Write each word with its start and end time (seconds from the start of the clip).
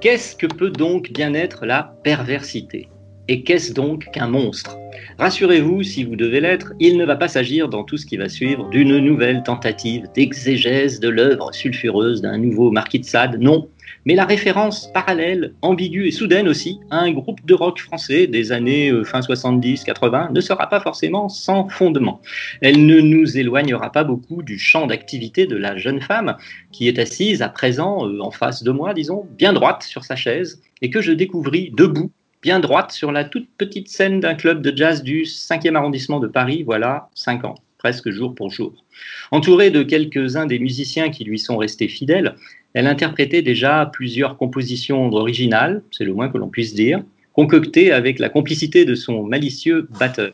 Qu'est-ce 0.00 0.34
que 0.34 0.46
peut 0.46 0.70
donc 0.70 1.12
bien 1.12 1.34
être 1.34 1.66
la 1.66 1.94
perversité? 2.02 2.88
Et 3.28 3.42
qu'est-ce 3.42 3.74
donc 3.74 4.06
qu'un 4.12 4.28
monstre? 4.28 4.78
Rassurez-vous, 5.18 5.82
si 5.82 6.04
vous 6.04 6.16
devez 6.16 6.40
l'être, 6.40 6.72
il 6.80 6.96
ne 6.96 7.04
va 7.04 7.16
pas 7.16 7.28
s'agir 7.28 7.68
dans 7.68 7.84
tout 7.84 7.98
ce 7.98 8.06
qui 8.06 8.16
va 8.16 8.30
suivre 8.30 8.70
d'une 8.70 8.96
nouvelle 8.96 9.42
tentative 9.42 10.06
d'exégèse 10.14 11.00
de 11.00 11.10
l'œuvre 11.10 11.52
sulfureuse 11.52 12.22
d'un 12.22 12.38
nouveau 12.38 12.70
marquis 12.70 13.00
de 13.00 13.04
Sade. 13.04 13.38
Non, 13.42 13.68
mais 14.04 14.14
la 14.14 14.24
référence 14.24 14.90
parallèle, 14.92 15.54
ambiguë 15.62 16.08
et 16.08 16.10
soudaine 16.10 16.48
aussi 16.48 16.80
à 16.90 17.00
un 17.00 17.12
groupe 17.12 17.44
de 17.44 17.54
rock 17.54 17.80
français 17.80 18.26
des 18.26 18.52
années 18.52 18.90
euh, 18.90 19.04
fin 19.04 19.20
70-80 19.20 20.32
ne 20.32 20.40
sera 20.40 20.68
pas 20.68 20.80
forcément 20.80 21.28
sans 21.28 21.68
fondement. 21.68 22.20
Elle 22.60 22.86
ne 22.86 23.00
nous 23.00 23.38
éloignera 23.38 23.92
pas 23.92 24.04
beaucoup 24.04 24.42
du 24.42 24.58
champ 24.58 24.86
d'activité 24.86 25.46
de 25.46 25.56
la 25.56 25.76
jeune 25.76 26.00
femme 26.00 26.36
qui 26.72 26.88
est 26.88 26.98
assise 26.98 27.42
à 27.42 27.48
présent 27.48 28.06
euh, 28.08 28.20
en 28.20 28.30
face 28.30 28.62
de 28.62 28.70
moi, 28.70 28.94
disons, 28.94 29.26
bien 29.36 29.52
droite 29.52 29.82
sur 29.82 30.04
sa 30.04 30.16
chaise 30.16 30.62
et 30.82 30.90
que 30.90 31.00
je 31.00 31.12
découvris 31.12 31.70
debout 31.76 32.10
bien 32.42 32.60
droite 32.60 32.90
sur 32.90 33.12
la 33.12 33.24
toute 33.24 33.48
petite 33.58 33.88
scène 33.88 34.20
d'un 34.20 34.34
club 34.34 34.62
de 34.62 34.74
jazz 34.74 35.02
du 35.02 35.22
5e 35.22 35.74
arrondissement 35.74 36.20
de 36.20 36.26
Paris, 36.26 36.62
voilà, 36.62 37.10
5 37.14 37.44
ans, 37.44 37.54
presque 37.80 38.10
jour 38.10 38.34
pour 38.34 38.50
jour. 38.50 38.84
Entourée 39.30 39.70
de 39.70 39.82
quelques-uns 39.82 40.46
des 40.46 40.58
musiciens 40.58 41.08
qui 41.10 41.24
lui 41.24 41.38
sont 41.38 41.56
restés 41.56 41.88
fidèles, 41.88 42.36
elle 42.74 42.86
interprétait 42.86 43.42
déjà 43.42 43.90
plusieurs 43.90 44.36
compositions 44.36 45.10
originales, 45.12 45.82
c'est 45.90 46.04
le 46.04 46.12
moins 46.12 46.28
que 46.28 46.38
l'on 46.38 46.50
puisse 46.50 46.74
dire, 46.74 47.02
concoctées 47.32 47.90
avec 47.90 48.18
la 48.18 48.28
complicité 48.28 48.84
de 48.84 48.94
son 48.94 49.22
malicieux 49.24 49.88
batteur. 49.98 50.32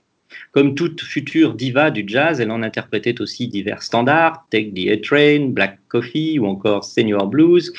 Comme 0.50 0.75
toute 0.75 1.03
future 1.03 1.55
diva 1.55 1.92
du 1.92 2.05
jazz, 2.06 2.41
elle 2.41 2.50
en 2.50 2.62
interprétait 2.62 3.20
aussi 3.20 3.47
divers 3.47 3.83
standards, 3.83 4.44
Take 4.50 4.72
the 4.72 4.88
A-Train, 4.91 5.50
Black 5.50 5.78
Coffee 5.88 6.38
ou 6.41 6.47
encore 6.47 6.84
Senior 6.84 7.28
Blues, 7.28 7.72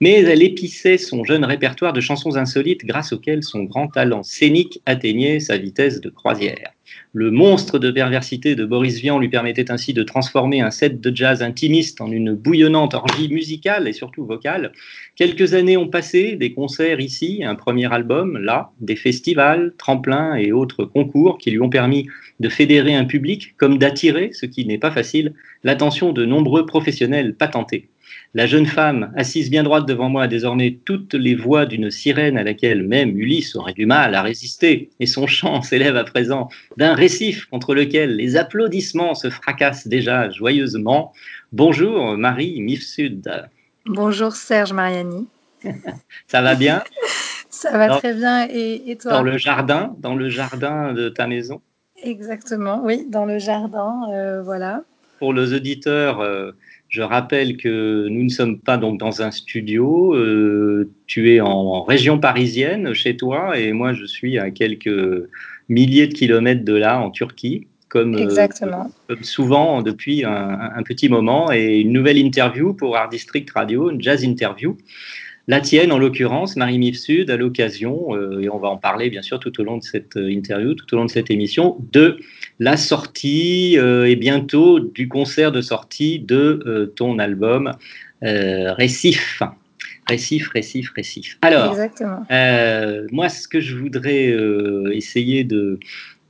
mais 0.00 0.22
elle 0.22 0.42
épissait 0.42 0.98
son 0.98 1.24
jeune 1.24 1.44
répertoire 1.44 1.94
de 1.94 2.00
chansons 2.00 2.36
insolites 2.36 2.84
grâce 2.84 3.12
auxquelles 3.14 3.42
son 3.42 3.64
grand 3.64 3.88
talent 3.88 4.22
scénique 4.22 4.82
atteignait 4.84 5.40
sa 5.40 5.56
vitesse 5.56 6.00
de 6.00 6.10
croisière. 6.10 6.72
Le 7.12 7.30
monstre 7.30 7.78
de 7.78 7.90
perversité 7.90 8.54
de 8.54 8.64
Boris 8.64 9.00
Vian 9.00 9.18
lui 9.18 9.28
permettait 9.28 9.70
ainsi 9.70 9.92
de 9.92 10.02
transformer 10.02 10.60
un 10.60 10.70
set 10.70 11.00
de 11.00 11.14
jazz 11.14 11.42
intimiste 11.42 12.00
en 12.00 12.10
une 12.10 12.34
bouillonnante 12.34 12.94
orgie 12.94 13.28
musicale 13.28 13.86
et 13.86 13.92
surtout 13.92 14.26
vocale. 14.26 14.72
Quelques 15.16 15.54
années 15.54 15.76
ont 15.76 15.88
passé, 15.88 16.36
des 16.36 16.52
concerts 16.52 17.00
ici, 17.00 17.42
un 17.44 17.54
premier 17.54 17.92
album 17.92 18.38
là, 18.38 18.72
des 18.80 18.96
festivals, 18.96 19.74
tremplins 19.78 20.34
et 20.34 20.52
autres 20.52 20.84
concours 20.84 21.38
qui 21.38 21.50
lui 21.50 21.60
ont 21.60 21.70
permis 21.70 22.08
de 22.40 22.48
fédérer 22.48 22.94
un 22.94 23.04
public 23.04 23.56
comme 23.56 23.78
d'attirer, 23.78 24.30
ce 24.32 24.46
qui 24.46 24.66
n'est 24.66 24.78
pas 24.78 24.90
facile, 24.90 25.34
l'attention 25.62 26.12
de 26.12 26.24
nombreux 26.24 26.66
professionnels 26.66 27.34
patentés. 27.34 27.88
La 28.34 28.46
jeune 28.46 28.66
femme, 28.66 29.12
assise 29.16 29.48
bien 29.50 29.62
droite 29.62 29.86
devant 29.86 30.08
moi, 30.08 30.24
a 30.24 30.28
désormais 30.28 30.78
toutes 30.84 31.14
les 31.14 31.34
voix 31.34 31.66
d'une 31.66 31.90
sirène 31.90 32.36
à 32.36 32.42
laquelle 32.42 32.82
même 32.82 33.16
Ulysse 33.16 33.54
aurait 33.54 33.74
du 33.74 33.86
mal 33.86 34.14
à 34.14 34.22
résister, 34.22 34.90
et 34.98 35.06
son 35.06 35.26
chant 35.26 35.62
s'élève 35.62 35.96
à 35.96 36.04
présent 36.04 36.48
d'un 36.76 36.94
récif 36.94 37.46
contre 37.46 37.74
lequel 37.74 38.16
les 38.16 38.36
applaudissements 38.36 39.14
se 39.14 39.30
fracassent 39.30 39.86
déjà 39.86 40.30
joyeusement. 40.30 41.12
Bonjour 41.52 42.16
Marie 42.16 42.60
Mifsud. 42.60 43.48
Bonjour 43.86 44.32
Serge 44.32 44.72
Mariani. 44.72 45.28
Ça 46.26 46.42
va 46.42 46.54
bien? 46.54 46.82
Ça 47.50 47.78
va 47.78 47.98
très 47.98 48.14
bien, 48.14 48.48
et, 48.50 48.98
toi? 49.00 49.12
Dans 49.12 49.22
le 49.22 49.38
jardin, 49.38 49.94
dans 50.00 50.16
le 50.16 50.28
jardin 50.28 50.92
de 50.92 51.08
ta 51.08 51.26
maison? 51.26 51.60
Exactement, 52.02 52.82
oui, 52.84 53.06
dans 53.08 53.24
le 53.24 53.38
jardin, 53.38 54.02
euh, 54.10 54.42
voilà. 54.42 54.82
Pour 55.18 55.32
les 55.32 55.54
auditeurs, 55.54 56.20
euh, 56.20 56.52
je 56.94 57.02
rappelle 57.02 57.56
que 57.56 58.06
nous 58.08 58.22
ne 58.22 58.28
sommes 58.28 58.60
pas 58.60 58.76
donc 58.76 59.00
dans 59.00 59.20
un 59.20 59.32
studio. 59.32 60.14
Euh, 60.14 60.88
tu 61.08 61.34
es 61.34 61.40
en, 61.40 61.82
région 61.82 62.20
parisienne 62.20 62.94
chez 62.94 63.16
toi 63.16 63.58
et 63.58 63.72
moi 63.72 63.92
je 63.92 64.04
suis 64.04 64.38
à 64.38 64.52
quelques 64.52 65.28
milliers 65.68 66.06
de 66.06 66.14
kilomètres 66.14 66.64
de 66.64 66.74
là 66.74 67.00
en 67.00 67.10
Turquie. 67.10 67.66
Comme, 67.88 68.14
euh, 68.14 68.48
comme 69.08 69.22
souvent 69.22 69.82
depuis 69.82 70.24
un, 70.24 70.70
un, 70.76 70.82
petit 70.84 71.08
moment 71.08 71.50
et 71.52 71.80
une 71.80 71.92
nouvelle 71.92 72.18
interview 72.18 72.74
pour 72.74 72.96
Art 72.96 73.08
District 73.08 73.50
Radio, 73.50 73.90
une 73.90 74.00
jazz 74.00 74.22
interview. 74.22 74.76
La 75.48 75.60
tienne, 75.60 75.90
en 75.90 75.98
l'occurrence, 75.98 76.56
Marie 76.56 76.78
Mifsud, 76.78 77.28
à 77.28 77.36
l'occasion, 77.36 78.14
euh, 78.14 78.40
et 78.40 78.48
on 78.48 78.58
va 78.58 78.68
en 78.68 78.76
parler 78.76 79.10
bien 79.10 79.22
sûr 79.22 79.40
tout 79.40 79.60
au 79.60 79.64
long 79.64 79.78
de 79.78 79.82
cette 79.82 80.14
interview, 80.16 80.74
tout 80.74 80.92
au 80.94 80.96
long 80.96 81.04
de 81.04 81.10
cette 81.10 81.30
émission, 81.30 81.76
de 81.92 82.18
la 82.60 82.76
sortie 82.76 83.78
euh, 83.78 84.08
et 84.08 84.16
bientôt 84.16 84.80
du 84.80 85.08
concert 85.08 85.52
de 85.52 85.60
sortie 85.60 86.18
de 86.20 86.92
ton 86.96 87.18
album 87.18 87.72
Récif. 88.22 89.42
Récif, 90.08 90.48
récif, 90.50 90.90
récif. 90.94 91.38
Alors, 91.42 91.76
moi, 93.10 93.28
ce 93.28 93.48
que 93.48 93.60
je 93.60 93.76
voudrais 93.76 94.34
essayer 94.94 95.44
de, 95.44 95.78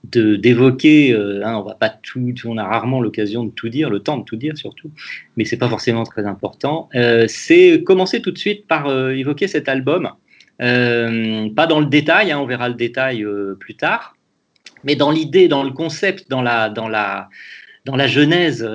d'évoquer, 0.05 1.13
euh, 1.13 1.45
hein, 1.45 1.57
on 1.57 1.63
va 1.63 1.75
pas 1.75 1.89
tout, 1.89 2.35
on 2.45 2.59
a 2.59 2.65
rarement 2.65 3.01
l'occasion 3.01 3.45
de 3.45 3.51
tout 3.51 3.69
dire, 3.69 3.91
le 3.91 4.01
temps 4.01 4.19
de 4.19 4.25
tout 4.25 4.37
dire 4.37 4.57
surtout, 4.57 4.91
mais 5.37 5.45
c'est 5.45 5.57
pas 5.57 5.69
forcément 5.69 6.05
très 6.05 6.27
important. 6.27 6.89
Euh, 6.95 7.25
c'est 7.29 7.83
commencer 7.85 8.21
tout 8.21 8.31
de 8.31 8.39
suite 8.39 8.67
par 8.67 8.87
euh, 8.87 9.11
évoquer 9.11 9.49
cet 9.49 9.69
album, 9.69 10.11
pas 10.59 11.67
dans 11.67 11.81
le 11.81 11.87
détail, 11.87 12.33
hein, 12.33 12.39
on 12.39 12.47
verra 12.47 12.69
le 12.69 12.75
détail 12.75 13.27
plus 13.59 13.75
tard, 13.75 14.14
mais 14.85 14.97
dans 14.97 15.11
l'idée, 15.11 15.49
dans 15.49 15.63
le 15.63 15.71
concept, 15.71 16.29
dans 16.31 16.43
la, 16.43 16.69
dans 16.69 16.89
la, 16.89 17.29
dans 17.85 17.97
la 17.97 18.07
genèse. 18.07 18.69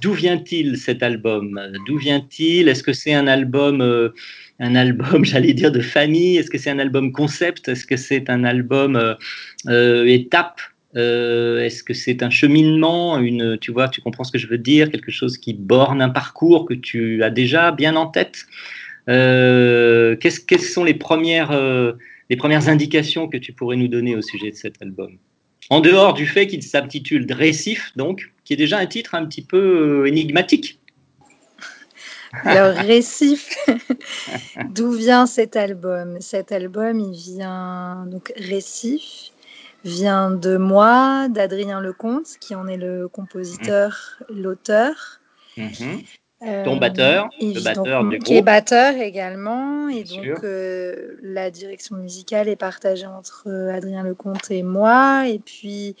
D'où 0.00 0.12
vient-il 0.14 0.78
cet 0.78 1.02
album? 1.02 1.60
D'où 1.86 1.96
vient-il? 1.96 2.68
Est-ce 2.68 2.82
que 2.82 2.92
c'est 2.92 3.14
un 3.14 3.28
album 3.28 4.12
un 4.62 4.74
album, 4.76 5.24
j'allais 5.24 5.52
dire, 5.52 5.72
de 5.72 5.80
famille? 5.80 6.36
Est-ce 6.38 6.50
que 6.50 6.58
c'est 6.58 6.70
un 6.70 6.78
album 6.78 7.12
concept? 7.12 7.68
Est-ce 7.68 7.84
que 7.84 7.96
c'est 7.96 8.30
un 8.30 8.44
album 8.44 8.96
euh, 8.96 9.14
euh, 9.68 10.06
étape? 10.06 10.60
Euh, 10.94 11.64
Est-ce 11.64 11.82
que 11.82 11.94
c'est 11.94 12.22
un 12.22 12.30
cheminement? 12.30 13.18
Une, 13.18 13.58
Tu 13.58 13.72
vois, 13.72 13.88
tu 13.88 14.00
comprends 14.00 14.24
ce 14.24 14.32
que 14.32 14.38
je 14.38 14.46
veux 14.46 14.58
dire? 14.58 14.90
Quelque 14.90 15.10
chose 15.10 15.36
qui 15.36 15.52
borne 15.52 16.00
un 16.00 16.10
parcours 16.10 16.66
que 16.66 16.74
tu 16.74 17.22
as 17.22 17.30
déjà 17.30 17.72
bien 17.72 17.96
en 17.96 18.06
tête? 18.06 18.46
Quelles 19.06 20.60
sont 20.60 20.84
les 20.84 20.94
premières, 20.94 21.50
les 22.30 22.36
premières 22.36 22.68
indications 22.68 23.28
que 23.28 23.36
tu 23.36 23.52
pourrais 23.52 23.76
nous 23.76 23.88
donner 23.88 24.16
au 24.16 24.22
sujet 24.22 24.50
de 24.50 24.56
cet 24.56 24.80
album 24.82 25.18
en 25.70 25.80
dehors 25.80 26.14
du 26.14 26.26
fait 26.26 26.46
qu'il 26.46 26.62
s'intitule 26.62 27.30
Récif, 27.32 27.92
donc, 27.96 28.32
qui 28.44 28.52
est 28.52 28.56
déjà 28.56 28.78
un 28.78 28.86
titre 28.86 29.14
un 29.14 29.24
petit 29.26 29.42
peu 29.42 30.06
énigmatique. 30.06 30.80
Alors, 32.44 32.74
Récif, 32.76 33.56
d'où 34.70 34.92
vient 34.92 35.26
cet 35.26 35.56
album? 35.56 36.18
Cet 36.20 36.50
album, 36.50 36.98
il 36.98 37.14
vient, 37.14 38.06
donc 38.06 38.32
Récif, 38.36 39.30
vient 39.84 40.30
de 40.30 40.56
moi, 40.56 41.28
d'Adrien 41.28 41.80
Lecomte, 41.80 42.36
qui 42.40 42.54
en 42.54 42.66
est 42.66 42.76
le 42.76 43.08
compositeur, 43.08 44.18
l'auteur. 44.30 45.20
Mm-hmm. 45.58 46.04
Ton 46.64 46.76
batteur, 46.76 47.28
le 47.40 47.62
batteur 47.62 48.04
du 48.04 48.18
Qui 48.18 48.36
est 48.36 48.42
batteur 48.42 48.96
également. 48.96 49.88
et 49.88 50.02
donc, 50.02 50.42
euh, 50.42 51.16
la 51.22 51.50
direction 51.52 51.96
musicale 51.96 52.48
est 52.48 52.56
partagée 52.56 53.06
entre 53.06 53.44
euh, 53.46 53.72
Adrien 53.72 54.02
Lecomte 54.02 54.50
et 54.50 54.64
moi. 54.64 55.28
Et 55.28 55.38
puis, 55.38 55.94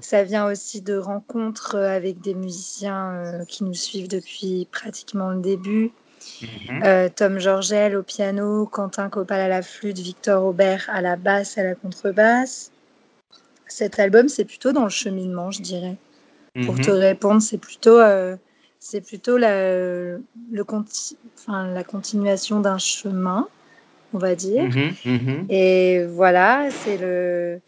ça 0.00 0.24
vient 0.24 0.46
aussi 0.46 0.80
de 0.80 0.96
rencontres 0.96 1.76
avec 1.76 2.20
des 2.20 2.34
musiciens 2.34 3.12
euh, 3.12 3.44
qui 3.44 3.62
nous 3.62 3.74
suivent 3.74 4.08
depuis 4.08 4.66
pratiquement 4.72 5.30
le 5.30 5.40
début. 5.40 5.92
Mhm. 6.42 7.10
Tom 7.14 7.38
Georgel 7.38 7.96
au 7.96 8.02
piano, 8.02 8.66
Quentin 8.66 9.10
Copal 9.10 9.40
à 9.40 9.48
la 9.48 9.62
flûte, 9.62 9.98
Victor 9.98 10.44
Aubert 10.44 10.88
à 10.92 11.02
la 11.02 11.16
basse, 11.16 11.58
à 11.58 11.62
la 11.62 11.74
contrebasse. 11.74 12.72
Cet 13.68 14.00
album, 14.00 14.28
c'est 14.28 14.46
plutôt 14.46 14.72
dans 14.72 14.84
le 14.84 14.90
cheminement, 14.90 15.50
je 15.50 15.62
dirais. 15.62 15.96
Pour 16.64 16.76
te 16.76 16.90
mhm. 16.90 16.96
répondre, 16.96 17.42
c'est 17.42 17.58
plutôt 17.58 17.98
c'est 18.84 19.00
plutôt 19.00 19.38
la, 19.38 20.18
le 20.18 20.64
enfin, 20.68 21.66
la 21.72 21.84
continuation 21.84 22.60
d'un 22.60 22.76
chemin, 22.76 23.48
on 24.12 24.18
va 24.18 24.34
dire. 24.34 24.64
Mhm, 24.64 24.94
mhm. 25.06 25.46
Et 25.48 26.04
voilà, 26.04 26.68
c'est 26.70 26.98
le. 26.98 27.60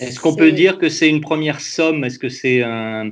Est-ce 0.00 0.18
qu'on 0.18 0.34
peut 0.34 0.52
dire 0.52 0.78
que 0.78 0.88
c'est 0.88 1.10
une 1.10 1.20
première 1.20 1.60
somme? 1.60 2.04
Est-ce 2.04 2.18
que 2.18 2.30
c'est 2.30 2.62
un, 2.62 3.10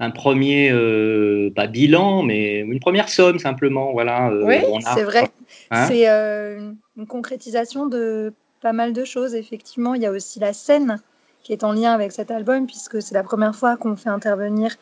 un 0.00 0.10
premier, 0.10 0.70
euh, 0.70 1.50
pas 1.56 1.66
bilan, 1.66 2.22
mais 2.24 2.58
une 2.58 2.78
première 2.78 3.08
somme 3.08 3.38
simplement. 3.38 3.92
Voilà, 3.92 4.28
euh, 4.28 4.44
oui, 4.44 4.58
c'est 4.94 5.04
vrai. 5.04 5.30
Hein? 5.70 5.86
C'est 5.88 6.10
euh, 6.10 6.72
une 6.98 7.06
concrétisation 7.06 7.86
de 7.86 8.34
pas 8.60 8.74
mal 8.74 8.92
de 8.92 9.04
choses. 9.06 9.34
Effectivement, 9.34 9.94
il 9.94 10.02
y 10.02 10.06
a 10.06 10.10
aussi 10.10 10.38
la 10.40 10.52
scène 10.52 11.00
qui 11.42 11.54
est 11.54 11.64
en 11.64 11.72
lien 11.72 11.92
avec 11.94 12.12
cet 12.12 12.30
album, 12.30 12.66
puisque 12.66 13.00
c'est 13.00 13.14
la 13.14 13.22
première 13.22 13.54
fois 13.54 13.78
qu'on 13.78 13.96
fait 13.96 14.10
intervenir 14.10 14.76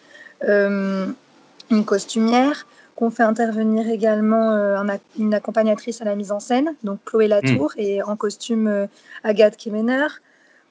une 1.71 1.85
costumière, 1.85 2.67
qu'on 2.97 3.11
fait 3.11 3.23
intervenir 3.23 3.89
également 3.89 4.77
une 5.19 5.35
accompagnatrice 5.35 6.01
à 6.01 6.05
la 6.05 6.17
mise 6.17 6.33
en 6.33 6.41
scène, 6.41 6.75
donc 6.83 6.99
Chloé 7.05 7.29
Latour, 7.29 7.73
hmm. 7.77 7.81
et 7.81 8.03
en 8.03 8.17
costume 8.17 8.89
Agathe 9.23 9.57
Kemener. 9.57 10.09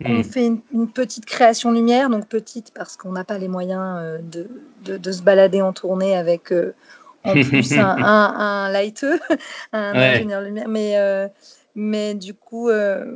On 0.05 0.19
hmm. 0.19 0.23
fait 0.23 0.45
une, 0.45 0.87
petite 0.89 1.25
création 1.25 1.71
lumière, 1.71 2.09
donc 2.09 2.27
petite 2.27 2.71
parce 2.73 2.97
qu'on 2.97 3.13
n'a 3.13 3.23
pas 3.23 3.39
les 3.39 3.47
moyens 3.47 3.97
euh, 3.99 4.19
de, 4.21 4.97
de, 4.97 5.11
se 5.11 5.23
balader 5.23 5.61
en 5.63 5.73
tournée 5.73 6.15
avec 6.15 6.51
euh, 6.51 6.75
en 7.23 7.33
plus 7.43 7.73
un, 7.73 7.97
un, 7.97 8.69
lighteux, 8.69 9.19
un 9.73 9.95
ingénieur 9.95 10.41
lumière. 10.41 10.67
Mais, 10.67 10.97
euh, 10.97 11.27
mais 11.73 12.13
du 12.13 12.35
coup, 12.35 12.69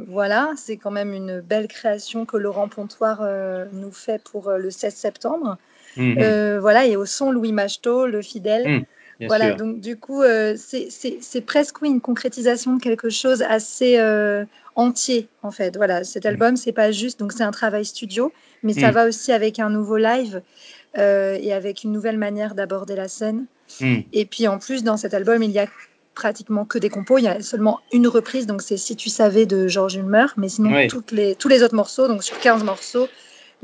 voilà, 0.07 0.51
c'est 0.55 0.77
quand 0.77 0.91
même 0.91 1.13
une 1.13 1.39
belle 1.41 1.67
création 1.67 2.25
que 2.25 2.37
Laurent 2.37 2.67
Pontoir 2.67 3.21
nous 3.73 3.91
fait 3.91 4.21
pour 4.23 4.51
le 4.51 4.69
16 4.69 4.93
septembre. 4.93 5.57
Hmm. 5.97 6.59
voilà, 6.59 6.85
et 6.85 6.95
au 6.95 7.05
son, 7.05 7.31
Louis 7.31 7.51
Machetot, 7.51 8.07
le 8.07 8.21
fidèle. 8.21 8.67
Hmm 8.67 8.83
voilà, 9.27 9.53
donc 9.53 9.79
du 9.79 9.97
coup, 9.97 10.21
euh, 10.21 10.55
c'est 10.57 11.45
presque 11.45 11.81
oui, 11.81 11.89
une 11.89 12.01
concrétisation 12.01 12.75
de 12.75 12.81
quelque 12.81 13.09
chose 13.09 13.41
assez 13.41 13.97
euh, 13.99 14.45
entier, 14.75 15.27
en 15.43 15.51
fait. 15.51 15.75
Voilà, 15.77 16.03
cet 16.03 16.25
mm. 16.25 16.27
album, 16.27 16.55
c'est 16.55 16.71
pas 16.71 16.91
juste, 16.91 17.19
donc 17.19 17.33
c'est 17.33 17.43
un 17.43 17.51
travail 17.51 17.85
studio, 17.85 18.31
mais 18.63 18.73
ça 18.73 18.91
va 18.91 19.07
aussi 19.07 19.31
avec 19.31 19.59
un 19.59 19.69
nouveau 19.69 19.97
live 19.97 20.41
euh, 20.97 21.37
et 21.39 21.53
avec 21.53 21.83
une 21.83 21.91
nouvelle 21.91 22.17
manière 22.17 22.55
d'aborder 22.55 22.95
la 22.95 23.07
scène. 23.07 23.45
Et 24.11 24.25
puis 24.25 24.47
en 24.47 24.59
plus, 24.59 24.83
dans 24.83 24.97
cet 24.97 25.13
album, 25.13 25.41
il 25.43 25.51
y 25.51 25.59
a 25.59 25.67
pratiquement 26.13 26.65
que 26.65 26.77
des 26.77 26.89
compos. 26.89 27.19
Il 27.19 27.23
y 27.23 27.29
a 27.29 27.41
seulement 27.41 27.79
une 27.93 28.05
reprise, 28.05 28.45
donc 28.45 28.61
c'est 28.61 28.75
Si 28.75 28.97
tu 28.97 29.09
savais 29.09 29.45
de 29.45 29.69
Georges 29.69 29.95
Ulmer, 29.95 30.25
mais 30.35 30.49
sinon 30.49 30.87
toutes 30.89 31.11
les, 31.11 31.35
tous 31.35 31.47
les 31.47 31.63
autres 31.63 31.75
morceaux, 31.75 32.09
donc 32.09 32.21
sur 32.21 32.37
15 32.37 32.65
morceaux, 32.65 33.07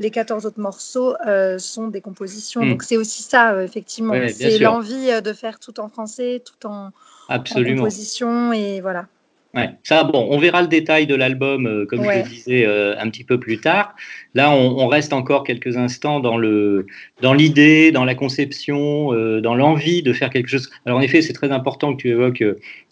les 0.00 0.10
14 0.10 0.46
autres 0.46 0.60
morceaux 0.60 1.14
euh, 1.26 1.58
sont 1.58 1.88
des 1.88 2.00
compositions. 2.00 2.62
Hmm. 2.62 2.70
Donc 2.70 2.82
c'est 2.82 2.96
aussi 2.96 3.22
ça, 3.22 3.52
euh, 3.52 3.64
effectivement. 3.64 4.14
c'est 4.28 4.58
l'envie 4.58 5.10
euh, 5.10 5.20
de 5.20 5.32
faire 5.32 5.58
tout 5.58 5.80
en 5.80 5.88
français, 5.88 6.42
tout 6.44 6.66
en, 6.66 6.90
Absolument. 7.28 7.82
composition. 7.82 8.52
Et 8.52 8.80
voilà. 8.80 9.06
Ouais, 9.54 9.70
ça, 9.82 10.04
bon, 10.04 10.28
on 10.30 10.38
verra 10.38 10.60
le 10.60 10.68
détail 10.68 11.06
de 11.06 11.14
l'album, 11.14 11.86
comme 11.88 12.04
je 12.04 12.18
le 12.18 12.28
disais, 12.28 12.66
un 12.66 13.08
petit 13.08 13.24
peu 13.24 13.40
plus 13.40 13.58
tard. 13.58 13.96
Là, 14.34 14.50
on, 14.50 14.86
reste 14.88 15.14
encore 15.14 15.42
quelques 15.42 15.78
instants 15.78 16.20
dans 16.20 16.36
le, 16.36 16.86
dans 17.22 17.32
l'idée, 17.32 17.90
dans 17.90 18.04
la 18.04 18.14
conception, 18.14 19.10
dans 19.40 19.54
l'envie 19.54 20.02
de 20.02 20.12
faire 20.12 20.28
quelque 20.28 20.48
chose. 20.48 20.68
Alors, 20.84 20.98
en 20.98 21.00
effet, 21.00 21.22
c'est 21.22 21.32
très 21.32 21.50
important 21.50 21.96
que 21.96 22.02
tu 22.02 22.10
évoques 22.10 22.44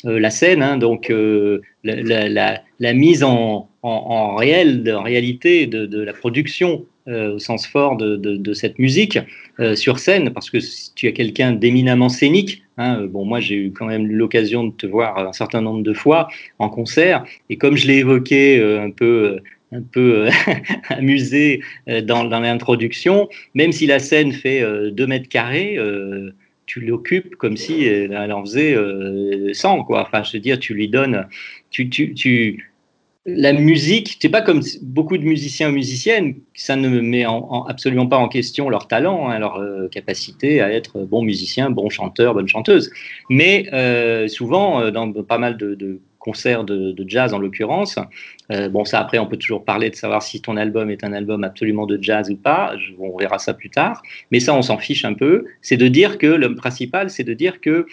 la 0.03 0.31
scène, 0.31 0.63
hein, 0.63 0.79
donc 0.79 1.13
la, 1.85 2.29
la, 2.31 2.63
la, 2.81 2.93
mise 2.95 3.23
en, 3.23 3.69
en, 3.83 3.91
en 3.91 4.35
réel, 4.35 4.91
en 4.97 5.03
réalité, 5.03 5.67
de, 5.67 5.85
de 5.85 6.01
la 6.01 6.15
production 6.15 6.87
euh, 7.09 7.35
au 7.35 7.39
sens 7.39 7.69
fort 7.69 7.97
de, 7.97 8.17
de, 8.17 8.53
cette 8.53 8.81
musique 8.81 9.17
euh, 9.61 9.77
sur 9.77 10.01
scène, 10.01 10.33
parce 10.33 10.51
que 10.51 10.59
si 10.59 10.93
tu 10.95 11.07
as 11.07 11.13
quelqu'un 11.13 11.53
d'éminemment 11.53 12.09
scénique, 12.09 12.65
hein, 12.79 13.03
euh, 13.03 13.07
bon, 13.07 13.25
moi 13.25 13.39
j'ai 13.39 13.55
eu 13.55 13.71
quand 13.71 13.87
même 13.87 14.09
l'occasion 14.09 14.65
de 14.65 14.73
te 14.73 14.89
voir 14.89 15.17
un 15.17 15.33
certain 15.33 15.61
nombre 15.61 15.85
de 15.85 15.93
fois 15.93 16.27
en 16.59 16.69
concert, 16.69 17.25
et 17.49 17.59
comme 17.59 17.77
je 17.77 17.87
l'ai 17.87 17.99
évoqué 17.99 18.61
un 18.61 18.91
peu 18.91 19.39
un 19.71 19.83
peu 19.83 20.29
amusé 20.89 21.61
dans, 21.87 22.25
dans 22.25 22.41
l'introduction, 22.41 23.29
même 23.55 23.71
si 23.71 23.87
la 23.87 24.01
scène 24.01 24.33
fait 24.33 24.65
2 24.91 25.07
mètres 25.07 25.29
carrés, 25.29 25.79
tu 26.67 26.81
l'occupes 26.81 27.37
comme 27.37 27.57
si 27.57 27.85
elle 27.85 28.33
en 28.33 28.45
faisait 28.45 28.77
100, 29.53 29.85
quoi. 29.85 30.03
Enfin, 30.03 30.25
je 30.25 30.33
veux 30.33 30.41
dire, 30.41 30.59
tu 30.59 30.75
lui 30.75 30.89
donnes, 30.89 31.29
tu, 31.71 31.89
tu, 31.89 32.73
la 33.27 33.53
musique, 33.53 34.19
c'est 34.21 34.29
pas 34.29 34.41
comme 34.41 34.63
beaucoup 34.83 35.19
de 35.19 35.25
musiciens 35.25 35.71
ou 35.71 35.73
musiciennes, 35.73 36.37
ça 36.55 36.77
ne 36.77 37.01
met 37.01 37.25
absolument 37.69 38.07
pas 38.07 38.19
en 38.19 38.29
question 38.29 38.69
leur 38.69 38.87
talent, 38.87 39.29
hein, 39.29 39.39
leur 39.41 39.57
euh, 39.57 39.89
capacité 39.89 40.61
à 40.61 40.73
être 40.73 41.01
bon 41.01 41.23
musicien, 41.23 41.71
bon 41.71 41.91
chanteur, 41.91 42.35
bonne 42.35 42.47
chanteuse. 42.47 42.91
Mais 43.29 43.69
euh, 43.73 44.29
souvent, 44.29 44.81
euh, 44.81 44.91
dans 44.93 45.13
pas 45.13 45.39
mal 45.39 45.57
de, 45.57 46.01
concerts 46.21 46.65
de, 46.65 46.95
jazz 47.07 47.35
en 47.35 47.39
l'occurrence, 47.39 48.01
bon 48.51 48.85
ça 48.85 48.99
après 48.99 49.19
on 49.21 49.27
peut 49.27 49.37
toujours 49.37 49.65
parler 49.65 49.91
de 49.91 49.95
savoir 49.95 50.25
si 50.25 50.41
ton 50.41 50.57
album 50.57 50.91
est 50.91 51.05
un 51.05 51.13
album 51.13 51.45
absolument 51.45 51.87
de 51.87 52.03
jazz 52.03 52.31
ou 52.31 52.37
pas, 52.37 52.75
on 52.99 53.17
verra 53.17 53.39
ça 53.39 53.55
plus 53.55 53.71
tard, 53.71 54.03
mais 54.33 54.41
ça 54.41 54.53
on 54.53 54.63
s'en 54.63 54.77
fiche 54.77 55.05
un 55.05 55.15
peu, 55.15 55.45
c'est 55.63 55.77
de 55.77 55.87
dire 55.87 56.19
que 56.19 56.27
le 56.27 56.57
principal 56.57 57.11
c'est 57.11 57.23
de 57.23 57.33
dire 57.33 57.61
que 57.61 57.87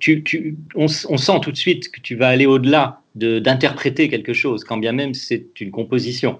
tu, 0.00 0.56
on, 0.74 0.88
sent 0.88 1.38
tout 1.42 1.52
de 1.52 1.56
suite 1.56 1.92
que 1.92 2.00
tu 2.00 2.16
vas 2.16 2.26
aller 2.26 2.46
au-delà 2.46 2.99
d'interpréter 3.14 4.08
quelque 4.08 4.32
chose, 4.32 4.64
quand 4.64 4.78
bien 4.78 4.92
même 4.92 5.14
c'est 5.14 5.60
une 5.60 5.70
composition. 5.70 6.38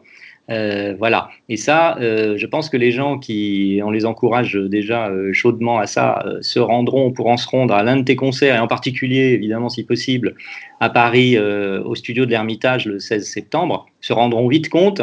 Euh, 0.50 0.94
voilà. 0.98 1.30
Et 1.48 1.56
ça, 1.56 1.96
euh, 1.98 2.36
je 2.36 2.46
pense 2.46 2.68
que 2.70 2.76
les 2.76 2.90
gens 2.90 3.18
qui, 3.18 3.80
on 3.84 3.90
les 3.90 4.04
encourage 4.04 4.54
déjà 4.54 5.08
euh, 5.08 5.32
chaudement 5.32 5.78
à 5.78 5.86
ça, 5.86 6.24
se 6.40 6.58
rendront, 6.58 7.12
pourront 7.12 7.36
se 7.36 7.48
rendre 7.48 7.74
à 7.74 7.82
l'un 7.82 7.96
de 7.96 8.02
tes 8.02 8.16
concerts, 8.16 8.56
et 8.56 8.58
en 8.58 8.66
particulier, 8.66 9.32
évidemment, 9.32 9.68
si 9.68 9.84
possible, 9.84 10.34
à 10.80 10.90
Paris, 10.90 11.38
au 11.38 11.94
studio 11.94 12.26
de 12.26 12.30
l'Ermitage 12.30 12.86
le 12.86 12.98
16 12.98 13.26
septembre, 13.26 13.86
se 14.00 14.12
rendront 14.12 14.48
vite 14.48 14.68
compte 14.68 15.02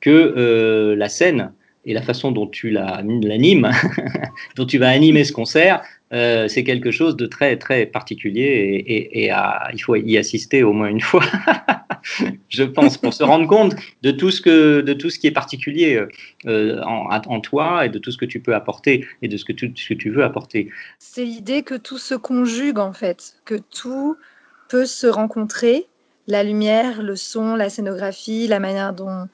que 0.00 0.94
la 0.96 1.08
scène 1.08 1.52
et 1.84 1.94
la 1.94 2.02
façon 2.02 2.32
dont 2.32 2.46
tu 2.46 2.70
l'animes, 2.70 3.70
dont 4.56 4.66
tu 4.66 4.78
vas 4.78 4.88
animer 4.88 5.24
ce 5.24 5.32
concert, 5.32 5.82
euh, 6.12 6.48
c'est 6.48 6.64
quelque 6.64 6.90
chose 6.90 7.16
de 7.16 7.26
très 7.26 7.58
très 7.58 7.84
particulier 7.84 8.82
et, 8.86 9.30
il 9.72 9.78
faut 9.82 9.96
y 9.96 10.16
assister 10.16 10.62
au 10.62 10.72
moins 10.72 10.88
une 10.88 11.00
fois, 11.00 11.24
je 12.48 12.62
pense, 12.64 12.96
pour 12.96 13.12
se 13.12 13.22
rendre 13.22 13.46
compte 13.46 13.74
de 14.02 14.10
tout 14.10 14.30
ce 14.30 14.40
que 14.40 14.80
de 14.80 14.94
tout 14.94 15.10
ce 15.10 15.18
qui 15.18 15.26
est 15.26 15.32
particulier 15.32 16.02
euh, 16.46 16.80
en, 16.82 17.40
toi 17.40 17.84
et 17.84 17.88
de 17.90 17.98
tout 17.98 18.10
ce 18.10 18.16
que 18.16 18.24
tu 18.24 18.40
peux 18.40 18.54
apporter 18.54 19.06
et 19.20 19.28
de 19.28 19.36
ce 19.36 19.44
que 19.44 19.52
tu, 19.52 19.72
ce 19.76 19.88
que 19.88 19.94
tu 19.94 20.10
veux 20.10 20.24
apporter. 20.24 20.70
C'est 20.98 21.24
l'idée 21.24 21.62
que 21.62 21.74
tout 21.74 21.98
se 21.98 22.14
conjugue 22.14 22.78
en 22.78 22.92
fait, 22.92 23.34
que 23.44 23.56
tout 23.56 24.16
peut 24.68 24.86
se 24.86 25.06
rencontrer, 25.06 25.86
la 26.26 26.42
lumière, 26.42 27.02
le 27.02 27.16
son, 27.16 27.54
la 27.54 27.70
scénographie, 27.70 28.46
la 28.46 28.60
manière 28.60 28.92
dont 28.92 29.28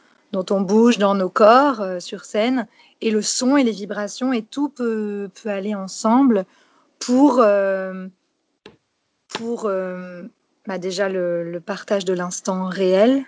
on 0.51 0.61
bouge 0.61 0.99
dans 0.99 1.15
nos 1.15 1.29
corps 1.29 1.81
euh, 1.81 2.01
sur 2.01 2.25
scène, 2.25 2.67
et 3.01 3.11
le 3.11 3.23
son 3.23 3.57
et 3.57 3.65
les 3.65 3.73
vibrations, 3.73 4.33
et 4.33 4.43
tout 4.43 4.69
peut, 4.69 5.29
peut 5.43 5.51
aller 5.51 5.75
ensemble 5.75 6.47
pour, 6.99 7.41
euh, 7.41 8.09
pour 9.29 9.67
euh, 9.67 10.23
bah 10.67 10.79
déjà 10.79 11.09
le, 11.09 11.61
partage 11.65 12.05
de 12.05 12.13
l'instant 12.13 12.67
réel, 12.67 13.25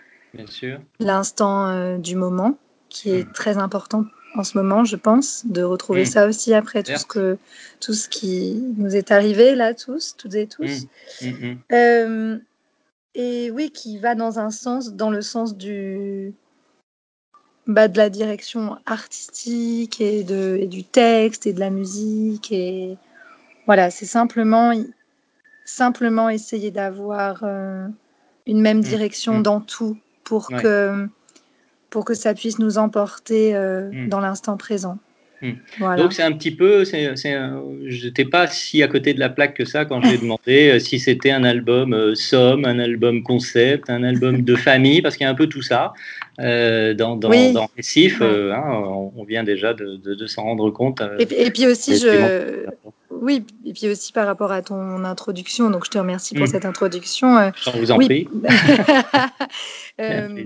l'instant 0.98 1.68
euh, 1.68 1.98
du 1.98 2.16
moment, 2.16 2.58
qui 2.88 3.10
est 3.10 3.24
hmm. 3.24 3.32
très 3.32 3.58
important 3.58 4.04
en 4.34 4.44
ce 4.44 4.58
moment, 4.58 4.84
je 4.84 4.96
pense, 4.96 5.46
de 5.46 5.62
retrouver 5.62 6.02
hmm. 6.02 6.06
ça 6.06 6.26
aussi 6.26 6.52
après 6.52 6.82
tout 6.82 6.96
ce, 6.96 7.06
que, 7.06 7.38
tout 7.80 7.94
ce 7.94 8.08
qui 8.08 8.62
nous 8.76 8.94
est 8.94 9.10
arrivé 9.10 9.54
là, 9.54 9.72
tous, 9.72 10.14
toutes 10.18 10.34
et 10.34 10.46
tous. 10.46 10.86
Hmm. 11.22 12.36
et 13.14 13.50
oui, 13.50 13.70
qui 13.70 13.98
va 13.98 14.14
dans 14.14 14.38
un 14.38 14.50
sens, 14.50 14.92
dans 14.92 15.10
le 15.10 15.22
sens 15.22 15.56
du, 15.56 16.34
bah, 17.66 17.88
de 17.88 17.98
la 17.98 18.10
direction 18.10 18.78
artistique 18.86 20.00
et, 20.00 20.22
de, 20.22 20.56
et 20.60 20.66
du 20.66 20.84
texte 20.84 21.46
et 21.46 21.52
de 21.52 21.58
la 21.58 21.70
musique 21.70 22.52
et 22.52 22.96
voilà, 23.66 23.90
c'est 23.90 24.06
simplement, 24.06 24.72
simplement 25.64 26.30
essayer 26.30 26.70
d'avoir 26.70 27.40
euh, 27.42 27.86
une 28.46 28.60
même 28.60 28.78
mmh. 28.78 28.82
direction 28.82 29.38
mmh. 29.38 29.42
dans 29.42 29.60
tout 29.60 29.98
pour, 30.24 30.48
que, 30.48 31.08
pour 31.90 32.04
que 32.04 32.14
ça 32.14 32.32
puisse 32.34 32.58
nous 32.58 32.78
emporter 32.78 33.54
euh, 33.54 33.90
mmh. 33.92 34.08
dans 34.08 34.20
l'instant 34.20 34.56
présent. 34.56 34.98
Donc 35.78 36.14
c'est 36.14 36.22
un 36.22 36.32
petit 36.32 36.50
peu, 36.50 36.84
je 36.84 38.06
n'étais 38.06 38.24
pas 38.24 38.46
si 38.46 38.82
à 38.82 38.88
côté 38.88 39.12
de 39.12 39.20
la 39.20 39.28
plaque 39.28 39.52
que 39.52 39.66
ça 39.66 39.84
quand 39.84 40.00
j'ai 40.02 40.16
demandé 40.16 40.70
euh, 40.70 40.78
si 40.78 40.98
c'était 40.98 41.30
un 41.30 41.44
album 41.44 42.14
somme, 42.14 42.64
un 42.64 42.78
album 42.78 43.22
concept, 43.22 43.90
un 43.90 44.02
album 44.02 44.42
de 44.42 44.56
famille, 44.56 45.02
parce 45.02 45.16
qu'il 45.16 45.24
y 45.24 45.28
a 45.28 45.30
un 45.30 45.34
peu 45.34 45.46
tout 45.46 45.60
ça 45.60 45.92
dans, 46.38 47.16
dans, 47.16 47.52
dans 47.52 47.68
Récif. 47.76 48.22
Hein, 48.22 48.64
on, 49.14 49.24
vient 49.24 49.44
déjà 49.44 49.74
de, 49.74 49.96
de, 49.96 50.26
s'en 50.26 50.44
rendre 50.44 50.70
compte. 50.70 51.02
et, 51.18 51.46
et, 51.46 51.50
puis 51.50 51.66
aussi, 51.66 51.98
je, 51.98 52.64
oui, 53.10 53.44
et 53.64 53.72
puis 53.72 53.88
aussi 53.88 54.12
par 54.12 54.26
rapport 54.26 54.52
à 54.52 54.62
ton 54.62 55.04
introduction, 55.04 55.70
donc 55.70 55.84
je 55.84 55.90
te 55.90 55.98
remercie 55.98 56.34
pour 56.34 56.44
mm. 56.44 56.50
cette 56.50 56.64
introduction. 56.64 57.52
Je 57.54 57.78
vous 57.78 57.90
en 57.90 57.98
prie. 57.98 58.28
Euh, 59.98 60.44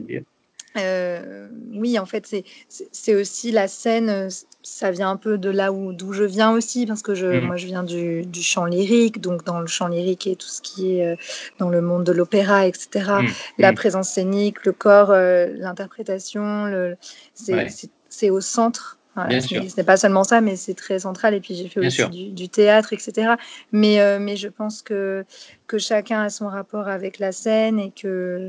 Euh, 0.76 1.48
oui, 1.72 1.98
en 1.98 2.06
fait, 2.06 2.32
c'est 2.68 3.14
aussi 3.14 3.50
la 3.50 3.66
scène, 3.66 4.28
ça 4.62 4.90
vient 4.92 5.10
un 5.10 5.16
peu 5.16 5.36
de 5.36 5.50
là 5.50 5.72
où 5.72 5.92
d'où 5.92 6.12
je 6.12 6.22
viens 6.22 6.52
aussi, 6.52 6.86
parce 6.86 7.02
que 7.02 7.14
je, 7.14 7.26
mmh. 7.26 7.40
moi 7.40 7.56
je 7.56 7.66
viens 7.66 7.82
du, 7.82 8.24
du, 8.24 8.42
chant 8.42 8.66
lyrique, 8.66 9.20
donc 9.20 9.44
dans 9.44 9.58
le 9.58 9.66
chant 9.66 9.88
lyrique 9.88 10.28
et 10.28 10.36
tout 10.36 10.46
ce 10.46 10.62
qui 10.62 10.94
est 10.94 11.18
dans 11.58 11.70
le 11.70 11.80
monde 11.80 12.04
de 12.04 12.12
l'opéra, 12.12 12.66
etc. 12.66 12.88
Mmh. 13.22 13.26
La 13.58 13.72
présence 13.72 14.10
scénique, 14.10 14.64
le 14.64 14.72
corps, 14.72 15.12
l'interprétation, 15.12 16.94
c'est 17.34 18.30
au 18.30 18.40
centre 18.40 18.99
ce 19.16 19.76
n'est 19.76 19.84
pas 19.84 19.96
seulement 19.96 20.24
ça, 20.24 20.40
mais 20.40 20.56
c'est 20.56 20.74
très 20.74 21.00
central. 21.00 21.34
Et 21.34 21.40
puis 21.40 21.54
j'ai 21.54 21.68
fait 21.68 21.80
aussi 21.80 22.30
du, 22.32 22.48
théâtre, 22.48 22.92
etc. 22.92 23.34
Mais, 23.72 24.00
euh, 24.00 24.18
mais 24.20 24.36
je 24.36 24.48
pense 24.48 24.82
que, 24.82 25.24
que 25.66 25.78
chacun 25.78 26.22
a 26.22 26.30
son 26.30 26.48
rapport 26.48 26.88
avec 26.88 27.18
la 27.18 27.32
scène 27.32 27.78
et 27.78 27.90
que, 27.90 28.48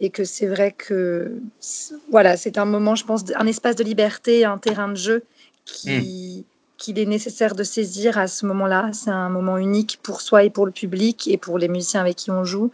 et 0.00 0.10
que 0.10 0.24
c'est 0.24 0.46
vrai 0.46 0.72
que 0.72 1.40
voilà, 2.10 2.36
c'est 2.36 2.58
un 2.58 2.64
moment, 2.64 2.94
je 2.94 3.04
pense, 3.04 3.24
un 3.34 3.46
espace 3.46 3.76
de 3.76 3.84
liberté, 3.84 4.44
un 4.44 4.58
terrain 4.58 4.88
de 4.88 4.96
jeu 4.96 5.24
qui, 5.64 6.40
hmm. 6.40 6.44
qu'il 6.76 6.98
est 6.98 7.06
nécessaire 7.06 7.54
de 7.54 7.64
saisir 7.64 8.18
à 8.18 8.28
ce 8.28 8.46
moment-là. 8.46 8.90
C'est 8.92 9.10
un 9.10 9.30
moment 9.30 9.58
unique 9.58 9.98
pour 10.02 10.20
soi 10.20 10.44
et 10.44 10.50
pour 10.50 10.66
le 10.66 10.72
public 10.72 11.28
et 11.28 11.36
pour 11.36 11.58
les 11.58 11.68
musiciens 11.68 12.00
avec 12.00 12.16
qui 12.16 12.30
on 12.30 12.44
joue. 12.44 12.70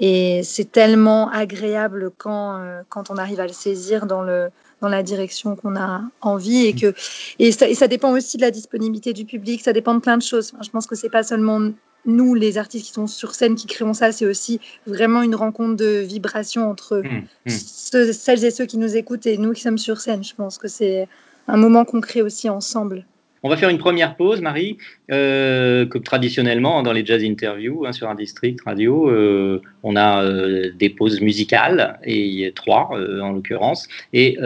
Et 0.00 0.42
c'est 0.42 0.72
tellement 0.72 1.28
agréable 1.30 2.10
quand, 2.16 2.58
euh, 2.58 2.82
quand 2.88 3.10
on 3.10 3.16
arrive 3.16 3.40
à 3.40 3.46
le 3.46 3.52
saisir 3.52 4.06
dans 4.06 4.22
le, 4.22 4.50
dans 4.82 4.88
la 4.88 5.02
direction 5.02 5.56
qu'on 5.56 5.76
a 5.76 6.02
envie 6.20 6.66
et 6.66 6.74
que 6.74 6.92
et 7.38 7.52
ça, 7.52 7.68
et 7.68 7.74
ça, 7.74 7.88
dépend 7.88 8.12
aussi 8.12 8.36
de 8.36 8.42
la 8.42 8.50
disponibilité 8.50 9.12
du 9.12 9.24
public, 9.24 9.62
ça 9.62 9.72
dépend 9.72 9.94
de 9.94 10.00
plein 10.00 10.18
de 10.18 10.22
choses. 10.22 10.52
je 10.60 10.68
pense 10.68 10.86
que 10.86 10.96
c'est 10.96 11.08
pas 11.08 11.22
seulement 11.22 11.70
nous, 12.04 12.34
les 12.34 12.58
artistes 12.58 12.86
qui 12.86 12.92
sont 12.92 13.06
sur 13.06 13.34
scène, 13.34 13.54
qui 13.54 13.68
créons 13.68 13.94
ça, 13.94 14.10
c'est 14.10 14.26
aussi 14.26 14.60
vraiment 14.86 15.22
une 15.22 15.36
rencontre 15.36 15.76
de 15.76 16.00
vibration 16.00 16.68
entre 16.68 16.98
mmh, 16.98 17.22
mmh. 17.46 18.12
celles 18.12 18.44
et 18.44 18.50
ceux 18.50 18.66
qui 18.66 18.76
nous 18.76 18.96
écoutent 18.96 19.26
et 19.26 19.38
nous 19.38 19.52
qui 19.52 19.62
sommes 19.62 19.78
sur 19.78 20.00
scène. 20.00 20.24
Je 20.24 20.34
pense 20.34 20.58
que 20.58 20.66
c'est 20.66 21.08
un 21.46 21.56
moment 21.56 21.84
qu'on 21.84 22.00
crée 22.00 22.22
aussi 22.22 22.48
ensemble. 22.48 23.06
On 23.44 23.48
va 23.48 23.56
faire 23.56 23.70
une 23.70 23.78
première 23.78 24.14
pause, 24.14 24.40
Marie, 24.40 24.78
euh, 25.10 25.84
traditionnellement 26.04 26.82
dans 26.84 26.92
les 26.92 27.04
jazz 27.04 27.24
interviews 27.24 27.84
hein, 27.84 27.92
sur 27.92 28.08
un 28.08 28.14
district 28.14 28.60
radio, 28.64 29.10
euh, 29.10 29.60
on 29.82 29.96
a 29.96 30.22
euh, 30.22 30.70
des 30.78 30.88
pauses 30.88 31.20
musicales, 31.20 31.98
et 32.04 32.52
trois 32.54 32.90
en 32.92 33.32
l'occurrence. 33.32 33.88
Et 34.12 34.38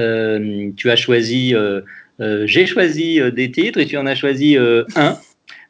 tu 0.76 0.90
as 0.90 0.96
choisi, 0.96 1.54
j'ai 2.20 2.66
choisi 2.66 3.20
des 3.32 3.50
titres 3.50 3.78
et 3.78 3.86
tu 3.86 3.98
en 3.98 4.06
as 4.06 4.14
choisi 4.14 4.56
un. 4.56 5.16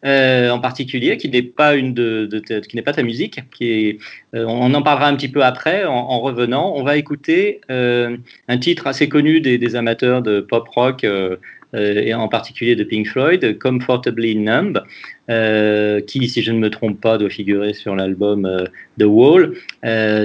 en 0.05 0.61
particulier, 0.61 1.17
qui 1.17 1.29
n'est 1.29 1.43
pas 1.43 1.75
une 1.75 1.95
de, 1.95 2.29
qui 2.61 2.77
n'est 2.77 2.83
pas 2.83 2.93
ta 2.93 3.03
musique, 3.03 3.41
qui 3.51 3.99
on 4.33 4.73
en 4.73 4.83
parlera 4.83 5.09
un 5.09 5.17
petit 5.17 5.29
peu 5.29 5.43
après 5.43 5.85
en, 5.85 6.21
revenant. 6.21 6.73
On 6.77 6.85
va 6.85 6.97
écouter 6.97 7.61
un 7.69 8.59
titre 8.61 8.87
assez 8.87 9.09
connu 9.09 9.41
des, 9.41 9.77
amateurs 9.77 10.23
de 10.23 10.41
pop 10.41 10.69
rock 10.69 11.05
et 11.75 12.15
en 12.15 12.29
particulier 12.29 12.77
de 12.77 12.85
Pink 12.85 13.07
Floyd, 13.07 13.59
Comfortably 13.59 14.37
Numb, 14.37 14.83
euh, 15.29 16.01
qui, 16.01 16.29
si 16.29 16.43
je 16.43 16.53
ne 16.53 16.59
me 16.59 16.71
trompe 16.71 17.01
pas, 17.01 17.19
doit 17.19 17.31
figurer 17.31 17.73
sur 17.73 17.97
l'album 17.97 18.47
euh, 18.47 18.65
The 18.99 19.05
Wall, 19.05 19.55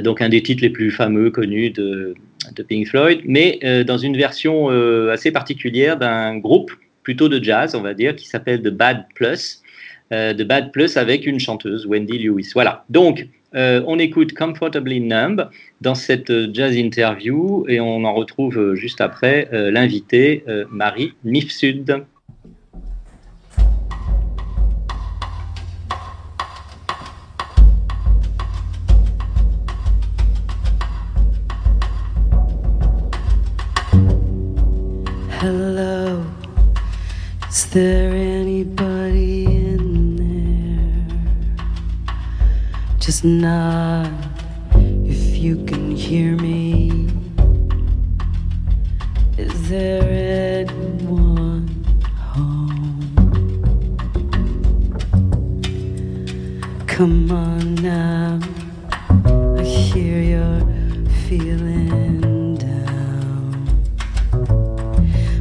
donc 0.04 0.22
un 0.22 0.30
des 0.30 0.44
titres 0.44 0.62
les 0.62 0.70
plus 0.70 0.92
fameux, 0.92 1.32
connus 1.32 1.72
de, 1.72 2.16
de 2.56 2.64
Pink 2.64 2.88
Floyd, 2.88 3.22
mais 3.26 3.60
dans 3.86 3.98
une 3.98 4.18
version 4.18 4.70
assez 5.10 5.32
particulière 5.32 5.98
d'un 5.98 6.38
groupe 6.38 6.72
plutôt 7.04 7.30
de 7.30 7.44
jazz, 7.44 7.76
on 7.76 7.82
va 7.82 7.94
dire, 7.94 8.16
qui 8.16 8.28
s'appelle 8.28 8.62
The 8.62 8.70
Bad 8.70 9.06
Plus. 9.16 9.62
The 10.12 10.44
Bad 10.44 10.72
Plus 10.72 10.98
avec 10.98 11.26
une 11.26 11.40
chanteuse, 11.40 11.86
Wendy 11.86 12.20
Lewis. 12.20 12.52
Voilà. 12.54 12.84
Donc, 12.90 13.28
euh, 13.54 13.84
on 13.86 14.00
écoute 14.00 14.34
Comfortably 14.34 15.02
Numb 15.02 15.50
dans 15.82 15.96
cette 15.96 16.30
euh, 16.30 16.50
jazz 16.54 16.76
interview 16.78 17.66
et 17.68 17.82
on 17.82 18.06
en 18.06 18.14
retrouve 18.14 18.58
euh, 18.58 18.76
juste 18.76 19.02
après 19.02 19.50
l'invité 19.52 20.46
Marie 20.70 21.14
Mifsud. 21.24 22.06
Hello, 35.42 36.22
is 37.50 37.66
there 37.72 38.14
anybody 38.14 39.01
Just 43.12 43.26
nod 43.26 44.10
if 45.06 45.36
you 45.36 45.66
can 45.66 45.92
hear 45.92 46.38
me. 46.38 47.10
Is 49.38 49.68
there 49.68 50.64
anyone 50.66 51.68
home? 52.16 53.12
Come 56.88 57.30
on 57.34 57.76
now, 57.76 58.40
I 59.60 59.62
hear 59.62 60.22
you're 60.22 60.62
feeling 61.28 62.56
down. 62.56 63.66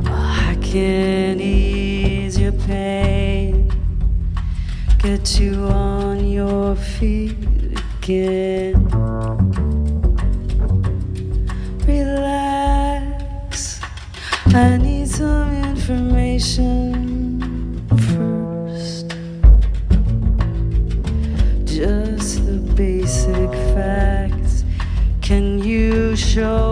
Well, 0.03 0.27
I 0.51 0.59
can 0.61 1.41
ease 1.41 2.37
your 2.37 2.51
pain, 2.67 3.71
get 4.99 5.39
you 5.39 5.55
on 5.67 6.29
your 6.29 6.75
feet 6.75 7.40
again. 8.11 8.75
Relax, 11.87 13.81
I 14.47 14.77
need 14.79 15.09
some 15.09 15.51
information 15.65 17.01
first. 18.09 19.09
Just 21.65 22.47
the 22.47 22.59
basic 22.75 23.51
facts. 23.75 24.65
Can 25.21 25.59
you 25.59 26.17
show 26.17 26.70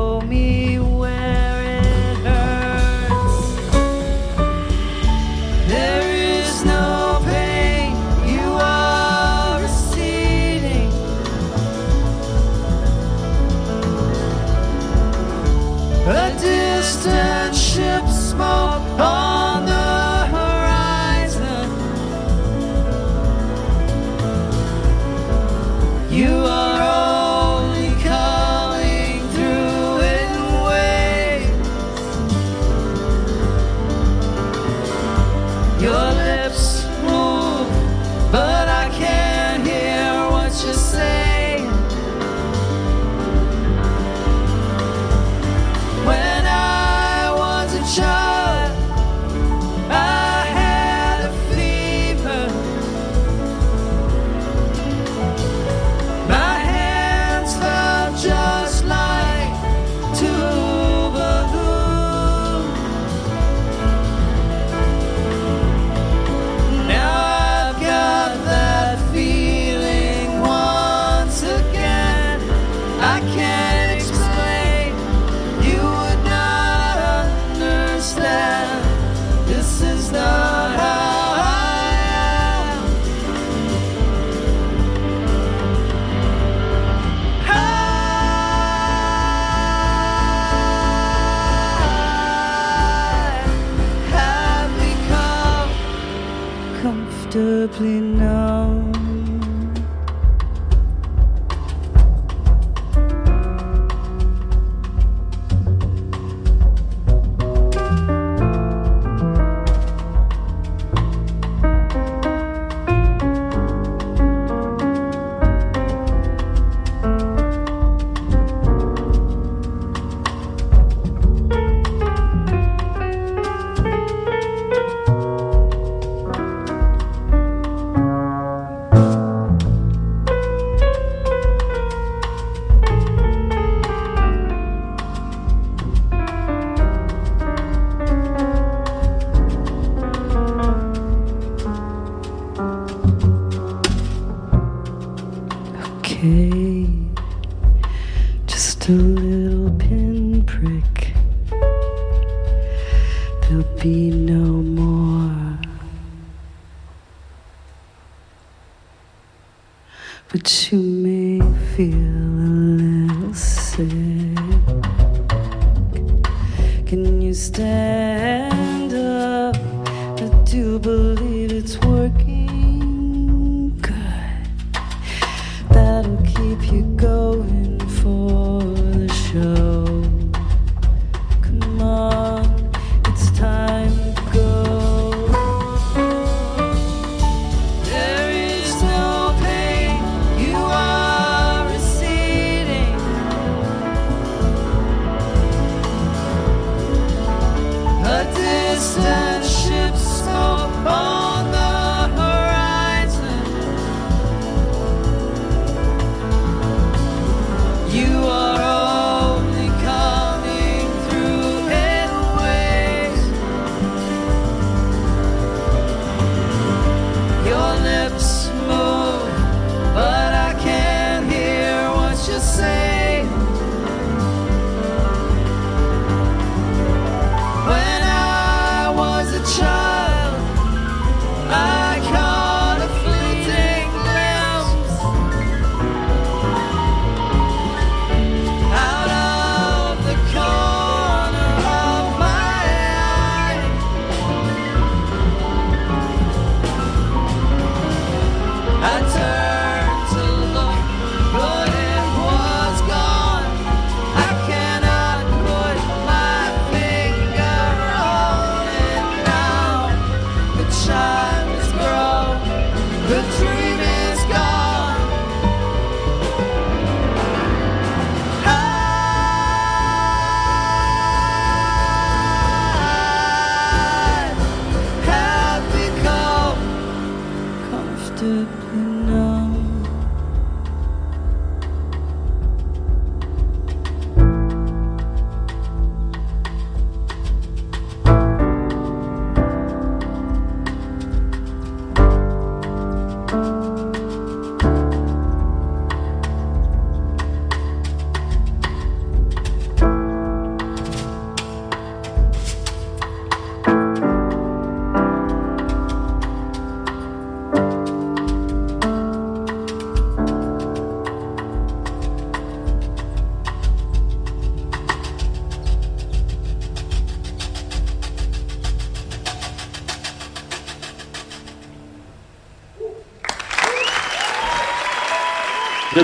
distant 16.89 17.55
ship 17.55 18.09
smoke. 18.09 19.38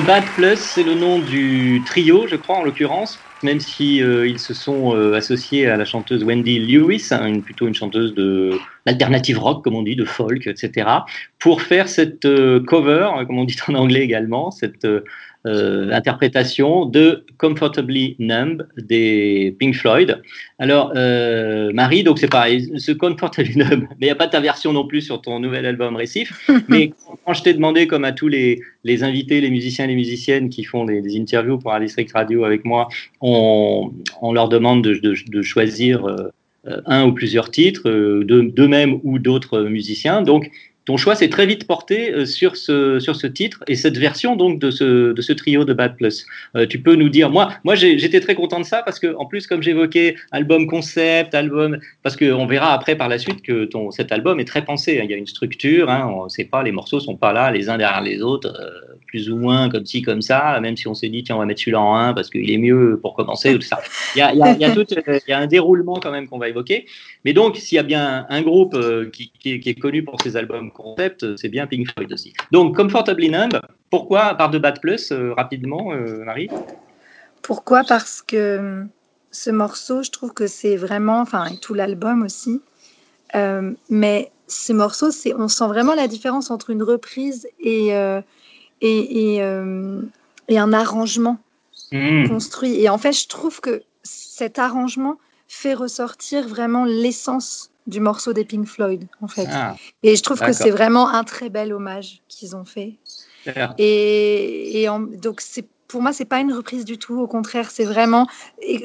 Bad 0.06 0.24
Plus, 0.34 0.58
c'est 0.58 0.82
le 0.82 0.94
nom 0.94 1.18
du 1.18 1.82
trio, 1.86 2.26
je 2.26 2.36
crois, 2.36 2.58
en 2.58 2.62
l'occurrence, 2.62 3.18
même 3.42 3.58
si 3.58 4.02
euh, 4.02 4.28
ils 4.28 4.38
se 4.38 4.52
sont 4.52 4.94
euh, 4.94 5.14
associés 5.14 5.66
à 5.66 5.78
la 5.78 5.86
chanteuse 5.86 6.24
Wendy 6.24 6.58
Lewis, 6.58 7.08
hein, 7.10 7.40
plutôt 7.40 7.66
une 7.66 7.74
chanteuse 7.74 8.14
de 8.14 8.58
d'alternative 8.84 9.38
rock, 9.38 9.64
comme 9.64 9.74
on 9.74 9.82
dit, 9.82 9.96
de 9.96 10.04
folk, 10.04 10.46
etc., 10.46 10.88
pour 11.38 11.62
faire 11.62 11.88
cette 11.88 12.26
euh, 12.26 12.60
cover, 12.60 13.08
comme 13.26 13.38
on 13.38 13.44
dit 13.44 13.56
en 13.66 13.74
anglais 13.74 14.02
également, 14.02 14.50
cette 14.50 14.86
euh, 15.46 15.64
euh, 15.64 15.90
interprétation 15.92 16.86
de 16.86 17.24
Comfortably 17.38 18.16
Numb 18.18 18.66
des 18.76 19.56
Pink 19.58 19.74
Floyd. 19.74 20.20
Alors, 20.58 20.92
euh, 20.96 21.70
Marie, 21.72 22.02
donc 22.02 22.18
c'est 22.18 22.30
pareil, 22.30 22.72
ce 22.76 22.92
Comfortably 22.92 23.56
Numb, 23.56 23.86
mais 23.90 24.02
il 24.02 24.04
n'y 24.06 24.10
a 24.10 24.16
pas 24.16 24.28
ta 24.28 24.40
version 24.40 24.72
non 24.72 24.86
plus 24.86 25.02
sur 25.02 25.20
ton 25.20 25.40
nouvel 25.40 25.66
album 25.66 25.96
Récif, 25.96 26.48
mais 26.68 26.92
quand 27.24 27.34
je 27.34 27.42
t'ai 27.42 27.54
demandé, 27.54 27.86
comme 27.86 28.04
à 28.04 28.12
tous 28.12 28.28
les, 28.28 28.60
les 28.84 29.02
invités, 29.02 29.40
les 29.40 29.50
musiciens 29.50 29.84
et 29.84 29.88
les 29.88 29.94
musiciennes 29.94 30.48
qui 30.48 30.64
font 30.64 30.84
des, 30.84 31.00
des 31.00 31.18
interviews 31.18 31.58
pour 31.58 31.72
un 31.72 31.80
district 31.80 32.12
radio 32.12 32.44
avec 32.44 32.64
moi, 32.64 32.88
on, 33.20 33.92
on 34.20 34.32
leur 34.32 34.48
demande 34.48 34.82
de, 34.82 34.94
de, 34.94 35.14
de 35.26 35.42
choisir 35.42 36.06
euh, 36.66 36.80
un 36.86 37.06
ou 37.06 37.12
plusieurs 37.12 37.50
titres, 37.50 37.90
euh, 37.90 38.24
d'eux-mêmes 38.24 38.98
ou 39.02 39.18
d'autres 39.18 39.64
musiciens. 39.64 40.22
Donc, 40.22 40.50
ton 40.84 40.96
choix 40.96 41.14
s'est 41.14 41.28
très 41.28 41.46
vite 41.46 41.66
porté 41.66 42.12
euh, 42.12 42.26
sur 42.26 42.56
ce, 42.56 42.98
sur 42.98 43.16
ce 43.16 43.26
titre 43.26 43.64
et 43.68 43.74
cette 43.74 43.96
version 43.96 44.36
donc 44.36 44.58
de 44.58 44.70
ce, 44.70 45.12
de 45.12 45.22
ce 45.22 45.32
trio 45.32 45.64
de 45.64 45.72
Bad 45.72 45.96
Plus. 45.96 46.26
Euh, 46.56 46.66
tu 46.66 46.80
peux 46.80 46.94
nous 46.94 47.08
dire, 47.08 47.30
moi, 47.30 47.52
moi 47.64 47.74
j'étais 47.74 48.20
très 48.20 48.34
content 48.34 48.60
de 48.60 48.64
ça 48.64 48.82
parce 48.82 48.98
que 48.98 49.14
en 49.16 49.26
plus, 49.26 49.46
comme 49.46 49.62
j'évoquais, 49.62 50.16
album 50.30 50.66
concept, 50.66 51.34
album, 51.34 51.78
parce 52.02 52.16
qu'on 52.16 52.46
verra 52.46 52.72
après 52.72 52.96
par 52.96 53.08
la 53.08 53.18
suite 53.18 53.42
que 53.42 53.64
ton, 53.64 53.90
cet 53.90 54.12
album 54.12 54.40
est 54.40 54.44
très 54.44 54.64
pensé. 54.64 55.00
hein. 55.00 55.04
Il 55.04 55.10
y 55.10 55.14
a 55.14 55.16
une 55.16 55.26
structure, 55.26 55.90
hein, 55.90 56.10
on 56.14 56.28
sait 56.28 56.44
pas, 56.44 56.62
les 56.62 56.72
morceaux 56.72 57.00
sont 57.00 57.16
pas 57.16 57.32
là 57.32 57.50
les 57.50 57.68
uns 57.68 57.78
derrière 57.78 58.02
les 58.02 58.20
autres, 58.22 58.54
euh, 58.60 58.93
plus 59.14 59.30
ou 59.30 59.36
moins 59.36 59.68
comme 59.68 59.86
ci, 59.86 60.02
comme 60.02 60.22
ça, 60.22 60.58
même 60.58 60.76
si 60.76 60.88
on 60.88 60.94
s'est 60.94 61.08
dit, 61.08 61.22
tiens, 61.22 61.36
on 61.36 61.38
va 61.38 61.44
mettre 61.44 61.60
celui-là 61.60 61.80
en 61.80 61.94
1 61.94 62.14
parce 62.14 62.30
qu'il 62.30 62.50
est 62.50 62.58
mieux 62.58 62.98
pour 63.00 63.14
commencer, 63.14 63.54
ou 63.54 63.58
tout 63.58 63.66
ça. 63.66 63.80
Il 64.16 64.18
y 64.18 64.22
a, 64.22 64.74
tout, 64.74 64.84
euh, 64.92 65.20
il 65.28 65.30
y 65.30 65.32
a 65.32 65.38
un 65.38 65.46
déroulement 65.46 66.00
quand 66.02 66.10
même 66.10 66.26
qu'on 66.26 66.38
va 66.38 66.48
évoquer. 66.48 66.86
Mais 67.24 67.32
donc, 67.32 67.56
s'il 67.56 67.76
y 67.76 67.78
a 67.78 67.84
bien 67.84 68.26
un 68.28 68.42
groupe 68.42 68.74
euh, 68.74 69.08
qui, 69.10 69.30
est, 69.44 69.80
connu 69.80 70.02
pour 70.02 70.20
ses 70.20 70.36
albums 70.36 70.72
concept, 70.72 71.36
c'est 71.36 71.48
bien 71.48 71.68
Pink 71.68 71.88
Floyd 71.92 72.12
aussi. 72.12 72.32
Donc, 72.50 72.74
Comfortably 72.74 73.30
Numb, 73.30 73.60
pourquoi, 73.88 74.24
à 74.24 74.34
part 74.34 74.50
de 74.50 74.58
Bad 74.58 74.80
Plus, 74.80 75.12
euh, 75.12 75.32
rapidement, 75.34 75.92
euh, 75.92 76.24
Marie? 76.24 76.48
Pourquoi? 77.40 77.84
Parce 77.86 78.20
que 78.20 78.84
ce 79.30 79.50
morceau, 79.50 80.02
je 80.02 80.10
trouve 80.10 80.34
que 80.34 80.48
c'est 80.48 80.74
vraiment, 80.74 81.20
enfin, 81.20 81.46
tout 81.62 81.74
l'album 81.74 82.24
aussi, 82.24 82.60
euh, 83.36 83.74
mais 83.88 84.32
ce 84.46 84.72
morceau, 84.72 85.10
on 85.38 85.48
sent 85.48 85.66
vraiment 85.66 85.94
la 85.94 86.08
différence 86.08 86.50
entre 86.50 86.70
une 86.70 86.82
reprise 86.82 87.48
et, 87.60 87.94
euh, 87.94 88.20
et, 88.86 89.36
et, 89.36 89.42
et, 90.48 90.58
un 90.58 90.72
arrangement 90.72 91.38
mmh. 91.92 92.28
construit. 92.28 92.80
Et 92.80 92.88
en 92.88 92.98
fait, 92.98 93.12
je 93.12 93.26
trouve 93.26 93.60
que 93.60 93.82
cet 94.02 94.58
arrangement 94.58 95.18
fait 95.48 95.74
ressortir 95.74 96.46
vraiment 96.48 96.84
l'essence 96.84 97.70
du 97.86 98.00
morceau 98.00 98.32
des 98.32 98.44
Pink 98.44 98.66
Floyd, 98.66 99.06
en 99.20 99.28
fait. 99.28 99.48
Ah, 99.50 99.76
et 100.02 100.16
je 100.16 100.22
trouve 100.22 100.40
que 100.40 100.52
c'est 100.52 100.70
vraiment 100.70 101.08
un 101.08 101.24
très 101.24 101.50
bel 101.50 101.72
hommage 101.72 102.22
qu'ils 102.28 102.56
ont 102.56 102.64
fait. 102.64 102.94
Et, 103.78 104.80
et 104.80 104.88
en, 104.88 105.00
donc, 105.00 105.40
c'est 105.40 105.66
pour 105.86 106.02
moi, 106.02 106.12
c'est 106.12 106.24
pas 106.24 106.40
une 106.40 106.52
reprise 106.52 106.84
du 106.84 106.98
tout. 106.98 107.20
Au 107.20 107.26
contraire, 107.26 107.70
c'est 107.70 107.84
vraiment 107.84 108.26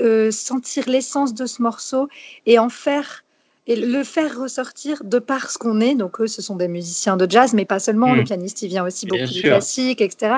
euh, 0.01 0.31
sentir 0.31 0.87
l'essence 0.87 1.33
de 1.33 1.45
ce 1.45 1.61
morceau 1.61 2.07
et 2.45 2.59
en 2.59 2.69
faire 2.69 3.23
et 3.69 3.75
le 3.75 4.03
faire 4.03 4.39
ressortir 4.39 5.03
de 5.03 5.19
par 5.19 5.51
ce 5.51 5.59
qu'on 5.59 5.79
est. 5.79 5.93
Donc 5.93 6.19
eux, 6.19 6.27
ce 6.27 6.41
sont 6.41 6.55
des 6.55 6.67
musiciens 6.67 7.17
de 7.17 7.29
jazz, 7.29 7.53
mais 7.53 7.65
pas 7.65 7.77
seulement. 7.77 8.07
Mm. 8.07 8.15
Le 8.15 8.23
pianiste, 8.23 8.63
il 8.63 8.69
vient 8.69 8.83
aussi 8.83 9.05
Bien 9.05 9.19
beaucoup 9.19 9.31
du 9.31 9.39
sûr. 9.41 9.49
classique, 9.49 10.01
etc. 10.01 10.37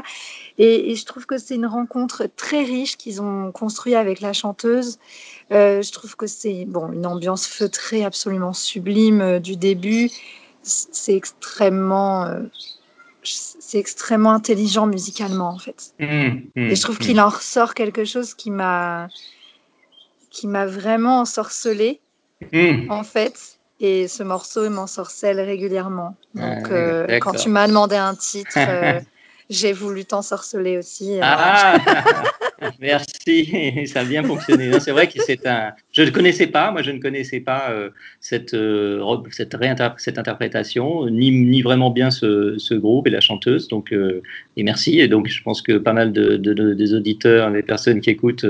Et, 0.58 0.92
et 0.92 0.96
je 0.98 1.06
trouve 1.06 1.26
que 1.26 1.38
c'est 1.38 1.56
une 1.56 1.66
rencontre 1.66 2.28
très 2.36 2.62
riche 2.62 2.98
qu'ils 2.98 3.22
ont 3.22 3.54
construit 3.54 3.96
avec 3.96 4.20
la 4.20 4.34
chanteuse. 4.34 5.00
Euh, 5.54 5.82
je 5.82 5.92
trouve 5.94 6.18
que 6.18 6.28
c'est 6.28 6.66
bon, 6.66 6.92
une 6.92 7.06
ambiance 7.06 7.48
feutrée 7.48 8.04
absolument 8.04 8.52
sublime 8.52 9.22
euh, 9.22 9.40
du 9.40 9.56
début. 9.56 10.12
C'est 10.62 11.16
extrêmement, 11.16 12.26
euh, 12.26 12.42
c'est 13.24 13.80
extrêmement 13.80 14.34
intelligent 14.34 14.88
musicalement 14.88 15.52
en 15.52 15.58
fait. 15.58 15.94
Hum, 16.02 16.44
hum, 16.58 16.70
Et 16.70 16.76
je 16.76 16.82
trouve 16.82 16.98
qu'il 16.98 17.22
en 17.22 17.30
ressort 17.30 17.76
quelque 17.76 18.04
chose 18.04 18.34
qui 18.34 18.52
m'a 18.52 19.08
qui 20.30 20.48
m'a 20.48 20.66
vraiment 20.66 21.22
ensorcelé 21.22 22.02
Hum. 22.54 22.86
en 22.90 23.04
fait. 23.04 23.58
Et 23.84 24.08
ce 24.08 24.22
morceau, 24.22 24.64
il 24.66 24.70
m'ensorcelle 24.70 25.40
régulièrement. 25.40 26.16
Donc, 26.36 26.44
Ah, 26.70 26.72
euh, 26.72 27.20
quand 27.20 27.32
tu 27.34 27.50
m'as 27.50 27.68
demandé 27.68 27.96
un 27.96 28.14
titre, 28.14 28.56
euh, 28.58 29.00
j'ai 29.50 29.74
voulu 29.74 30.06
t'ensorceler 30.06 30.78
aussi. 30.78 31.20
Alors, 31.20 31.40
Ah, 31.44 31.78
merci, 32.80 33.88
ça 33.88 34.02
a 34.02 34.04
bien 34.04 34.24
fonctionné. 34.24 34.68
Non, 34.70 34.80
C'est 34.80 34.92
vrai 34.92 35.08
que 35.08 35.20
c'est 35.26 35.48
un. 35.48 35.72
Je 35.94 36.04
ne 36.04 36.12
connaissais 36.12 36.46
pas, 36.46 36.70
moi 36.70 36.84
je 36.84 36.92
ne 36.92 37.00
connaissais 37.00 37.40
pas 37.40 37.72
euh, 37.72 37.90
cette, 38.20 38.54
euh, 38.54 39.04
cette, 39.32 39.56
interprétation, 40.20 41.08
ni, 41.08 41.32
ni 41.32 41.64
vraiment 41.64 41.90
bien 41.90 42.12
ce, 42.12 42.60
ce 42.60 42.76
groupe 42.76 43.08
et 43.08 43.10
la 43.10 43.20
chanteuse. 43.20 43.68
Donc, 43.68 43.92
euh, 43.94 44.22
et 44.58 44.64
merci. 44.64 45.00
Et 45.00 45.08
donc, 45.08 45.28
je 45.28 45.42
pense 45.42 45.64
que 45.64 45.80
pas 45.80 45.94
mal 45.94 46.14
de, 46.14 46.38
de- 46.38 46.54
de- 46.54 46.76
des 46.76 46.94
auditeurs, 46.94 47.50
des 47.52 47.64
personnes 47.64 48.00
qui 48.00 48.12
écoutent. 48.12 48.46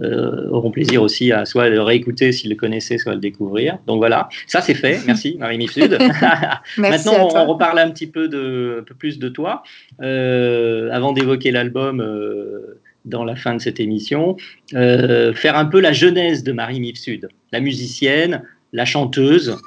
Euh, 0.00 0.48
auront 0.48 0.70
plaisir 0.70 1.02
aussi 1.02 1.32
à 1.32 1.44
soit 1.44 1.68
le 1.68 1.82
réécouter 1.82 2.32
s'ils 2.32 2.48
le 2.48 2.56
connaissaient, 2.56 2.96
soit 2.96 3.12
à 3.12 3.14
le 3.14 3.20
découvrir. 3.20 3.78
Donc 3.86 3.98
voilà, 3.98 4.28
ça 4.46 4.62
c'est 4.62 4.74
fait. 4.74 5.00
Merci 5.06 5.36
Marie 5.38 5.58
Mifsud. 5.58 5.98
Maintenant, 6.78 7.28
on, 7.34 7.46
reparle 7.46 7.78
un 7.78 7.90
petit 7.90 8.06
peu 8.06 8.26
de, 8.26 8.78
un 8.80 8.84
peu 8.84 8.94
plus 8.94 9.18
de 9.18 9.28
toi. 9.28 9.62
Euh, 10.00 10.88
avant 10.92 11.12
d'évoquer 11.12 11.50
l'album 11.50 12.00
euh, 12.00 12.80
dans 13.04 13.22
la 13.22 13.36
fin 13.36 13.54
de 13.54 13.60
cette 13.60 13.80
émission, 13.80 14.36
faire 14.70 15.56
un 15.56 15.66
peu 15.66 15.80
la 15.80 15.92
genèse 15.92 16.42
de 16.42 16.52
Marie 16.52 16.80
Mifsud, 16.80 17.28
la 17.52 17.60
musicienne, 17.60 18.42
la 18.72 18.86
chanteuse. 18.86 19.58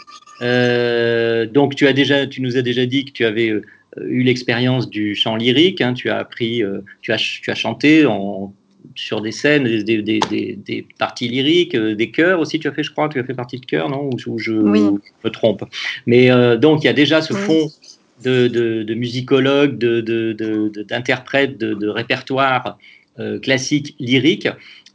Donc, 0.42 1.76
tu 1.76 1.86
as 1.86 1.94
déjà, 1.94 2.26
tu 2.26 2.42
nous 2.42 2.58
as 2.58 2.62
déjà 2.64 2.86
dit 2.88 3.06
que 3.06 3.12
tu 3.12 3.26
avais 3.26 3.54
eu 4.02 4.24
l'expérience 4.24 4.90
du 4.90 5.14
chant 5.14 5.36
lyrique. 5.36 5.82
hein. 5.82 5.94
tu 5.94 6.10
as 6.10 6.18
appris, 6.18 6.64
tu 7.02 7.12
as, 7.12 7.18
tu 7.18 7.52
as 7.52 7.56
chanté 7.56 8.06
en 8.06 8.54
sur 8.96 9.22
des 9.22 9.32
scènes, 9.32 9.64
des, 9.64 9.84
des- 9.84 10.02
des- 10.02 10.20
des- 10.30 10.60
des 10.66 10.86
parties 11.00 11.28
lyriques, 11.28 11.76
euh, 11.76 11.96
des 11.96 12.12
chœurs 12.12 12.40
aussi, 12.40 12.60
tu 12.60 12.68
as 12.68 12.72
fait, 12.72 12.84
je 12.84 12.92
crois, 12.92 13.10
tu 13.10 13.20
as 13.20 13.24
fait 13.24 13.34
partie 13.34 13.60
de 13.60 13.66
chœur, 13.66 13.90
non? 13.90 14.10
Ou, 14.28 14.38
je, 14.38 14.52
Oui. 14.52 14.80
je 14.82 15.28
me 15.28 15.32
trompe. 15.32 15.64
Mais 16.06 16.32
euh, 16.32 16.58
donc, 16.58 16.84
il 16.84 16.88
y 16.88 16.90
a 16.90 16.94
déjà 16.94 17.22
ce 17.22 17.34
fond 17.34 17.68
de, 18.24 18.48
de, 18.48 18.84
de 18.84 18.94
musicologue, 18.94 19.78
de, 19.78 20.02
de, 20.02 20.34
de- 20.34 20.70
de- 20.70 20.84
d'interprète, 20.84 21.58
de, 21.58 21.74
de 21.74 21.88
répertoire 21.88 22.78
euh, 23.20 23.40
classique 23.40 23.96
lyrique. 24.00 24.48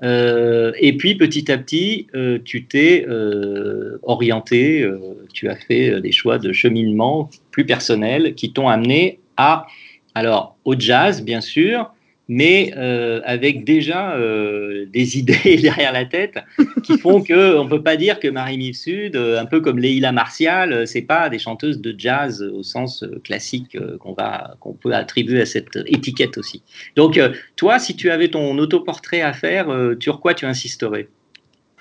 Euh, 0.03 0.73
et 0.79 0.97
puis 0.97 1.15
petit 1.15 1.51
à 1.53 1.59
petit, 1.59 2.07
euh, 2.15 2.39
tu 2.45 2.65
t'es 2.65 3.05
euh, 3.09 3.99
orienté, 4.03 4.89
tu 5.35 5.49
as 5.49 5.57
fait 5.57 6.01
des 6.01 6.13
choix 6.13 6.39
de 6.39 6.53
cheminement 6.53 7.29
plus 7.51 7.67
personnels 7.67 8.35
qui 8.35 8.53
t'ont 8.53 8.69
amené 8.69 9.19
à, 9.37 9.67
alors, 10.15 10.57
au 10.65 10.75
jazz, 10.79 11.23
bien 11.23 11.41
sûr, 11.41 11.91
mais 12.33 12.73
euh, 12.77 13.21
avec 13.25 13.65
déjà 13.65 14.15
euh, 14.15 14.87
des 14.87 15.19
idées 15.19 15.57
derrière 15.57 15.93
la 15.93 16.05
tête 16.05 16.39
qui 16.85 16.97
font 16.97 17.23
que 17.23 17.59
on 17.59 17.69
peut 17.69 17.83
pas 17.83 17.97
dire 17.97 18.21
que 18.21 18.29
Marie 18.29 18.57
Mifsud, 18.57 19.17
euh, 19.17 19.41
un 19.41 19.47
peu 19.47 19.61
comme 19.61 19.81
Leila 19.81 20.13
Martial, 20.13 20.87
c'est 20.87 21.03
pas 21.03 21.29
des 21.29 21.41
chanteuses 21.41 21.81
de 21.81 21.93
jazz 21.99 22.41
au 22.41 22.63
sens 22.63 23.05
classique 23.25 23.77
qu'on 23.99 24.13
va 24.13 24.55
qu'on 24.61 24.75
peut 24.75 24.95
attribuer 24.95 25.41
à 25.41 25.47
cette 25.47 25.77
étiquette 25.87 26.39
aussi. 26.39 26.63
Donc 26.95 27.21
toi, 27.57 27.81
si 27.81 27.97
tu 27.97 28.13
avais 28.13 28.29
ton 28.29 28.57
autoportrait 28.59 29.23
à 29.23 29.33
faire, 29.33 29.67
sur 29.99 30.21
quoi 30.21 30.33
tu 30.35 30.47
insisterais? 30.47 31.09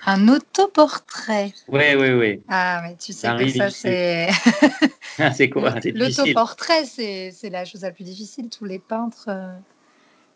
Un 0.04 0.28
autoportrait? 0.28 1.52
Ouais, 1.68 1.94
ouais, 1.94 2.14
ouais. 2.14 2.40
Ah, 2.48 2.82
mais 2.82 2.96
tu 2.96 3.12
sais 3.12 3.28
que 3.38 3.48
ça, 3.50 3.70
c'est. 3.70 4.28
c'est 5.34 5.50
quoi? 5.50 5.74
C'est 5.80 5.92
difficile. 5.92 6.24
L'autoportrait, 6.24 6.84
c'est 6.86 7.30
c'est 7.32 7.50
la 7.50 7.64
chose 7.64 7.82
la 7.82 7.90
plus 7.90 8.04
difficile. 8.04 8.48
Tous 8.48 8.64
les 8.64 8.78
peintres, 8.78 9.26
euh, 9.28 9.52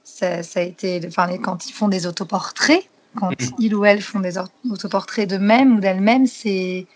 ça, 0.04 0.42
ça 0.42 0.60
a 0.60 0.62
été. 0.62 1.00
Enfin, 1.06 1.36
quand 1.38 1.66
ils 1.68 1.72
font 1.72 1.88
des 1.88 2.06
autoportraits, 2.06 2.88
quand 3.16 3.30
Mhm. 3.30 3.50
ils 3.58 3.74
ou 3.74 3.84
elles 3.84 4.02
font 4.02 4.20
des 4.20 4.38
or- 4.38 4.50
autoportraits 4.70 5.28
d'eux-mêmes 5.28 5.76
ou 5.76 5.80
d'elles-mêmes, 5.80 6.26
c'est. 6.26 6.86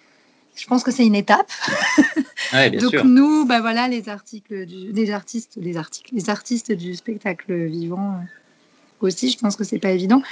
Je 0.57 0.67
pense 0.67 0.83
que 0.83 0.91
c'est 0.91 1.07
une 1.07 1.15
étape. 1.15 1.51
Ouais, 2.53 2.71
bien 2.71 2.81
Donc 2.81 2.91
sûr. 2.93 3.05
nous, 3.05 3.45
bah 3.45 3.61
voilà, 3.61 3.89
les 3.89 4.09
articles, 4.09 4.65
du, 4.65 4.91
les 4.93 5.11
artistes, 5.11 5.59
les 5.61 5.77
articles, 5.77 6.15
les 6.15 6.31
artistes 6.31 6.73
du 6.73 6.95
spectacle 6.95 7.67
vivant 7.67 8.15
euh, 8.15 9.07
aussi. 9.07 9.31
Je 9.31 9.39
pense 9.39 9.55
que 9.55 9.65
c'est 9.65 9.79
pas 9.79 9.91
évident. 9.91 10.23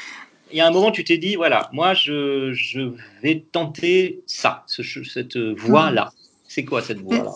Il 0.50 0.56
y 0.56 0.62
a 0.62 0.66
un 0.66 0.70
moment, 0.70 0.90
tu 0.92 1.04
t'es 1.04 1.18
dit, 1.18 1.36
voilà, 1.36 1.68
moi, 1.74 1.92
je, 1.92 2.52
je 2.54 2.92
vais 3.22 3.44
tenter 3.52 4.22
ça, 4.26 4.64
ce- 4.66 4.82
cette 4.82 5.36
voie-là. 5.36 6.10
C'est 6.48 6.64
quoi 6.64 6.80
cette 6.80 7.00
voie-là? 7.00 7.32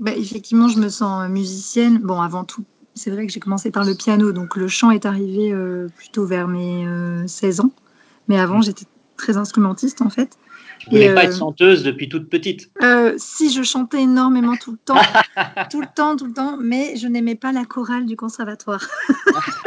bah, 0.00 0.12
effectivement, 0.16 0.68
je 0.68 0.78
me 0.80 0.88
sens 0.88 1.28
musicienne. 1.28 1.98
Bon, 1.98 2.20
avant 2.20 2.44
tout, 2.44 2.64
c'est 2.98 3.10
vrai 3.10 3.26
que 3.26 3.32
j'ai 3.32 3.40
commencé 3.40 3.70
par 3.70 3.84
le 3.84 3.94
piano, 3.94 4.32
donc 4.32 4.56
le 4.56 4.68
chant 4.68 4.90
est 4.90 5.06
arrivé 5.06 5.52
euh, 5.52 5.88
plutôt 5.96 6.26
vers 6.26 6.48
mes 6.48 6.86
euh, 6.86 7.26
16 7.26 7.60
ans. 7.60 7.70
Mais 8.28 8.38
avant, 8.38 8.60
j'étais 8.60 8.84
très 9.16 9.36
instrumentiste 9.36 10.02
en 10.02 10.10
fait. 10.10 10.36
Tu 10.78 10.90
voulais 10.90 11.06
Et, 11.06 11.14
pas 11.14 11.22
euh, 11.22 11.24
être 11.24 11.36
chanteuse 11.36 11.82
depuis 11.82 12.08
toute 12.08 12.28
petite? 12.28 12.70
Euh, 12.82 13.14
si 13.16 13.52
je 13.52 13.62
chantais 13.62 14.02
énormément 14.02 14.56
tout 14.56 14.72
le 14.72 14.78
temps, 14.78 15.00
tout 15.70 15.80
le 15.80 15.88
temps, 15.94 16.16
tout 16.16 16.26
le 16.26 16.32
temps, 16.32 16.56
mais 16.60 16.96
je 16.96 17.08
n'aimais 17.08 17.34
pas 17.34 17.52
la 17.52 17.64
chorale 17.64 18.06
du 18.06 18.16
conservatoire. 18.16 18.86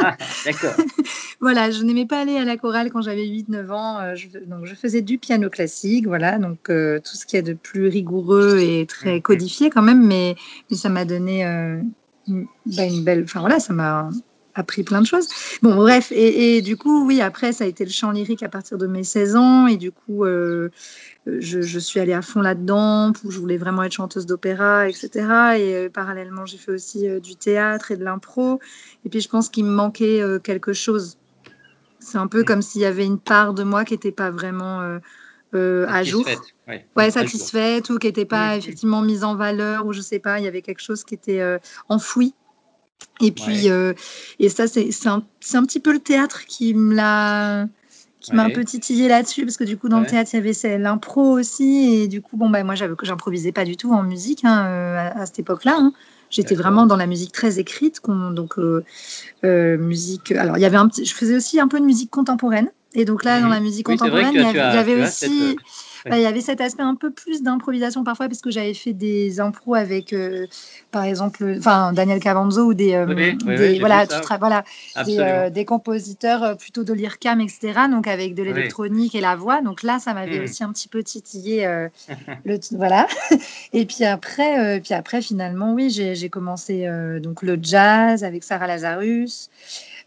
D'accord. 0.46 0.74
voilà, 1.40 1.70
je 1.70 1.82
n'aimais 1.82 2.06
pas 2.06 2.20
aller 2.20 2.36
à 2.38 2.44
la 2.44 2.56
chorale 2.56 2.90
quand 2.90 3.02
j'avais 3.02 3.26
8-9 3.26 3.70
ans. 3.70 4.00
euh, 4.00 4.14
je, 4.14 4.28
donc 4.38 4.64
je 4.64 4.74
faisais 4.74 5.02
du 5.02 5.18
piano 5.18 5.50
classique, 5.50 6.06
voilà, 6.06 6.38
donc 6.38 6.70
euh, 6.70 6.98
tout 6.98 7.16
ce 7.16 7.26
qui 7.26 7.36
est 7.36 7.42
de 7.42 7.54
plus 7.54 7.88
rigoureux 7.88 8.58
et 8.60 8.86
très 8.86 9.20
codifié 9.20 9.68
quand 9.68 9.82
même, 9.82 10.06
mais, 10.06 10.34
mais 10.70 10.76
ça 10.76 10.88
m'a 10.88 11.04
donné 11.04 11.44
euh, 11.44 11.78
bah, 12.28 12.84
une 12.84 13.04
belle. 13.04 13.24
Enfin 13.24 13.40
voilà, 13.40 13.60
ça 13.60 13.72
m'a 13.72 14.10
appris 14.54 14.82
plein 14.82 15.00
de 15.00 15.06
choses. 15.06 15.28
Bon, 15.62 15.74
bref, 15.74 16.12
et, 16.12 16.56
et 16.56 16.62
du 16.62 16.76
coup, 16.76 17.06
oui, 17.06 17.20
après, 17.20 17.52
ça 17.52 17.64
a 17.64 17.66
été 17.66 17.84
le 17.84 17.90
chant 17.90 18.10
lyrique 18.10 18.42
à 18.42 18.48
partir 18.48 18.78
de 18.78 18.86
mes 18.86 19.04
16 19.04 19.36
ans, 19.36 19.66
et 19.66 19.76
du 19.76 19.92
coup, 19.92 20.24
euh, 20.24 20.70
je, 21.26 21.62
je 21.62 21.78
suis 21.78 22.00
allée 22.00 22.12
à 22.12 22.22
fond 22.22 22.40
là-dedans, 22.40 23.12
où 23.24 23.30
je 23.30 23.38
voulais 23.38 23.56
vraiment 23.56 23.82
être 23.82 23.92
chanteuse 23.92 24.26
d'opéra, 24.26 24.88
etc. 24.88 25.08
Et 25.58 25.74
euh, 25.74 25.88
parallèlement, 25.88 26.46
j'ai 26.46 26.58
fait 26.58 26.72
aussi 26.72 27.08
euh, 27.08 27.20
du 27.20 27.36
théâtre 27.36 27.92
et 27.92 27.96
de 27.96 28.04
l'impro. 28.04 28.60
Et 29.04 29.08
puis, 29.08 29.20
je 29.20 29.28
pense 29.28 29.48
qu'il 29.48 29.64
me 29.64 29.70
manquait 29.70 30.22
quelque 30.42 30.72
chose. 30.72 31.18
C'est 31.98 32.18
un 32.18 32.26
peu 32.26 32.44
comme 32.44 32.62
s'il 32.62 32.80
y 32.80 32.84
avait 32.84 33.06
une 33.06 33.18
part 33.18 33.54
de 33.54 33.62
moi 33.62 33.84
qui 33.84 33.94
n'était 33.94 34.12
pas 34.12 34.30
vraiment 34.30 34.98
à 35.52 36.02
jour. 36.02 36.24
Ouais. 36.68 36.86
Ouais, 36.96 37.10
satisfaite 37.10 37.90
ou 37.90 37.98
qui 37.98 38.06
n'était 38.06 38.24
pas 38.24 38.56
effectivement 38.56 39.02
mise 39.02 39.24
en 39.24 39.34
valeur 39.34 39.86
ou 39.86 39.92
je 39.92 40.00
sais 40.00 40.18
pas, 40.18 40.38
il 40.38 40.44
y 40.44 40.48
avait 40.48 40.62
quelque 40.62 40.82
chose 40.82 41.04
qui 41.04 41.14
était 41.14 41.40
euh, 41.40 41.58
enfoui. 41.88 42.34
Et 43.20 43.32
puis, 43.32 43.64
Ouais. 43.64 43.70
euh, 43.70 43.94
et 44.38 44.48
ça, 44.48 44.66
c'est 44.66 44.90
un, 45.06 45.22
un 45.54 45.64
petit 45.64 45.80
peu 45.80 45.92
le 45.92 45.98
théâtre 45.98 46.44
qui 46.46 46.74
me 46.74 46.94
l'a 46.94 47.66
qui 48.20 48.36
m'a 48.36 48.44
un 48.44 48.50
peu 48.50 48.64
titillé 48.64 49.08
là-dessus 49.08 49.44
parce 49.44 49.56
que 49.56 49.64
du 49.64 49.76
coup 49.76 49.88
dans 49.88 49.96
Ouais. 49.96 50.04
le 50.04 50.08
théâtre 50.08 50.30
il 50.32 50.36
y 50.36 50.38
avait 50.38 50.78
l'impro 50.78 51.22
aussi 51.36 51.92
et 51.92 52.06
du 52.06 52.22
coup 52.22 52.36
bon 52.36 52.48
bah 52.50 52.62
moi 52.62 52.76
j'avais 52.76 52.94
que 52.94 53.04
j'improvisais 53.04 53.50
pas 53.50 53.64
du 53.64 53.76
tout 53.76 53.92
en 53.92 54.04
musique 54.04 54.44
hein, 54.44 54.64
euh, 54.66 54.96
à, 54.96 55.22
à 55.22 55.26
cette 55.26 55.40
époque-là 55.40 55.74
hein. 55.76 55.92
j'étais 56.30 56.54
vraiment 56.54 56.86
dans 56.86 56.96
la 56.96 57.06
musique 57.08 57.32
très 57.32 57.58
écrite 57.58 58.00
donc 58.06 58.60
euh, 58.60 58.84
euh, 59.44 59.76
musique 59.76 60.30
alors 60.30 60.56
il 60.56 60.60
y 60.60 60.64
avait 60.64 60.76
un 60.76 60.86
petit 60.86 61.04
je 61.04 61.12
faisais 61.16 61.34
aussi 61.34 61.58
un 61.58 61.66
peu 61.66 61.80
de 61.80 61.84
musique 61.84 62.10
contemporaine 62.12 62.70
et 62.94 63.04
donc 63.04 63.24
là 63.24 63.40
dans 63.40 63.46
Mhm. 63.46 63.52
la 63.54 63.60
musique 63.60 63.88
Oui, 63.88 63.96
contemporaine 63.96 64.30
il 64.34 64.40
y 64.40 64.44
avait, 64.44 65.02
aussi 65.02 65.16
cette, 65.18 65.56
il 66.10 66.20
y 66.20 66.26
avait 66.26 66.40
cet 66.40 66.60
aspect 66.60 66.82
un 66.82 66.94
peu 66.94 67.10
plus 67.10 67.42
d'improvisation 67.42 68.04
parfois 68.04 68.28
parce 68.28 68.40
que 68.40 68.50
j'avais 68.50 68.74
fait 68.74 68.92
des 68.92 69.40
impros 69.40 69.74
avec 69.74 70.12
euh, 70.12 70.46
par 70.90 71.04
exemple 71.04 71.54
enfin 71.58 71.92
Daniel 71.92 72.20
Cavanzo 72.20 72.62
ou 72.66 72.74
des, 72.74 72.94
euh, 72.94 73.06
Oui, 73.06 73.36
oui, 73.46 73.56
des- 73.56 73.78
voilà 73.78 74.06
tu 74.06 74.14
des, 75.04 75.18
euh, 75.18 75.50
des 75.50 75.64
compositeurs 75.64 76.42
euh, 76.42 76.54
plutôt 76.54 76.84
de 76.84 76.92
l'IRCAM, 76.92 77.40
etc. 77.40 77.88
Donc 77.90 78.06
avec 78.06 78.34
de 78.34 78.42
l'électronique 78.42 79.14
et 79.14 79.20
la 79.20 79.36
voix. 79.36 79.60
Donc 79.62 79.82
là, 79.82 79.98
ça 79.98 80.14
m'avait 80.14 80.38
Hmm. 80.38 80.44
aussi 80.44 80.64
un 80.64 80.72
petit 80.72 80.88
peu 80.88 81.02
titillé. 81.02 81.66
euh, 81.66 81.88
le, 82.44 82.58
voilà. 82.72 83.06
Et 83.72 83.86
puis 83.86 84.04
après, 84.04 84.76
euh, 84.78 84.80
puis 84.80 84.94
après 84.94 85.22
finalement, 85.22 85.72
oui, 85.74 85.90
j'ai 85.90 86.28
commencé 86.28 86.86
euh, 86.86 87.20
donc 87.20 87.42
le 87.42 87.58
jazz 87.60 88.24
avec 88.24 88.44
Sarah 88.44 88.66
Lazarus. 88.66 89.50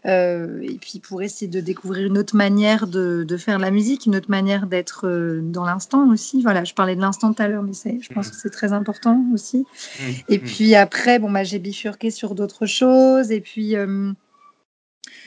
Euh, 0.04 0.60
et 0.62 0.74
puis 0.78 1.00
pour 1.00 1.22
essayer 1.22 1.48
de 1.48 1.60
découvrir 1.60 2.06
une 2.06 2.18
autre 2.18 2.36
manière 2.36 2.86
de, 2.86 3.24
de 3.26 3.36
faire 3.36 3.58
la 3.58 3.70
musique, 3.70 4.06
une 4.06 4.14
autre 4.16 4.30
manière 4.30 4.66
d'être 4.66 5.08
euh, 5.08 5.40
dans 5.42 5.64
l'instant 5.64 6.08
aussi. 6.10 6.42
Voilà, 6.42 6.64
je 6.64 6.74
parlais 6.74 6.94
de 6.94 7.00
l'instant 7.00 7.32
tout 7.32 7.42
à 7.42 7.48
l'heure, 7.48 7.62
mais 7.62 7.72
je 8.00 8.12
pense 8.12 8.30
que 8.30 8.36
c'est 8.36 8.50
très 8.50 8.72
important 8.72 9.24
aussi. 9.32 9.58
Mhm. 9.98 10.14
Et 10.28 10.38
Mhm. 10.38 10.44
puis 10.44 10.74
après, 10.74 11.18
bon, 11.18 11.30
bah, 11.30 11.44
j'ai 11.44 11.58
bifurqué 11.58 12.10
sur 12.10 12.34
d'autres 12.34 12.66
choses. 12.66 13.30
Et 13.32 13.40
puis, 13.40 13.74
euh, 13.74 14.12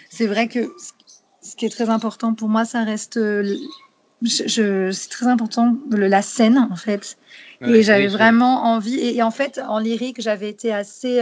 c'est 0.10 0.27
vrai 0.27 0.47
que 0.47 0.71
ce- 1.41 1.55
qui 1.55 1.65
est 1.65 1.69
très 1.69 1.89
important 1.89 2.34
pour 2.34 2.47
moi, 2.49 2.63
ça 2.65 2.84
reste 2.84 3.17
euh, 3.17 3.41
l- 3.41 3.58
je, 4.21 4.47
je- 4.47 4.91
c'est 4.91 5.10
très 5.10 5.27
important 5.27 5.77
le- 5.89 6.08
la 6.08 6.21
scène 6.21 6.58
en 6.71 6.75
fait. 6.75 7.17
Ouais, 7.62 7.79
et 7.79 7.84
j'avais 7.84 8.08
vraiment 8.08 8.65
envie. 8.65 8.95
Et, 8.95 9.17
et 9.17 9.23
en 9.23 9.32
fait, 9.32 9.60
en 9.67 9.79
lyrique, 9.79 10.21
j'avais 10.21 10.49
été 10.49 10.73
assez 10.73 11.21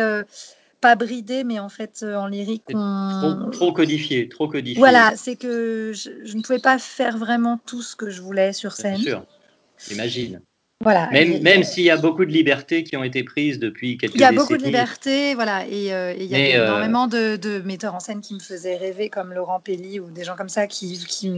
pas 0.82 0.96
bridée, 0.96 1.44
mais 1.44 1.60
en 1.60 1.70
fait, 1.70 2.02
euh, 2.04 2.16
en 2.16 2.28
lyrique, 2.28 2.64
on... 2.74 3.10
Trop, 3.10 3.52
trop 3.52 3.74
codifié, 3.74 4.30
trop 4.30 4.48
codifié. 4.48 4.80
voilà, 4.80 5.14
c'est 5.16 5.36
que 5.36 5.92
je, 5.94 6.10
je 6.24 6.36
ne 6.38 6.42
pouvais 6.42 6.60
pas 6.60 6.78
faire 6.78 7.18
vraiment 7.18 7.60
tout 7.66 7.82
ce 7.82 7.96
que 7.96 8.10
je 8.10 8.22
voulais 8.22 8.54
sur 8.54 8.74
Bien 8.74 8.84
scène. 8.84 9.02
sûr, 9.02 9.26
j'imagine. 9.88 10.42
Voilà. 10.82 11.10
Même, 11.12 11.34
Et- 11.34 11.40
même 11.40 11.64
s'il 11.64 11.84
y 11.84 11.90
a 11.90 11.98
beaucoup 11.98 12.26
de 12.26 12.32
libertés 12.32 12.84
qui 12.84 12.96
ont 12.96 13.04
été 13.04 13.24
prises 13.24 13.60
depuis 13.60 13.98
quelques 13.98 14.16
Il 14.16 14.22
y 14.22 14.24
a 14.24 14.32
décennies. 14.32 14.48
beaucoup 14.48 14.58
de 14.58 14.64
liberté, 14.64 15.34
voilà, 15.34 15.66
et 15.68 15.94
euh, 15.94 16.14
et 16.14 16.24
il 16.24 16.30
y 16.30 16.36
avait 16.36 16.56
euh, 16.56 16.66
énormément 16.66 17.08
de, 17.08 17.36
de 17.36 17.60
metteurs 17.62 17.96
en 17.96 18.00
scène 18.00 18.22
qui 18.22 18.36
me 18.36 18.40
faisaient 18.40 18.78
rêver, 18.78 19.10
comme 19.10 19.34
Laurent 19.34 19.60
Pelli 19.60 20.00
ou 20.00 20.12
des 20.12 20.24
gens 20.24 20.36
comme 20.36 20.50
ça 20.50 20.68
qui, 20.68 21.00
qui, 21.08 21.32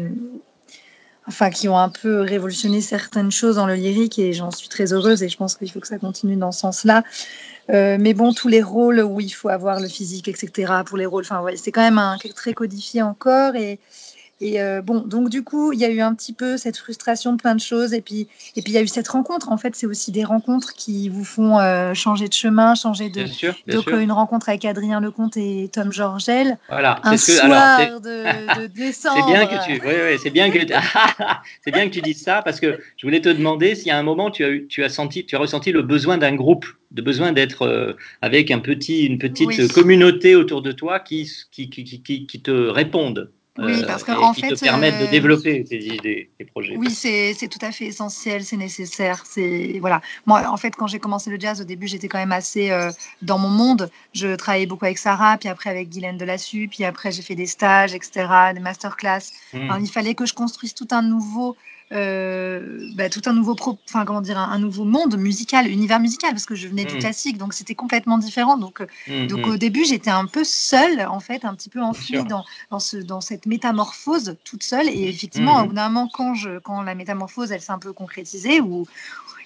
enfin, 1.29 1.51
qui 1.51 1.69
ont 1.69 1.77
un 1.77 1.89
peu 1.89 2.21
révolutionné 2.21 2.81
certaines 2.81 3.31
choses 3.31 3.55
dans 3.55 3.67
le 3.67 3.75
lyrique, 3.75 4.17
et 4.17 4.33
j'en 4.33 4.49
suis 4.51 4.67
très 4.67 4.93
heureuse, 4.93 5.21
et 5.23 5.29
je 5.29 5.37
pense 5.37 5.55
qu'il 5.55 5.71
faut 5.71 5.79
que 5.79 5.87
ça 5.87 5.99
continue 5.99 6.35
dans 6.35 6.51
ce 6.51 6.61
sens-là. 6.61 7.03
Euh, 7.69 7.97
mais 7.99 8.15
bon, 8.15 8.33
tous 8.33 8.47
les 8.47 8.63
rôles 8.63 8.99
où 8.99 9.21
il 9.21 9.29
faut 9.29 9.49
avoir 9.49 9.79
le 9.79 9.87
physique, 9.87 10.27
etc., 10.27 10.73
pour 10.85 10.97
les 10.97 11.05
rôles, 11.05 11.23
enfin, 11.23 11.43
c'est 11.55 11.71
quand 11.71 11.81
même 11.81 11.99
un, 11.99 12.17
très 12.35 12.53
codifié 12.53 13.03
encore, 13.03 13.55
et, 13.55 13.79
et 14.41 14.61
euh, 14.61 14.81
bon, 14.81 14.99
donc 15.01 15.29
du 15.29 15.43
coup, 15.43 15.73
il 15.73 15.79
y 15.79 15.85
a 15.85 15.89
eu 15.89 15.99
un 16.01 16.13
petit 16.15 16.33
peu 16.33 16.57
cette 16.57 16.77
frustration 16.77 17.33
de 17.33 17.37
plein 17.37 17.55
de 17.55 17.59
choses, 17.59 17.93
et 17.93 18.01
puis 18.01 18.27
et 18.55 18.61
puis 18.61 18.71
il 18.71 18.75
y 18.75 18.77
a 18.77 18.81
eu 18.81 18.87
cette 18.87 19.07
rencontre. 19.07 19.49
En 19.49 19.57
fait, 19.57 19.75
c'est 19.75 19.85
aussi 19.85 20.11
des 20.11 20.23
rencontres 20.23 20.73
qui 20.73 21.09
vous 21.09 21.23
font 21.25 21.59
euh, 21.59 21.93
changer 21.93 22.27
de 22.27 22.33
chemin, 22.33 22.75
changer 22.75 23.09
de. 23.09 23.23
Bien 23.23 23.27
sûr, 23.27 23.53
bien 23.67 23.75
Donc 23.77 23.89
sûr. 23.89 23.97
une 23.99 24.11
rencontre 24.11 24.49
avec 24.49 24.63
Adrien 24.65 25.01
Lecomte 25.01 25.35
et 25.37 25.69
Tom 25.73 25.91
Georgel. 25.91 26.57
Voilà, 26.69 26.99
Un 27.03 27.17
ce 27.17 27.27
que- 27.27 27.31
soir 27.37 27.51
alors, 27.79 28.01
de, 28.01 28.61
de 28.61 28.67
décembre. 28.73 29.17
C'est 29.25 29.31
bien 29.33 29.45
que 29.45 29.65
tu, 29.65 29.71
oui, 29.85 29.93
oui, 30.11 30.17
c'est 30.21 30.29
bien 30.29 30.49
que, 30.51 30.59
c'est 31.63 31.71
bien 31.71 31.87
que 31.87 31.93
tu 31.93 32.01
dises 32.01 32.21
ça 32.21 32.41
parce 32.43 32.59
que 32.59 32.79
je 32.97 33.05
voulais 33.05 33.21
te 33.21 33.29
demander 33.29 33.75
s'il 33.75 33.87
y 33.87 33.91
a 33.91 33.97
un 33.97 34.03
moment 34.03 34.31
tu 34.31 34.43
as 34.43 34.49
eu, 34.49 34.67
tu 34.67 34.83
as 34.83 34.89
senti, 34.89 35.25
tu 35.25 35.35
as 35.35 35.39
ressenti 35.39 35.71
le 35.71 35.81
besoin 35.81 36.17
d'un 36.17 36.35
groupe, 36.35 36.65
de 36.91 37.01
besoin 37.01 37.31
d'être 37.31 37.63
euh, 37.63 37.93
avec 38.21 38.51
un 38.51 38.59
petit, 38.59 39.05
une 39.05 39.17
petite 39.17 39.47
Oui. 39.47 39.67
communauté 39.67 40.35
autour 40.35 40.61
de 40.61 40.71
toi 40.71 40.99
qui, 40.99 41.29
qui, 41.51 41.69
qui, 41.69 41.83
qui, 41.83 42.01
qui- 42.01 42.25
qui 42.25 42.41
te 42.41 42.51
répondent. 42.51 43.31
Oui, 43.61 43.83
parce 43.85 44.03
que, 44.03 44.11
et 44.11 44.15
en 44.15 44.33
qui 44.33 44.41
fait, 44.41 44.55
te 44.55 44.59
permettent 44.59 44.99
de 44.99 45.05
euh, 45.05 45.11
développer 45.11 45.63
tes 45.63 45.83
idées, 45.83 46.29
tes 46.37 46.45
projets. 46.45 46.75
Oui, 46.77 46.91
c'est 46.91 47.35
tout 47.49 47.63
à 47.63 47.71
fait 47.71 47.85
essentiel, 47.85 48.43
c'est 48.43 48.57
nécessaire. 48.57 49.23
C'est 49.25 49.77
voilà. 49.79 50.01
Moi, 50.25 50.43
en 50.47 50.57
fait, 50.57 50.75
quand 50.75 50.87
j'ai 50.87 50.99
commencé 50.99 51.29
le 51.29 51.39
jazz, 51.39 51.61
au 51.61 51.63
début, 51.63 51.87
j'étais 51.87 52.07
quand 52.07 52.17
même 52.17 52.31
assez 52.31 52.71
euh, 52.71 52.91
dans 53.21 53.37
mon 53.37 53.49
monde. 53.49 53.89
Je 54.13 54.35
travaillais 54.35 54.65
beaucoup 54.65 54.85
avec 54.85 54.97
Sarah, 54.97 55.37
puis 55.37 55.49
après 55.49 55.69
avec 55.69 55.89
Guylaine 55.89 56.17
Delassus, 56.17 56.67
puis 56.67 56.83
après 56.83 57.11
j'ai 57.11 57.21
fait 57.21 57.35
des 57.35 57.45
stages, 57.45 57.93
etc., 57.93 58.27
des 58.53 58.59
masterclass. 58.59 59.31
Mm. 59.53 59.57
Alors, 59.61 59.77
il 59.79 59.89
fallait 59.89 60.15
que 60.15 60.25
je 60.25 60.33
construise 60.33 60.73
tout 60.73 60.87
un 60.91 61.01
nouveau, 61.01 61.55
euh, 61.91 62.87
bah, 62.95 63.09
tout 63.09 63.21
un 63.25 63.33
nouveau, 63.33 63.55
pro- 63.55 63.79
enfin 63.89 64.05
comment 64.05 64.21
dire, 64.21 64.37
un, 64.37 64.51
un 64.51 64.59
nouveau 64.59 64.85
monde 64.85 65.17
musical, 65.17 65.67
univers 65.67 65.99
musical, 65.99 66.31
parce 66.31 66.45
que 66.45 66.55
je 66.55 66.67
venais 66.67 66.85
du 66.85 66.95
Mm. 66.95 66.99
classique, 66.99 67.37
donc 67.37 67.53
c'était 67.53 67.75
complètement 67.75 68.17
différent. 68.17 68.57
Donc, 68.57 68.81
euh, 68.81 68.87
Mm, 69.07 69.27
donc 69.27 69.45
mm. 69.45 69.49
au 69.49 69.57
début, 69.57 69.85
j'étais 69.85 70.11
un 70.11 70.25
peu 70.25 70.43
seule, 70.43 71.05
en 71.07 71.19
fait, 71.19 71.45
un 71.45 71.55
petit 71.55 71.69
peu 71.69 71.81
enfuie 71.81 72.25
dans, 72.25 72.45
dans, 72.71 72.79
ce, 72.79 72.97
dans 72.97 73.21
cette 73.21 73.45
métamorphose 73.47 74.37
toute 74.43 74.63
seule. 74.63 74.87
Et 74.89 75.07
effectivement, 75.09 75.61
au 75.63 75.67
bout 75.67 75.73
d'un 75.73 75.89
moment, 75.89 76.07
quand, 76.07 76.35
je, 76.35 76.59
quand 76.59 76.81
la 76.83 76.95
métamorphose, 76.95 77.51
elle 77.51 77.61
s'est 77.61 77.71
un 77.71 77.79
peu 77.79 77.93
concrétisée, 77.93 78.61
ou 78.61 78.87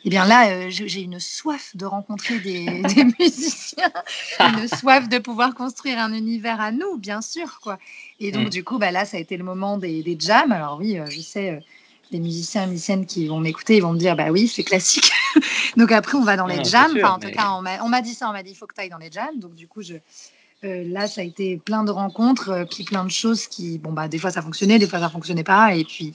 eh 0.05 0.09
bien 0.09 0.25
là, 0.25 0.49
euh, 0.49 0.67
j'ai 0.69 1.01
une 1.01 1.19
soif 1.19 1.75
de 1.75 1.85
rencontrer 1.85 2.39
des, 2.39 2.83
des 2.95 3.05
musiciens, 3.19 3.91
une 4.41 4.67
soif 4.67 5.07
de 5.09 5.17
pouvoir 5.19 5.53
construire 5.55 5.99
un 5.99 6.13
univers 6.13 6.59
à 6.61 6.71
nous, 6.71 6.97
bien 6.97 7.21
sûr, 7.21 7.59
quoi. 7.61 7.79
Et 8.19 8.31
donc 8.31 8.49
du 8.49 8.63
coup, 8.63 8.77
bah, 8.79 8.91
là, 8.91 9.05
ça 9.05 9.17
a 9.17 9.19
été 9.19 9.37
le 9.37 9.43
moment 9.43 9.77
des, 9.77 10.03
des 10.03 10.17
jams. 10.19 10.51
Alors 10.51 10.77
oui, 10.79 10.99
euh, 10.99 11.09
je 11.09 11.21
sais. 11.21 11.51
euh, 11.51 11.59
les 12.11 12.19
musiciens 12.19 12.63
et 12.63 12.67
musiciennes 12.67 13.05
qui 13.05 13.27
vont 13.27 13.39
m'écouter, 13.39 13.77
ils 13.77 13.81
vont 13.81 13.93
me 13.93 13.97
dire 13.97 14.15
bah 14.15 14.29
oui, 14.31 14.47
c'est 14.47 14.63
classique. 14.63 15.11
donc 15.77 15.91
après, 15.91 16.15
on 16.17 16.23
va 16.23 16.35
dans 16.37 16.45
les 16.47 16.57
Non, 16.57 16.63
jams. 16.63 16.91
sûr, 16.91 16.99
Enfin, 17.03 17.15
en 17.15 17.17
mais- 17.19 17.31
tout 17.31 17.37
cas, 17.37 17.51
on 17.57 17.61
m'a 17.61 17.83
on 17.83 17.89
m'a 17.89 18.01
dit 18.01 18.13
ça, 18.13 18.29
on 18.29 18.33
m'a 18.33 18.43
dit 18.43 18.51
il 18.51 18.55
faut 18.55 18.67
que 18.67 18.75
tu 18.75 18.81
ailles 18.81 18.89
dans 18.89 18.97
les 18.97 19.11
jams. 19.11 19.39
Donc 19.39 19.55
du 19.55 19.67
coup, 19.67 19.81
je, 19.81 19.95
euh, 20.63 20.83
là, 20.87 21.07
ça 21.07 21.21
a 21.21 21.23
été 21.23 21.57
plein 21.57 21.83
de 21.83 21.91
rencontres, 21.91 22.49
euh, 22.49 22.65
puis 22.65 22.83
plein 22.83 23.03
de 23.03 23.11
choses 23.11 23.47
qui, 23.47 23.79
bon, 23.79 23.91
bah, 23.93 24.07
des 24.07 24.17
fois 24.19 24.29
ça 24.31 24.41
fonctionnait, 24.41 24.79
des 24.79 24.87
fois 24.87 24.99
ça 24.99 25.09
fonctionnait 25.09 25.43
pas. 25.43 25.75
Et 25.75 25.83
puis, 25.83 26.13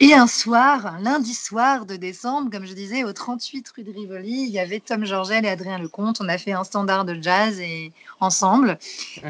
et 0.00 0.12
un 0.12 0.26
soir, 0.26 0.86
un 0.86 1.00
lundi 1.00 1.34
soir 1.34 1.86
de 1.86 1.96
décembre, 1.96 2.50
comme 2.50 2.66
je 2.66 2.72
disais, 2.74 3.04
au 3.04 3.12
38 3.12 3.68
rue 3.76 3.84
de 3.84 3.92
Rivoli, 3.92 4.44
il 4.46 4.50
y 4.50 4.58
avait 4.58 4.80
Tom 4.80 5.04
Georgel 5.04 5.44
et 5.44 5.48
Adrien 5.48 5.78
Lecomte. 5.78 6.20
On 6.20 6.28
a 6.28 6.36
fait 6.38 6.52
un 6.52 6.64
standard 6.64 7.04
de 7.04 7.16
jazz 7.20 7.60
et, 7.60 7.92
ensemble. 8.20 8.78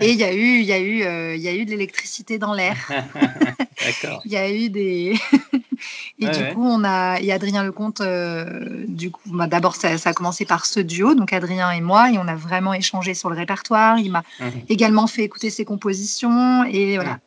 Et 0.00 0.11
il 0.12 0.18
y 0.18 0.24
a 0.24 0.33
eu, 0.35 0.59
il 0.59 0.64
y 0.64 0.72
a 0.72 0.79
eu, 0.81 1.03
euh, 1.03 1.37
il 1.37 1.42
y 1.42 1.48
a 1.48 1.55
eu 1.55 1.64
de 1.64 1.70
l'électricité 1.70 2.38
dans 2.38 2.55
l'air. 2.55 2.77
D'accord. 3.81 4.22
Il 4.24 4.33
y 4.33 4.37
a 4.37 4.50
eu 4.50 4.70
des. 4.70 5.14
et 6.18 6.27
Ouais, 6.27 6.31
du 6.31 6.38
ouais. 6.38 6.55
coup, 6.55 6.64
on 6.64 6.83
a. 6.85 7.20
Et 7.20 7.31
Adrien 7.31 7.62
Lecomte, 7.62 8.00
euh, 8.00 8.85
du 8.88 9.11
coup, 9.11 9.20
bah, 9.27 9.46
d'abord, 9.46 9.77
ça, 9.77 9.98
ça 9.98 10.11
a 10.11 10.12
commencé 10.14 10.44
par 10.44 10.64
ce 10.64 10.81
duo, 10.81 11.14
donc 11.14 11.33
Adrien 11.33 11.70
et 11.72 11.81
moi, 11.81 12.11
et 12.11 12.18
on 12.18 12.27
a 12.27 12.37
vraiment 12.37 12.72
échangé 12.72 13.14
sur 13.14 13.29
le 13.29 13.37
répertoire. 13.37 13.98
Il 13.98 14.12
m'a 14.12 14.22
Mhm. 14.40 14.62
également 14.68 15.07
fait 15.07 15.22
écouter 15.24 15.50
ses 15.50 15.64
compositions, 15.64 16.64
et 16.64 16.96
voilà, 16.96 17.18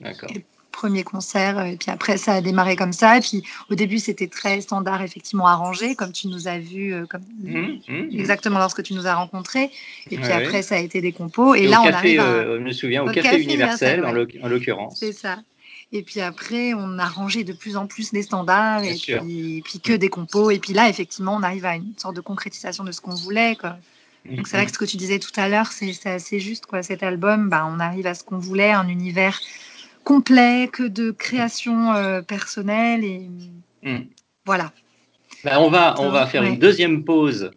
D'accord. 0.00 0.30
Premier 0.76 1.02
concert. 1.04 1.64
Et 1.64 1.76
puis 1.76 1.90
après, 1.90 2.16
ça 2.18 2.34
a 2.34 2.40
démarré 2.40 2.76
comme 2.76 2.92
ça. 2.92 3.16
Et 3.16 3.20
puis 3.20 3.42
au 3.70 3.74
début, 3.74 3.98
c'était 3.98 4.28
très 4.28 4.60
standard, 4.60 5.02
effectivement, 5.02 5.46
arrangé, 5.46 5.94
comme 5.96 6.12
tu 6.12 6.28
nous 6.28 6.46
as 6.46 6.58
vu, 6.58 6.92
euh, 6.94 7.06
comme... 7.06 7.22
Mhm, 7.42 7.80
mhm. 7.88 8.08
exactement 8.12 8.58
lorsque 8.58 8.82
tu 8.82 8.94
nous 8.94 9.06
as 9.06 9.14
rencontrés. 9.14 9.70
Et 10.10 10.16
puis 10.18 10.26
Ouais, 10.26 10.32
après, 10.32 10.62
ça 10.62 10.76
a 10.76 10.78
été 10.78 11.00
des 11.00 11.12
compos. 11.12 11.54
Et, 11.54 11.62
Et 11.62 11.66
là, 11.66 11.80
on 11.80 11.84
café, 11.84 11.96
arrive 11.96 12.20
à. 12.20 12.24
euh, 12.24 12.58
je 12.58 12.62
me 12.64 12.72
souviens, 12.72 13.02
au, 13.02 13.08
au 13.08 13.12
café, 13.12 13.22
Café 13.30 13.42
universel, 13.42 14.00
Universel, 14.00 14.04
en 14.04 14.08
ouais. 14.08 14.14
l'oc- 14.14 14.38
en 14.44 14.48
l'occurrence. 14.48 14.96
C'est 15.00 15.12
ça. 15.12 15.38
Et 15.92 16.02
puis 16.02 16.20
après, 16.20 16.74
on 16.74 16.98
a 16.98 17.06
rangé 17.06 17.44
de 17.44 17.52
plus 17.52 17.76
en 17.76 17.86
plus 17.86 18.12
les 18.12 18.22
standards 18.22 18.82
Bien 18.82 18.90
et 18.92 18.96
sûr. 18.96 19.22
puis, 19.22 19.62
puis 19.64 19.80
que 19.80 19.92
des 19.94 20.08
compos. 20.08 20.50
Et 20.50 20.58
puis 20.58 20.72
là, 20.72 20.88
effectivement, 20.88 21.34
on 21.36 21.42
arrive 21.42 21.64
à 21.64 21.76
une 21.76 21.94
sorte 21.96 22.16
de 22.16 22.20
concrétisation 22.20 22.84
de 22.84 22.92
ce 22.92 23.00
qu'on 23.00 23.14
voulait. 23.14 23.56
Quoi. 23.56 23.76
Donc 24.28 24.48
c'est 24.48 24.56
vrai 24.56 24.66
que 24.66 24.72
ce 24.72 24.78
que 24.78 24.84
tu 24.84 24.96
disais 24.96 25.20
tout 25.20 25.30
à 25.36 25.48
l'heure, 25.48 25.70
c'est 25.70 25.92
c'est 25.92 26.10
assez 26.10 26.40
juste. 26.40 26.66
Quoi. 26.66 26.82
Cet 26.82 27.02
album, 27.04 27.48
bah, 27.48 27.64
on 27.72 27.78
arrive 27.78 28.08
à 28.08 28.14
ce 28.14 28.24
qu'on 28.24 28.38
voulait, 28.38 28.72
un 28.72 28.88
univers 28.88 29.38
complet, 30.06 30.70
que 30.72 30.84
de 30.84 31.10
création 31.10 31.92
euh, 31.92 32.22
personnelle. 32.22 33.02
Et 33.04 33.22
Mm. 33.82 34.06
voilà. 34.46 34.72
Ben, 35.44 35.58
on 35.58 35.68
va, 35.68 35.94
on 35.98 36.08
va 36.10 36.26
faire 36.26 36.42
Ouais. 36.42 36.48
une 36.48 36.58
deuxième 36.58 37.04
pause, 37.04 37.50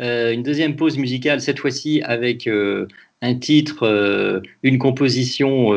euh, 0.00 0.32
une 0.32 0.42
deuxième 0.42 0.76
pause 0.76 0.98
musicale 0.98 1.40
cette 1.40 1.58
fois-ci 1.60 2.02
avec 2.02 2.46
euh, 2.46 2.86
un 3.22 3.34
titre, 3.36 4.42
une 4.62 4.78
composition 4.78 5.70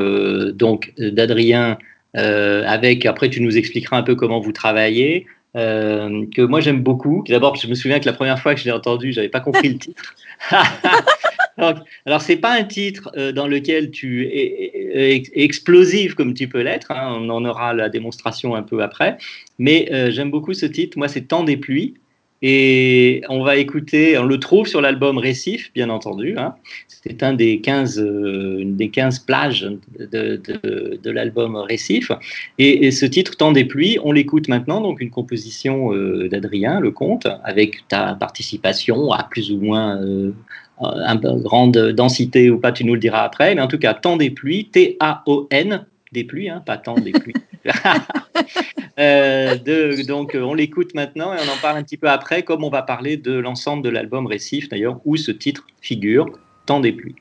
donc 0.52 0.94
d'Adrien. 0.98 1.78
avec 2.14 3.06
après 3.06 3.30
tu 3.30 3.40
nous 3.42 3.58
expliqueras 3.58 3.98
un 3.98 4.04
peu 4.04 4.16
comment 4.16 4.40
vous 4.42 4.52
travaillez. 4.52 5.26
que 5.56 6.42
moi 6.42 6.60
j'aime 6.62 6.82
beaucoup. 6.82 7.24
D'abord, 7.30 7.56
je 7.56 7.68
me 7.68 7.74
souviens 7.76 8.00
que 8.00 8.06
la 8.06 8.14
première 8.14 8.40
fois 8.40 8.54
que 8.54 8.60
je 8.60 8.66
l'ai 8.66 8.72
entendu, 8.72 9.14
j'avais 9.14 9.30
pas 9.30 9.40
compris 9.40 9.70
le 9.70 9.78
titre. 9.88 10.14
Donc, 11.58 11.78
alors 12.06 12.22
c'est 12.22 12.38
pas 12.38 12.54
un 12.58 12.64
titre 12.64 13.10
euh, 13.18 13.32
dans 13.32 13.48
lequel 13.48 13.92
tu 13.92 14.24
es, 14.26 14.30
es- 15.10 15.24
es 15.34 15.44
explosive 15.44 16.14
comme 16.16 16.34
tu 16.34 16.48
peux 16.48 16.62
l'être. 16.62 16.92
hein, 16.92 17.18
on 17.20 17.30
en 17.30 17.44
aura 17.46 17.74
la 17.74 17.90
démonstration 17.90 18.56
un 18.56 18.64
peu 18.64 18.82
après. 18.84 19.18
Mais 19.60 19.90
euh, 19.92 20.12
j'aime 20.12 20.32
beaucoup 20.32 20.54
ce 20.54 20.66
titre. 20.66 20.98
Moi, 20.98 21.08
c'est 21.08 21.22
Temps 21.22 21.44
des 21.44 21.58
pluies. 21.58 21.96
Et 22.44 23.24
on 23.30 23.42
va 23.44 23.58
écouter, 23.58 24.16
on 24.20 24.24
le 24.24 24.40
trouve 24.40 24.68
sur 24.68 24.80
l'album 24.80 25.18
Récif, 25.18 25.72
bien 25.74 25.90
entendu. 25.90 26.36
hein. 26.38 26.54
C'est 26.88 27.24
un 27.24 27.34
des 27.34 27.62
15, 27.62 28.00
euh, 28.00 28.60
une 28.60 28.76
des 28.78 28.90
15 28.90 29.20
plages 29.20 29.68
de, 30.00 30.40
de- 31.02 31.10
l'album 31.10 31.56
Récif. 31.56 32.12
Et, 32.60 32.92
ce 32.92 33.08
titre, 33.08 33.38
Temps 33.38 33.52
des 33.54 33.66
pluies, 33.66 33.98
on 34.04 34.12
l'écoute 34.12 34.50
maintenant, 34.50 34.82
donc 34.82 35.02
une 35.02 35.10
composition 35.10 35.94
euh, 35.96 36.30
d'Adrien 36.30 36.80
Lecomte, 36.80 37.26
avec 37.44 37.88
ta 37.88 38.14
participation 38.14 39.12
à 39.12 39.24
plus 39.24 39.52
ou 39.52 39.58
moins 39.60 39.98
un 40.80 41.18
peu 41.18 41.34
grande 41.34 41.78
densité 41.78 42.50
ou 42.50 42.60
pas, 42.60 42.72
tu 42.72 42.84
nous 42.84 42.94
le 42.94 43.00
diras 43.00 43.24
après. 43.24 43.56
Mais 43.56 43.62
en 43.62 43.68
tout 43.68 43.80
cas, 43.80 43.94
Temps 43.94 44.18
des 44.18 44.30
pluies, 44.30 44.70
T-A-O-N, 44.70 45.86
des 46.12 46.24
pluies, 46.24 46.50
hein, 46.50 46.62
pas 46.66 46.78
tant 46.78 46.96
des 46.96 47.12
pluies. 47.12 47.34
Euh, 49.00 49.56
de- 49.58 50.08
donc 50.08 50.34
euh, 50.34 50.42
on 50.42 50.56
l'écoute 50.56 50.96
maintenant 50.96 51.32
et 51.32 51.38
on 51.38 51.54
en 51.54 51.62
parle 51.62 51.78
un 51.78 51.84
petit 51.84 51.98
peu 51.98 52.10
après, 52.10 52.42
comme 52.42 52.64
on 52.64 52.70
va 52.72 52.82
parler 52.82 53.16
de 53.16 53.34
l'ensemble 53.34 53.84
de 53.84 53.90
l'album 53.90 54.26
Récif 54.26 54.70
d'ailleurs, 54.70 55.00
où 55.06 55.18
ce 55.18 55.30
titre 55.30 55.68
figure, 55.82 56.26
Temps 56.66 56.80
des 56.80 56.92
pluies. 56.94 57.14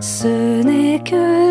Ce 0.00 0.62
n'est 0.62 1.00
que 1.00 1.45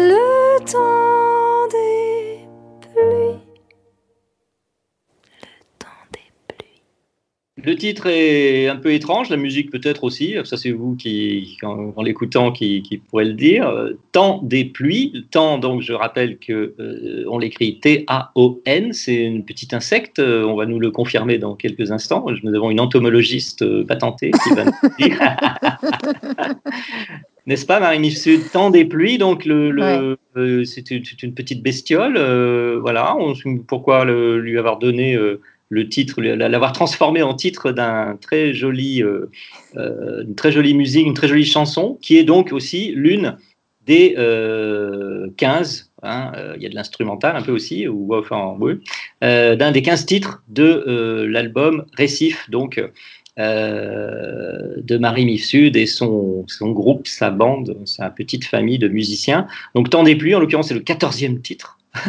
Le 7.65 7.75
titre 7.75 8.05
est 8.07 8.67
un 8.67 8.75
peu 8.75 8.93
étrange, 8.93 9.29
la 9.29 9.37
musique 9.37 9.71
peut-être 9.71 10.03
aussi, 10.03 10.35
ça 10.43 10.55
c'est 10.55 10.71
vous 10.71 10.95
qui, 10.95 11.57
en, 11.63 11.93
en 11.95 12.03
l'écoutant, 12.03 12.51
qui, 12.51 12.83
qui 12.83 12.97
pourrez 12.97 13.25
le 13.25 13.33
dire. 13.33 13.73
Temps 14.11 14.39
des 14.43 14.65
pluies, 14.65 15.25
temps 15.31 15.57
donc 15.57 15.81
je 15.81 15.93
rappelle 15.93 16.37
que 16.37 16.75
euh, 16.79 17.23
on 17.27 17.39
l'écrit 17.39 17.79
T-A-O-N, 17.79 18.93
c'est 18.93 19.27
un 19.27 19.41
petit 19.41 19.69
insecte, 19.73 20.19
euh, 20.19 20.43
on 20.43 20.55
va 20.55 20.67
nous 20.67 20.79
le 20.79 20.91
confirmer 20.91 21.39
dans 21.39 21.55
quelques 21.55 21.91
instants. 21.91 22.25
Nous 22.43 22.53
avons 22.53 22.69
une 22.69 22.79
entomologiste 22.79 23.63
euh, 23.63 23.83
patentée 23.83 24.31
qui 24.31 24.49
va 24.53 24.65
nous 24.65 24.71
dire. 24.99 25.19
N'est-ce 27.47 27.65
pas, 27.65 27.79
Marie-Mif 27.79 28.17
Sud 28.17 28.51
Temps 28.51 28.71
des 28.71 28.85
pluies, 28.85 29.17
donc 29.19 29.45
le, 29.45 29.69
le, 29.69 30.17
euh, 30.35 30.63
c'est 30.65 30.89
une, 30.89 31.33
petite 31.33 31.61
bestiole, 31.61 32.15
euh, 32.17 32.79
voilà. 32.81 33.15
On, 33.17 33.33
pourquoi 33.67 34.03
le- 34.03 34.39
lui 34.39 34.57
avoir 34.57 34.79
donné 34.79 35.15
le 35.69 35.89
titre, 35.89 36.21
l'avoir 36.21 36.73
transformé 36.73 37.21
en 37.21 37.33
titre 37.33 37.71
d'un 37.71 38.17
très 38.21 38.53
joli, 38.53 39.01
euh, 39.01 39.29
euh, 39.77 40.23
une 40.23 40.35
très 40.35 40.51
jolie 40.51 40.73
musique, 40.73 41.05
une 41.05 41.13
très 41.13 41.27
jolie 41.27 41.45
chanson, 41.45 41.97
qui 42.01 42.17
est 42.17 42.23
donc 42.23 42.51
aussi 42.51 42.91
l'une 42.95 43.37
des 43.85 44.15
euh, 44.17 45.27
15, 45.37 45.91
hein, 46.03 46.31
euh, 46.35 46.53
il 46.57 46.63
y 46.63 46.65
a 46.65 46.69
de 46.69 46.75
l'instrumental 46.75 47.35
un 47.35 47.41
peu 47.41 47.51
aussi, 47.51 47.87
ou 47.87 48.15
enfin, 48.15 48.55
oui, 48.59 48.75
d'un 49.21 49.71
des 49.71 49.81
15 49.81 50.05
titres 50.05 50.43
de 50.47 51.25
l'album 51.27 51.85
Récif, 51.93 52.49
donc 52.49 52.81
de 53.37 54.97
Marie 54.97 55.25
Mif 55.25 55.43
Sud 55.43 55.75
et 55.75 55.87
son, 55.87 56.45
son 56.47 56.71
groupe, 56.71 57.07
sa 57.07 57.31
bande, 57.31 57.77
sa 57.85 58.09
petite 58.09 58.45
famille 58.45 58.79
de 58.79 58.87
musiciens. 58.87 59.47
Donc 59.73 59.89
Temps 59.89 60.03
des 60.03 60.15
pluies, 60.15 60.35
en 60.35 60.39
l'occurrence, 60.39 60.69
c'est 60.69 60.73
le 60.73 60.79
14e 60.79 61.41
titre. 61.41 61.77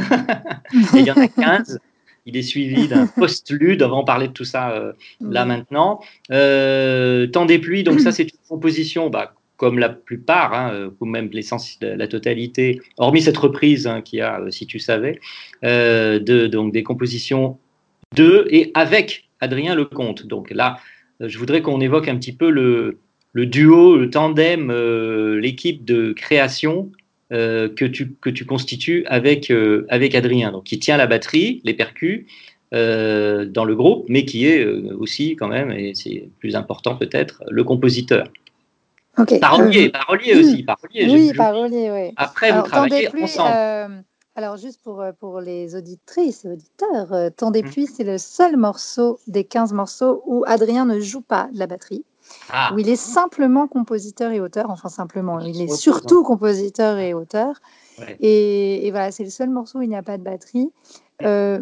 il 0.94 1.02
y 1.02 1.10
en 1.10 1.14
a 1.14 1.28
15. 1.28 1.78
Il 2.26 2.36
est 2.36 2.42
suivi 2.42 2.88
d'un 2.88 3.06
post-lude, 3.16 3.82
on 3.82 3.88
va 3.88 3.94
en 3.94 4.04
parler 4.04 4.28
de 4.28 4.32
tout 4.32 4.44
ça 4.44 4.70
euh, 4.70 4.92
là 5.20 5.44
maintenant. 5.44 6.00
Euh, 6.30 7.26
Temps 7.26 7.46
des 7.46 7.58
pluies, 7.58 7.84
donc 7.84 8.00
ça 8.00 8.12
c'est 8.12 8.24
une 8.24 8.38
composition, 8.48 9.08
bah, 9.08 9.34
comme 9.56 9.78
la 9.78 9.88
plupart, 9.88 10.54
hein, 10.54 10.70
euh, 10.72 10.90
ou 11.00 11.06
même 11.06 11.28
l'essence, 11.32 11.78
la, 11.80 11.96
la 11.96 12.08
totalité, 12.08 12.80
hormis 12.98 13.22
cette 13.22 13.36
reprise 13.36 13.86
hein, 13.86 14.02
qui 14.02 14.20
a, 14.20 14.40
euh, 14.40 14.50
si 14.50 14.66
tu 14.66 14.78
savais, 14.78 15.18
euh, 15.64 16.18
de, 16.18 16.46
donc 16.46 16.72
des 16.72 16.82
compositions 16.82 17.58
de 18.14 18.46
et 18.50 18.70
avec 18.74 19.28
Adrien 19.40 19.74
Lecomte. 19.74 20.26
Donc 20.26 20.50
là, 20.50 20.78
je 21.20 21.38
voudrais 21.38 21.62
qu'on 21.62 21.80
évoque 21.80 22.08
un 22.08 22.16
petit 22.16 22.32
peu 22.32 22.50
le, 22.50 22.98
le 23.32 23.46
duo, 23.46 23.96
le 23.96 24.10
tandem, 24.10 24.70
l'équipe 25.38 25.84
de 25.84 26.12
création 26.12 26.90
euh, 27.32 27.68
que, 27.68 27.84
tu, 27.84 28.14
que 28.20 28.30
tu 28.30 28.46
constitues 28.46 29.04
avec, 29.06 29.50
euh, 29.50 29.84
avec 29.88 30.14
Adrien, 30.14 30.52
donc 30.52 30.64
qui 30.64 30.78
tient 30.78 30.96
la 30.96 31.06
batterie, 31.08 31.60
les 31.64 31.74
percus 31.74 32.26
euh, 32.72 33.44
dans 33.46 33.64
le 33.64 33.74
groupe, 33.74 34.06
mais 34.08 34.24
qui 34.24 34.46
est 34.46 34.64
aussi 34.64 35.34
quand 35.36 35.48
même, 35.48 35.70
et 35.72 35.92
c'est 35.94 36.28
plus 36.38 36.54
important 36.54 36.96
peut-être, 36.96 37.42
le 37.50 37.64
compositeur. 37.64 38.28
Parolier, 39.40 39.88
parolier 39.88 40.34
aussi, 40.36 40.62
parolier. 40.62 41.08
Oui, 41.10 41.30
je- 41.32 41.36
parolier, 41.36 41.90
oui. 41.90 42.12
Après, 42.16 42.48
vous 42.48 42.52
Alors, 42.54 42.64
des 42.64 42.70
travaillez 42.70 43.08
ensemble. 43.22 44.04
alors, 44.36 44.56
juste 44.58 44.80
pour, 44.82 45.02
pour 45.18 45.40
les 45.40 45.74
auditrices 45.74 46.44
et 46.44 46.48
auditeurs, 46.48 47.32
Temps 47.36 47.50
Mmh. 47.50 47.86
c'est 47.92 48.04
le 48.04 48.18
seul 48.18 48.56
morceau 48.56 49.18
des 49.26 49.44
15 49.44 49.72
morceaux 49.72 50.22
où 50.26 50.44
Adrien 50.46 50.84
ne 50.84 51.00
joue 51.00 51.22
pas 51.22 51.48
de 51.52 51.58
la 51.58 51.66
batterie, 51.66 52.04
Ah. 52.50 52.72
où 52.74 52.78
il 52.78 52.88
est 52.88 52.96
simplement 52.96 53.66
compositeur 53.66 54.32
et 54.32 54.40
auteur, 54.40 54.70
enfin 54.70 54.88
simplement, 54.88 55.40
il 55.40 55.60
est 55.62 55.74
surtout 55.74 56.22
compositeur 56.22 56.98
et 56.98 57.14
auteur. 57.14 57.60
Ouais. 57.98 58.16
Et, 58.20 58.86
et 58.86 58.90
voilà, 58.90 59.10
c'est 59.10 59.24
le 59.24 59.30
seul 59.30 59.50
morceau 59.50 59.78
où 59.78 59.82
il 59.82 59.88
n'y 59.88 59.96
a 59.96 60.02
pas 60.02 60.18
de 60.18 60.22
batterie. 60.22 60.70
Euh, 61.22 61.60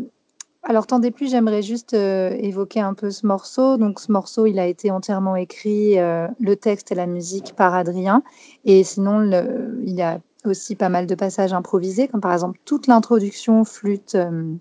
alors, 0.67 0.87
Temps 0.87 0.99
des 0.99 1.11
pluies, 1.11 1.29
j'aimerais 1.29 1.63
juste 1.63 1.93
euh, 1.93 2.31
évoquer 2.39 2.81
un 2.81 2.95
peu 2.95 3.11
ce 3.11 3.27
morceau. 3.27 3.77
Donc, 3.77 4.01
ce 4.01 4.11
morceau, 4.11 4.47
il 4.47 4.59
a 4.59 4.67
été 4.67 4.91
entièrement 4.91 5.37
écrit, 5.37 5.99
euh, 5.99 6.27
le 6.41 6.57
texte 6.57 6.91
et 6.91 6.95
la 6.95 7.07
musique 7.07 7.55
par 7.55 7.75
Adrien. 7.75 8.23
Et 8.65 8.83
sinon, 8.83 9.19
le- 9.19 9.79
il 9.85 9.95
y 9.95 10.01
a 10.03 10.21
aussi 10.47 10.75
pas 10.75 10.89
mal 10.89 11.07
de 11.07 11.15
passages 11.15 11.53
improvisés, 11.53 12.09
comme 12.09 12.21
par 12.23 12.33
exemple 12.33 12.59
toute 12.65 12.87
l'introduction 12.87 13.65
flûte, 13.65 14.15
euh, 14.15 14.55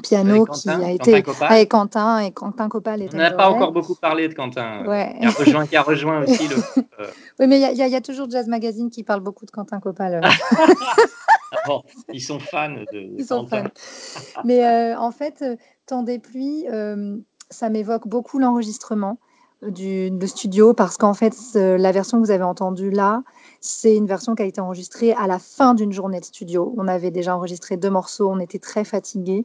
piano 0.00 0.30
Avec 0.30 0.50
qui 0.52 0.68
Quentin, 0.68 0.80
a? 0.82 0.88
Quentin 0.96 1.12
été 1.12 1.22
Copal? 1.22 1.52
avec 1.52 1.68
Quentin 1.70 2.18
et 2.20 2.30
Quentin 2.32 2.68
Copal. 2.68 3.08
On 3.12 3.16
n'a 3.16 3.30
pas 3.30 3.48
encore 3.50 3.72
beaucoup 3.72 3.94
parlé 3.94 4.28
de 4.28 4.34
Quentin, 4.34 4.82
euh, 4.84 4.88
Ouais. 4.88 5.16
qui, 5.20 5.26
a 5.26 5.30
rejoint, 5.30 5.66
qui 5.66 5.76
a 5.76 5.82
rejoint 5.82 6.22
aussi 6.22 6.48
le. 6.48 6.56
euh, 7.00 7.10
Oui, 7.38 7.46
mais 7.46 7.58
il 7.58 7.62
y, 7.76 7.82
a- 7.82 7.86
y 7.88 7.94
y 7.96 8.02
toujours 8.02 8.30
Jazz 8.30 8.48
Magazine 8.48 8.90
qui 8.90 9.02
parle 9.04 9.20
beaucoup 9.20 9.46
de 9.46 9.50
Quentin 9.50 9.80
Copal. 9.80 10.20
euh. 10.24 10.28
bon, 11.66 11.82
ils 12.12 12.20
sont 12.22 12.38
fans 12.38 12.70
de, 12.70 12.86
Ils 13.18 13.24
sont 13.24 13.44
Quentin. 13.46 13.64
fans. 13.64 14.42
Mais 14.44 14.64
euh, 14.66 14.98
en 14.98 15.10
fait, 15.10 15.44
Temps 15.86 16.02
des 16.02 16.18
pluies, 16.18 16.66
euh, 16.72 17.16
ça 17.50 17.68
m'évoque 17.68 18.06
beaucoup 18.06 18.38
l'enregistrement 18.38 19.18
du 19.62 20.10
de 20.10 20.26
studio 20.26 20.72
parce 20.72 20.96
qu'en 20.96 21.12
fait, 21.12 21.34
la 21.54 21.92
version 21.92 22.18
que 22.18 22.24
vous 22.24 22.30
avez 22.30 22.44
entendue 22.44 22.90
là, 22.90 23.22
c'est 23.60 23.94
une 23.94 24.06
version 24.06 24.34
qui 24.34 24.42
a 24.42 24.46
été 24.46 24.58
enregistrée 24.60 25.12
à 25.12 25.26
la 25.26 25.38
fin 25.38 25.74
d'une 25.74 25.92
journée 25.92 26.18
de 26.20 26.24
studio. 26.24 26.72
On 26.78 26.88
avait 26.88 27.10
déjà 27.10 27.36
enregistré 27.36 27.76
deux 27.76 27.90
morceaux, 27.90 28.30
on 28.30 28.38
était 28.38 28.58
très 28.58 28.84
fatigués. 28.84 29.44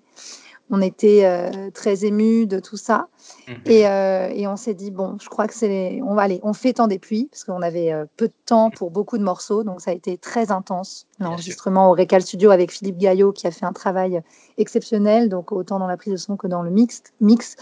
On 0.71 0.81
était 0.81 1.25
euh, 1.25 1.69
très 1.71 2.05
émus 2.05 2.47
de 2.47 2.59
tout 2.59 2.77
ça. 2.77 3.07
Mhm. 3.47 3.55
Et, 3.65 3.87
euh, 3.87 4.29
et 4.33 4.47
on 4.47 4.55
s'est 4.55 4.73
dit, 4.73 4.89
bon, 4.89 5.17
je 5.21 5.29
crois 5.29 5.47
que 5.47 5.53
c'est. 5.53 6.01
On 6.03 6.15
va 6.15 6.23
aller, 6.23 6.39
on 6.43 6.53
fait 6.53 6.73
temps 6.73 6.87
des 6.87 6.97
pluies, 6.97 7.27
parce 7.31 7.43
qu'on 7.43 7.61
avait 7.61 7.93
euh, 7.93 8.05
peu 8.17 8.27
de 8.27 8.33
temps 8.45 8.71
pour 8.71 8.89
beaucoup 8.89 9.17
de 9.17 9.23
morceaux. 9.23 9.63
Donc 9.63 9.81
ça 9.81 9.91
a 9.91 9.93
été 9.93 10.17
très 10.17 10.51
intense. 10.51 11.07
L'enregistrement 11.19 11.91
au 11.91 11.93
Récal 11.93 12.23
Studio 12.23 12.49
avec 12.49 12.71
Philippe 12.71 12.97
Gaillot, 12.97 13.31
qui 13.31 13.45
a 13.45 13.51
fait 13.51 13.65
un 13.65 13.73
travail 13.73 14.21
exceptionnel, 14.57 15.29
donc 15.29 15.51
autant 15.51 15.77
dans 15.77 15.87
la 15.87 15.97
prise 15.97 16.13
de 16.13 16.17
son 16.17 16.35
que 16.35 16.47
dans 16.47 16.63
le 16.63 16.71
mix. 16.71 17.03
mix. 17.21 17.55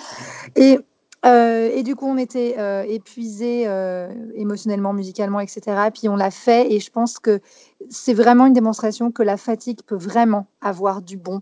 Et, 0.55 0.79
et 1.25 1.83
du 1.83 1.95
coup, 1.95 2.07
on 2.07 2.17
était 2.17 2.55
épuisés 2.89 3.67
émotionnellement, 4.33 4.93
musicalement, 4.93 5.39
etc. 5.39 5.61
Puis 5.93 6.09
on 6.09 6.15
l'a 6.15 6.31
fait, 6.31 6.73
et 6.73 6.79
je 6.79 6.89
pense 6.89 7.19
que 7.19 7.41
c'est 7.89 8.13
vraiment 8.13 8.45
une 8.45 8.53
démonstration 8.53 9.11
que 9.11 9.23
la 9.23 9.37
fatigue 9.37 9.81
peut 9.85 9.95
vraiment 9.95 10.47
avoir 10.61 11.01
du 11.01 11.17
bon, 11.17 11.41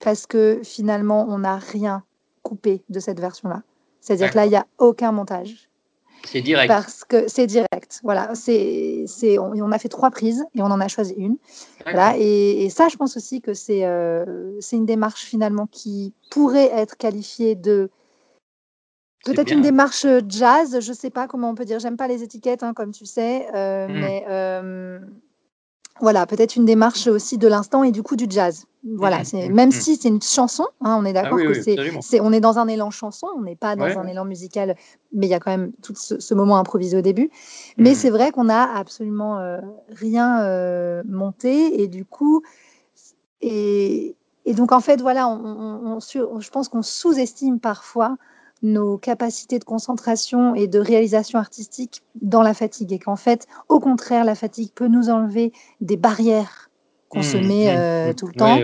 parce 0.00 0.26
que 0.26 0.60
finalement, 0.62 1.26
on 1.28 1.38
n'a 1.38 1.56
rien 1.56 2.04
coupé 2.42 2.82
de 2.88 3.00
cette 3.00 3.20
version-là. 3.20 3.62
C'est-à-dire 4.00 4.30
que 4.30 4.36
là, 4.36 4.46
il 4.46 4.50
n'y 4.50 4.56
a 4.56 4.66
aucun 4.78 5.12
montage. 5.12 5.68
C'est 6.24 6.40
direct. 6.40 6.68
Parce 6.68 7.04
que 7.04 7.28
c'est 7.28 7.46
direct. 7.46 8.00
Voilà, 8.02 8.34
c'est, 8.34 9.04
c'est, 9.06 9.38
on, 9.38 9.52
on 9.52 9.72
a 9.72 9.78
fait 9.78 9.88
trois 9.88 10.10
prises 10.10 10.44
et 10.54 10.62
on 10.62 10.66
en 10.66 10.80
a 10.80 10.88
choisi 10.88 11.14
une. 11.16 11.36
Voilà, 11.84 12.16
et, 12.18 12.64
et 12.64 12.70
ça, 12.70 12.88
je 12.88 12.96
pense 12.96 13.16
aussi 13.16 13.40
que 13.40 13.54
c'est, 13.54 13.84
euh, 13.84 14.52
c'est 14.60 14.76
une 14.76 14.86
démarche 14.86 15.22
finalement 15.24 15.66
qui 15.66 16.12
pourrait 16.30 16.70
être 16.72 16.96
qualifiée 16.96 17.54
de 17.54 17.90
peut-être 19.24 19.52
une 19.52 19.62
démarche 19.62 20.06
jazz. 20.28 20.80
Je 20.80 20.92
sais 20.92 21.10
pas 21.10 21.28
comment 21.28 21.50
on 21.50 21.54
peut 21.54 21.64
dire. 21.64 21.78
J'aime 21.78 21.96
pas 21.96 22.08
les 22.08 22.22
étiquettes, 22.22 22.62
hein, 22.62 22.74
comme 22.74 22.92
tu 22.92 23.06
sais, 23.06 23.46
euh, 23.54 23.88
Mm. 23.88 24.00
mais 24.00 24.24
euh, 24.28 24.98
voilà, 26.00 26.26
peut-être 26.26 26.56
une 26.56 26.64
démarche 26.64 27.06
aussi 27.08 27.38
de 27.38 27.48
l'instant 27.48 27.82
et 27.84 27.92
du 27.92 28.02
coup 28.02 28.16
du 28.16 28.26
jazz. 28.28 28.64
Voilà, 28.96 29.18
Mhm, 29.18 29.24
c'est, 29.24 29.48
mhm, 29.48 29.54
même 29.54 29.68
mhm. 29.68 29.72
si 29.72 29.96
c'est 29.96 30.08
une 30.08 30.22
chanson, 30.22 30.66
hein, 30.80 30.96
on 31.00 31.04
est 31.04 31.12
d'accord 31.12 31.36
oui, 31.36 31.44
que 31.44 31.52
oui, 31.52 32.00
c'est, 32.02 32.20
on 32.20 32.32
est 32.32 32.40
dans 32.40 32.58
un 32.58 32.68
élan 32.68 32.90
chanson, 32.90 33.26
on 33.36 33.42
n'est 33.42 33.56
pas 33.56 33.76
dans 33.76 33.84
Ouais, 33.84 33.96
un 33.96 34.06
élan 34.06 34.24
musical, 34.24 34.76
mais 35.12 35.26
il 35.26 35.30
y 35.30 35.34
a 35.34 35.40
quand 35.40 35.50
même 35.50 35.72
tout 35.82 35.94
ce, 35.96 36.20
ce 36.20 36.34
moment 36.34 36.56
improvisé 36.58 36.96
au 36.96 37.00
début. 37.02 37.30
Mais 37.76 37.90
Mhm. 37.90 37.96
c'est 37.96 38.10
vrai 38.10 38.30
qu'on 38.30 38.44
n'a 38.44 38.76
absolument 38.76 39.38
euh, 39.40 39.58
rien 39.90 40.42
euh, 40.42 41.02
monté 41.06 41.82
et 41.82 41.88
du 41.88 42.04
coup, 42.04 42.42
et, 43.40 44.16
et 44.44 44.54
donc 44.54 44.72
en 44.72 44.80
fait, 44.80 45.00
voilà, 45.00 45.28
on, 45.28 45.44
on- 45.44 45.96
on 45.96 46.00
sur- 46.00 46.40
je 46.40 46.50
pense 46.50 46.68
qu'on 46.68 46.82
sous-estime 46.82 47.60
parfois 47.60 48.16
nos 48.62 48.98
capacités 48.98 49.58
de 49.58 49.64
concentration 49.64 50.54
et 50.54 50.66
de 50.66 50.78
réalisation 50.78 51.38
artistique 51.38 52.02
dans 52.20 52.42
la 52.42 52.54
fatigue. 52.54 52.92
Et 52.92 52.98
qu'en 52.98 53.16
fait, 53.16 53.46
au 53.68 53.80
contraire, 53.80 54.24
la 54.24 54.34
fatigue 54.34 54.72
peut 54.74 54.88
nous 54.88 55.10
enlever 55.10 55.52
des 55.80 55.96
barrières 55.96 56.67
se 57.22 57.36
Mmh, 57.36 57.40
mmh, 57.40 57.68
euh, 57.68 58.10
mmh. 58.10 58.14
tout 58.14 58.26
le 58.26 58.32
temps. 58.34 58.58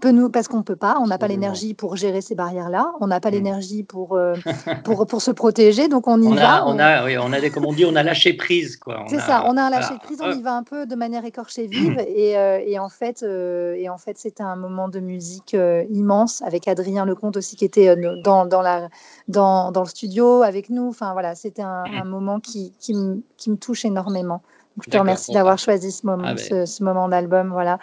Peut 0.00 0.12
nous, 0.12 0.30
parce 0.30 0.48
qu'on 0.48 0.62
peut 0.62 0.76
pas, 0.76 0.96
on 0.98 1.06
n'a 1.08 1.18
pas 1.18 1.28
l'énergie 1.28 1.74
pour 1.74 1.94
gérer 1.94 2.22
ces 2.22 2.34
barrières-là, 2.34 2.92
on 3.02 3.06
n'a 3.08 3.20
pas 3.20 3.28
Mmh. 3.28 3.32
l'énergie 3.34 3.82
pour, 3.82 4.16
euh, 4.16 4.32
pour, 4.84 5.06
pour 5.06 5.20
se 5.20 5.30
protéger, 5.30 5.88
donc 5.88 6.08
on 6.08 6.22
y 6.22 6.26
On 6.26 6.34
va. 6.34 6.54
a, 6.62 6.64
on 6.66 6.78
a, 6.78 7.04
oui, 7.04 7.18
on 7.18 7.30
a 7.34 7.40
des, 7.40 7.50
comme 7.50 7.66
on 7.66 7.74
dit, 7.74 7.84
on 7.84 7.94
a 7.96 8.02
lâché 8.02 8.32
prise, 8.32 8.78
quoi. 8.78 9.04
C'est 9.08 9.18
ça, 9.20 9.44
on 9.46 9.58
a 9.58 9.62
un 9.64 9.68
lâcher 9.68 9.92
prise, 10.02 10.18
on 10.22 10.28
Ouais. 10.30 10.36
y 10.36 10.40
va 10.42 10.54
un 10.54 10.62
peu 10.62 10.86
de 10.86 10.94
manière 10.94 11.26
écorchée 11.26 11.66
vive 11.70 11.98
et, 12.08 12.38
euh, 12.38 12.60
et 12.64 12.78
en 12.78 12.88
fait, 12.88 13.22
euh, 13.22 13.74
et 13.74 13.90
en 13.90 13.98
fait, 13.98 14.16
c'était 14.16 14.42
un 14.42 14.56
moment 14.56 14.88
de 14.88 15.00
musique 15.00 15.52
euh, 15.52 15.84
immense 15.90 16.40
avec 16.46 16.66
Adrien 16.66 17.04
Lecomte 17.04 17.36
aussi 17.36 17.56
qui 17.56 17.66
était 17.66 17.88
euh, 17.90 18.14
dans, 18.24 18.46
dans, 18.46 18.62
la, 18.62 18.88
dans, 19.28 19.70
dans 19.70 19.82
le 19.82 19.88
studio 19.88 20.42
avec 20.42 20.70
nous. 20.70 20.88
Enfin 20.88 21.12
voilà, 21.12 21.34
c'était 21.34 21.60
un, 21.60 21.84
un 21.84 22.04
moment 22.04 22.40
qui, 22.40 22.72
qui, 22.80 22.94
me, 22.94 23.20
qui 23.36 23.50
me 23.50 23.56
touche 23.56 23.84
énormément. 23.84 24.40
Donc, 24.76 24.84
je 24.84 24.90
te 24.90 24.96
remercie 25.00 25.32
d'avoir 25.34 25.58
choisi 25.58 25.92
ce 25.92 26.06
moment, 26.06 26.24
Ah, 26.28 26.34
ben. 26.34 26.38
ce, 26.38 26.66
ce 26.66 26.84
moment 26.84 27.08
d'album, 27.08 27.50
voilà. 27.50 27.78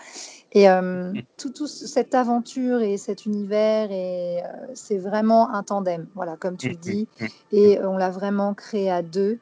Et 0.53 0.69
euh, 0.69 1.13
tout, 1.37 1.51
tout 1.51 1.67
ce- 1.67 1.85
cette 1.87 2.15
aventure 2.15 2.81
et 2.81 2.97
cet 2.97 3.25
univers, 3.25 3.91
et 3.91 4.41
euh, 4.43 4.47
c'est 4.73 4.97
vraiment 4.97 5.53
un 5.53 5.63
tandem, 5.63 6.07
voilà, 6.15 6.35
comme 6.37 6.57
tu 6.57 6.69
le 6.69 6.75
dis. 6.75 7.07
Et 7.51 7.79
euh, 7.79 7.89
on 7.89 7.97
l'a 7.97 8.09
vraiment 8.09 8.53
créé 8.53 8.89
à 8.89 9.01
deux. 9.01 9.39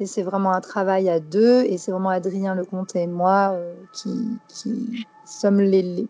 Et 0.00 0.06
c'est 0.06 0.22
vraiment 0.22 0.52
un 0.52 0.60
travail 0.60 1.08
à 1.08 1.18
deux. 1.20 1.62
Et 1.64 1.78
c'est 1.78 1.90
vraiment 1.92 2.10
Adrien 2.10 2.54
Lecomte 2.54 2.94
et 2.96 3.06
moi 3.06 3.52
euh, 3.54 3.74
qui, 3.92 4.38
qui 4.48 5.06
sommes 5.24 5.60
les, 5.60 5.82
les- 5.82 6.08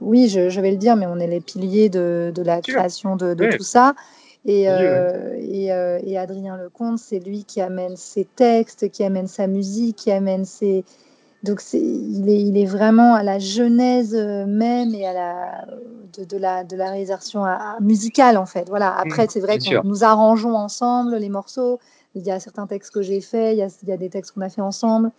Oui, 0.00 0.28
je, 0.28 0.48
je 0.50 0.60
vais 0.60 0.70
le 0.70 0.76
dire, 0.78 0.96
mais 0.96 1.06
on 1.06 1.18
est 1.18 1.26
les 1.26 1.40
piliers 1.40 1.88
de, 1.88 2.32
de 2.34 2.42
la 2.42 2.60
création 2.74 3.16
de, 3.16 3.34
tout 3.56 3.62
ça. 3.64 3.94
Et, 4.44 4.68
euh, 4.68 5.36
et, 5.40 5.72
euh, 5.72 5.98
et 6.04 6.18
Adrien 6.18 6.56
Lecomte, 6.56 6.98
c'est 6.98 7.20
lui 7.20 7.44
qui 7.44 7.60
amène 7.60 7.96
ses 7.96 8.24
textes, 8.24 8.90
qui 8.90 9.04
amène 9.04 9.28
sa 9.28 9.46
musique, 9.46 9.96
qui 9.96 10.10
amène 10.10 10.44
ses. 10.44 10.84
Donc, 11.44 11.60
il, 11.72 12.28
est, 12.28 12.40
il 12.40 12.56
est 12.56 12.66
vraiment 12.66 13.14
à 13.14 13.22
la 13.24 13.38
genèse 13.40 14.14
euh, 14.14 14.46
même 14.46 14.94
et 14.94 15.06
à 15.06 15.12
la, 15.12 15.64
de, 16.16 16.24
de 16.24 16.36
la, 16.38 16.62
de 16.64 16.76
la 16.76 16.90
réalisation 16.90 17.44
à- 17.44 17.52
à- 17.76 17.80
musicale, 17.80 18.36
en 18.36 18.46
fait. 18.46 18.68
Voilà. 18.68 18.92
Après, 18.96 19.24
Mmh, 19.26 19.30
c'est 19.30 19.40
vrai 19.40 19.60
sûr. 19.60 19.84
nous 19.84 20.04
arrangeons 20.04 20.54
ensemble 20.56 21.16
les 21.16 21.28
morceaux. 21.28 21.78
Il 22.14 22.22
y 22.22 22.30
a 22.30 22.38
certains 22.40 22.66
textes 22.66 22.92
que 22.92 23.02
j'ai 23.02 23.20
faits, 23.20 23.54
il 23.54 23.58
y 23.58 23.62
a, 23.62 23.68
il 23.82 23.88
y 23.88 23.92
a 23.92 23.96
des 23.96 24.08
textes 24.08 24.32
qu'on 24.32 24.40
a 24.42 24.48
fait 24.50 24.60
ensemble. 24.60 25.10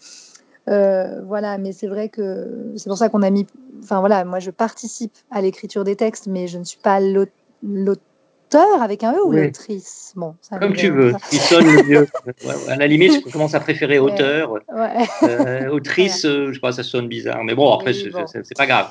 Euh, 0.69 1.21
voilà, 1.25 1.57
mais 1.57 1.71
c'est 1.73 1.87
vrai 1.87 2.07
que 2.07 2.71
c'est 2.77 2.87
pour 2.89 2.97
ça 2.97 3.09
qu'on 3.09 3.21
a 3.21 3.29
mis. 3.29 3.45
Enfin 3.81 3.99
voilà, 3.99 4.23
moi 4.23 4.39
je 4.39 4.49
participe 4.51 5.13
à 5.29 5.41
l'écriture 5.41 5.83
des 5.83 5.97
textes, 5.97 6.27
mais 6.27 6.47
je 6.47 6.57
ne 6.57 6.63
suis 6.63 6.79
pas 6.79 6.99
l'aut- 7.01 7.25
l'auteur 8.57 8.81
avec 8.81 9.03
un 9.03 9.13
E 9.13 9.23
ou 9.25 9.29
Oui. 9.33 9.43
l'autrice? 9.45 10.13
Bon, 10.15 10.35
Comme 10.59 10.71
me- 10.71 10.75
tu 10.75 10.89
veux, 10.89 11.11
ça- 11.11 11.17
qui 11.29 11.37
sonne 11.37 11.65
le 11.65 11.83
mieux. 11.83 12.07
Ouais, 12.45 12.53
ouais, 12.55 12.71
à 12.71 12.75
la 12.75 12.87
limite, 12.87 13.25
je 13.25 13.31
commence 13.31 13.53
à 13.55 13.59
préférer 13.59 13.99
Ouais. 13.99 14.11
auteur. 14.13 14.51
Ouais. 14.51 15.07
Euh, 15.23 15.69
autrice, 15.69 16.25
euh, 16.25 16.47
je 16.49 16.53
sais 16.55 16.59
pas, 16.59 16.71
ça 16.71 16.83
sonne 16.83 17.07
bizarre. 17.07 17.43
Mais 17.43 17.55
bon, 17.55 17.71
après, 17.73 17.91
Oui, 17.93 18.09
bon. 18.11 18.25
c'est- 18.27 18.57
pas 18.57 18.67
grave. 18.67 18.87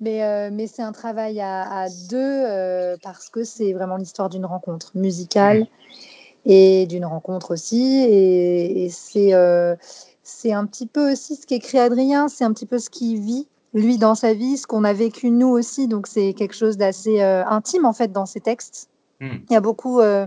Mais, 0.00 0.22
euh, 0.24 0.50
mais 0.52 0.66
c'est 0.66 0.82
un 0.82 0.92
travail 0.92 1.40
à, 1.40 1.62
à 1.84 1.86
deux 2.10 2.16
euh, 2.20 2.96
parce 3.02 3.30
que 3.30 3.44
c'est 3.44 3.72
vraiment 3.72 3.96
l'histoire 3.96 4.28
d'une 4.28 4.44
rencontre 4.44 4.90
musicale 4.94 5.66
et 6.44 6.86
d'une 6.86 7.06
rencontre 7.06 7.52
aussi. 7.52 8.04
Et, 8.08 8.84
et 8.84 8.90
c'est 8.90 9.32
c'est 10.22 10.52
un 10.52 10.66
petit 10.66 10.86
peu 10.86 11.12
aussi 11.12 11.36
ce 11.36 11.46
qu'écrit 11.46 11.78
Adrien, 11.78 12.26
c'est 12.28 12.44
un 12.44 12.52
petit 12.52 12.66
peu 12.66 12.78
ce 12.80 12.90
qu'il 12.90 13.20
vit, 13.20 13.46
lui, 13.74 13.96
dans 13.96 14.16
sa 14.16 14.34
vie, 14.34 14.56
ce 14.56 14.66
qu'on 14.66 14.82
a 14.84 14.92
vécu 14.92 15.30
nous 15.30 15.48
aussi. 15.48 15.86
Donc 15.88 16.08
c'est 16.08 16.34
quelque 16.34 16.54
chose 16.54 16.76
d'assez 16.76 17.22
euh, 17.22 17.44
intime 17.46 17.84
en 17.86 17.92
fait 17.92 18.12
dans 18.12 18.26
ses 18.26 18.40
textes. 18.40 18.88
Hmm. 19.20 19.38
Il 19.48 19.52
y 19.52 19.56
a 19.56 19.60
beaucoup, 19.60 20.00
euh, 20.00 20.26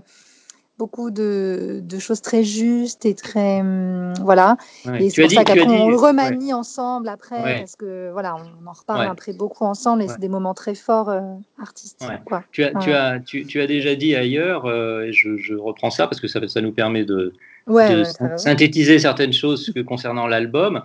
beaucoup 0.78 1.12
de, 1.12 1.82
de 1.84 2.00
choses 2.00 2.22
très 2.22 2.44
justes 2.44 3.06
et 3.06 3.14
très. 3.14 3.60
hum, 3.62 4.14
voilà. 4.24 4.56
Ouais. 4.86 5.04
Et 5.04 5.10
c'est 5.10 5.22
pour 5.22 5.30
dit- 5.30 5.36
ça 5.36 5.44
qu'après, 5.44 5.66
dit- 5.66 5.72
on 5.74 5.90
le 5.90 5.96
ouais. 5.98 6.08
remanie 6.08 6.54
ensemble 6.54 7.10
après, 7.10 7.44
Ouais. 7.44 7.60
parce 7.60 7.76
que 7.76 8.10
voilà, 8.12 8.36
on 8.36 8.68
en 8.68 8.72
reparle 8.74 9.06
après 9.08 9.34
beaucoup 9.34 9.66
ensemble 9.66 10.04
et 10.04 10.08
c'est 10.08 10.20
des 10.20 10.30
moments 10.30 10.54
très 10.54 10.76
forts 10.76 11.10
euh, 11.10 11.22
artistiques. 11.62 12.08
Quoi. 12.26 12.44
Tu 12.52 12.64
as, 12.64 12.74
tu, 12.80 12.92
as, 12.94 13.20
tu, 13.20 13.46
tu 13.46 13.62
as 13.62 13.68
déjà 13.68 13.96
dit 13.96 14.16
ailleurs, 14.16 14.66
euh, 14.66 15.02
et 15.04 15.14
je, 15.14 15.38
je 15.38 15.54
reprends 15.54 15.90
ça 15.92 16.08
parce 16.08 16.22
que 16.22 16.28
ça, 16.28 16.40
ça 16.48 16.62
nous 16.62 16.72
permet 16.72 17.04
de, 17.06 17.34
de 17.68 18.04
synthétiser 18.38 19.00
certaines 19.00 19.34
choses 19.34 19.72
que 19.76 19.82
concernant 19.82 20.28
l'album. 20.28 20.82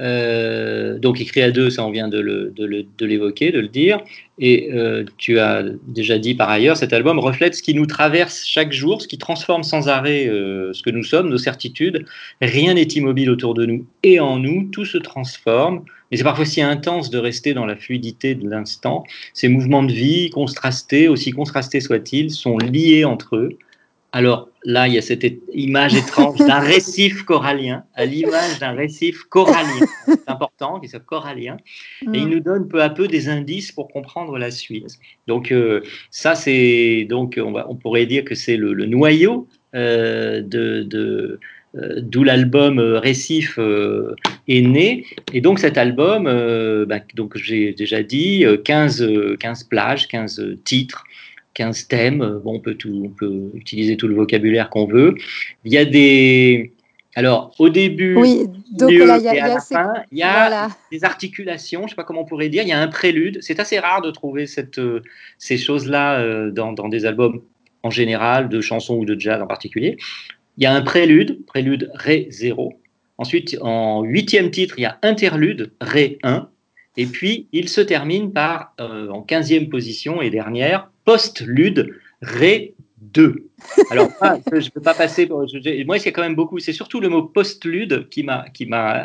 Euh, 0.00 0.98
donc 0.98 1.20
écrit 1.20 1.42
à 1.42 1.50
deux, 1.50 1.70
ça 1.70 1.84
on 1.84 1.90
vient 1.90 2.08
de 2.08 2.20
le- 2.20 2.52
de 2.56 3.06
l'évoquer, 3.06 3.50
de, 3.50 3.60
le 3.60 3.68
dire. 3.68 4.00
Et 4.38 4.70
euh, 4.72 5.04
tu 5.16 5.38
as 5.40 5.64
déjà 5.88 6.18
dit 6.18 6.34
par 6.34 6.48
ailleurs, 6.48 6.76
cet 6.76 6.92
album 6.92 7.18
reflète 7.18 7.54
ce 7.56 7.62
qui 7.62 7.74
nous 7.74 7.86
traverse 7.86 8.44
chaque 8.46 8.72
jour, 8.72 9.02
ce 9.02 9.08
qui 9.08 9.18
transforme 9.18 9.64
sans 9.64 9.88
arrêt 9.88 10.28
euh, 10.28 10.72
ce 10.72 10.82
que 10.82 10.90
nous 10.90 11.02
sommes, 11.02 11.28
nos 11.28 11.38
certitudes. 11.38 12.04
Rien 12.40 12.74
n'est 12.74 12.82
immobile 12.82 13.30
autour 13.30 13.54
de 13.54 13.66
nous 13.66 13.84
et 14.04 14.20
en 14.20 14.38
nous, 14.38 14.68
tout 14.70 14.84
se 14.84 14.98
transforme. 14.98 15.84
Mais 16.10 16.16
c'est 16.16 16.24
parfois 16.24 16.46
si 16.46 16.62
intense 16.62 17.10
de 17.10 17.18
rester 17.18 17.52
dans 17.52 17.66
la 17.66 17.76
fluidité 17.76 18.34
de 18.34 18.48
l'instant. 18.48 19.04
Ces 19.34 19.48
mouvements 19.48 19.82
de 19.82 19.92
vie, 19.92 20.30
contrastés, 20.30 21.08
aussi 21.08 21.32
contrastés 21.32 21.80
soient-ils, 21.80 22.30
sont 22.30 22.56
liés 22.56 23.04
entre 23.04 23.36
eux. 23.36 23.58
Alors 24.12 24.48
là, 24.64 24.88
il 24.88 24.94
y 24.94 24.98
a 24.98 25.02
cette 25.02 25.24
image 25.52 25.94
étrange 25.94 26.38
d'un 26.38 26.60
récif 26.60 27.24
corallien, 27.24 27.84
à 27.94 28.06
l'image 28.06 28.58
d'un 28.58 28.72
récif 28.72 29.22
corallien. 29.24 29.84
C'est 30.06 30.28
important 30.28 30.80
qu'il 30.80 30.88
soit 30.88 31.00
corallien. 31.00 31.58
Et 32.14 32.18
il 32.18 32.26
Mm. 32.26 32.30
nous 32.30 32.40
donne 32.40 32.68
peu 32.68 32.82
à 32.82 32.88
peu 32.88 33.06
des 33.06 33.28
indices 33.28 33.70
pour 33.70 33.88
comprendre 33.88 34.38
la 34.38 34.50
suite. 34.50 34.98
Donc 35.26 35.52
euh, 35.52 35.82
ça, 36.10 36.34
c'est 36.34 37.06
donc 37.08 37.38
on, 37.42 37.52
va, 37.52 37.66
on 37.68 37.76
pourrait 37.76 38.06
dire 38.06 38.24
que 38.24 38.34
c'est 38.34 38.56
le, 38.56 38.72
le 38.72 38.86
noyau 38.86 39.46
euh, 39.74 40.40
de, 40.40 40.82
de, 40.84 41.38
euh, 41.76 42.00
d'où 42.00 42.24
l'album 42.24 42.78
euh, 42.78 42.98
Récif 42.98 43.58
euh, 43.58 44.14
est 44.48 44.62
né. 44.62 45.04
Et 45.34 45.40
donc 45.42 45.58
cet 45.58 45.76
album, 45.76 46.24
bah, 46.86 47.00
donc 47.14 47.36
j'ai 47.36 47.72
déjà 47.74 48.02
dit, 48.02 48.44
15, 48.64 49.06
15 49.38 49.64
plages, 49.64 50.08
15 50.08 50.56
titres. 50.64 51.04
15 51.58 51.88
thèmes, 51.88 52.40
bon, 52.44 52.54
on, 52.54 52.60
peut 52.60 52.74
tout, 52.74 53.02
on 53.04 53.08
peut 53.08 53.50
utiliser 53.54 53.96
tout 53.96 54.06
le 54.06 54.14
vocabulaire 54.14 54.70
qu'on 54.70 54.86
veut. 54.86 55.16
Il 55.64 55.72
y 55.72 55.76
a 55.78 55.84
des, 55.84 56.72
alors, 57.18 57.52
au 57.58 57.68
début, 57.68 58.14
oui, 58.14 58.46
donc 58.70 58.90
milieu, 58.90 59.04
là, 59.04 59.18
il 59.18 59.24
y 59.24 59.28
a, 59.28 59.34
et 59.34 59.40
à 59.40 59.46
il 59.46 59.48
y 59.48 59.50
a 59.50 59.54
la 59.54 59.60
ces- 59.60 59.74
fin, 59.74 59.92
il 60.12 60.18
y 60.18 60.22
a 60.22 60.32
voilà. 60.32 60.68
des 60.92 61.02
articulations, 61.02 61.80
je 61.80 61.84
ne 61.86 61.88
sais 61.88 61.94
pas 61.96 62.04
comment 62.04 62.20
on 62.20 62.24
pourrait 62.24 62.48
dire, 62.48 62.62
il 62.62 62.68
y 62.68 62.72
a 62.72 62.78
un 62.78 62.86
prélude. 62.86 63.38
C'est 63.40 63.58
assez 63.58 63.80
rare 63.80 64.02
de 64.02 64.12
trouver 64.12 64.46
cette, 64.46 64.78
euh, 64.78 65.02
ces 65.36 65.58
choses-là 65.58 66.20
euh, 66.20 66.52
dans, 66.52 66.72
dans 66.72 66.88
des 66.88 67.06
albums 67.06 67.42
en 67.82 67.90
général, 67.90 68.48
de 68.48 68.60
chansons 68.60 68.94
ou 68.98 69.04
de 69.04 69.18
jazz 69.18 69.42
en 69.42 69.48
particulier. 69.48 69.96
Il 70.58 70.62
y 70.62 70.66
a 70.66 70.72
un 70.72 70.82
prélude, 70.82 71.44
prélude 71.44 71.90
Ré 71.92 72.28
0. 72.30 72.80
Ensuite, 73.16 73.58
en 73.62 74.02
huitième 74.02 74.52
titre, 74.52 74.78
il 74.78 74.82
y 74.82 74.86
a 74.86 74.98
interlude 75.02 75.72
Ré 75.80 76.18
1. 76.22 76.48
Et 76.96 77.06
puis, 77.06 77.48
il 77.52 77.68
se 77.68 77.80
termine 77.80 78.32
par, 78.32 78.74
euh, 78.80 79.08
en 79.08 79.22
quinzième 79.22 79.68
position 79.68 80.22
et 80.22 80.30
dernière, 80.30 80.90
postlude 81.08 81.94
Ré 82.20 82.74
2. 83.00 83.48
Alors, 83.90 84.08
je 84.52 84.56
ne 84.56 84.70
peux 84.70 84.80
pas 84.82 84.92
passer. 84.92 85.26
pour- 85.26 85.46
je- 85.48 85.84
moi, 85.86 85.98
c'est 85.98 86.12
quand 86.12 86.20
même 86.22 86.34
beaucoup. 86.34 86.58
C'est 86.58 86.72
surtout 86.74 87.00
le 87.00 87.08
mot 87.08 87.22
postlude 87.22 88.08
qui 88.10 88.22
m'a 88.24 88.44
qui 88.50 88.66
m'a 88.66 89.04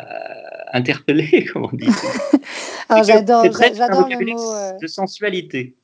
interpellé, 0.74 1.44
comme 1.52 1.64
on 1.72 1.76
dit. 1.76 1.86
Que 1.86 3.02
j'adore, 3.06 3.44
j'adore 3.74 4.08
le 4.08 4.32
mot. 4.34 4.52
euh, 4.54 4.72
de 4.82 4.86
sensualité. 4.86 5.76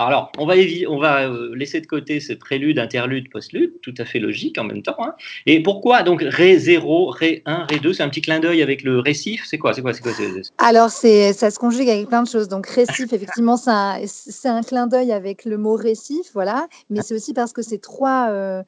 Alors, 0.00 0.30
on 0.38 0.46
va, 0.46 0.54
on 0.88 0.98
va 0.98 1.28
euh, 1.28 1.52
laisser 1.56 1.80
de 1.80 1.86
côté 1.86 2.20
ce 2.20 2.32
prélude, 2.32 2.78
interlude, 2.78 3.28
postlude, 3.30 3.80
tout 3.82 3.94
à 3.98 4.04
fait 4.04 4.20
logique 4.20 4.56
en 4.56 4.62
même 4.62 4.80
temps. 4.80 4.94
hein. 5.00 5.14
Et 5.44 5.60
pourquoi 5.60 6.04
donc 6.04 6.22
Ré 6.22 6.56
0, 6.56 7.06
Ré 7.10 7.42
1, 7.46 7.66
Ré 7.68 7.80
2 7.80 7.92
C'est 7.92 8.04
un 8.04 8.08
petit 8.08 8.20
clin 8.20 8.38
d'œil 8.38 8.62
avec 8.62 8.84
le 8.84 9.00
récif? 9.00 9.44
C'est 9.44 9.58
quoi 9.58 9.74
C'est 9.74 9.82
quoi 9.82 9.92
C'est 9.92 10.02
quoi 10.02 10.12
Alors, 10.58 10.90
c'est, 10.90 11.32
ça 11.32 11.50
se 11.50 11.58
conjugue 11.58 11.90
avec 11.90 12.06
plein 12.06 12.22
de 12.22 12.28
choses. 12.28 12.46
Donc, 12.46 12.68
récif, 12.68 13.12
effectivement, 13.12 13.56
c'est 13.56 14.48
un, 14.48 14.62
clin 14.62 14.86
d'œil 14.86 15.10
avec 15.10 15.44
le 15.44 15.58
mot 15.58 15.74
récif, 15.74 16.30
voilà. 16.32 16.68
Mais 16.90 17.02
c'est 17.02 17.14
aussi 17.14 17.34
parce 17.34 17.52
que 17.52 17.62
c'est 17.62 17.78
trois, 17.78 18.28
euh, 18.30 18.62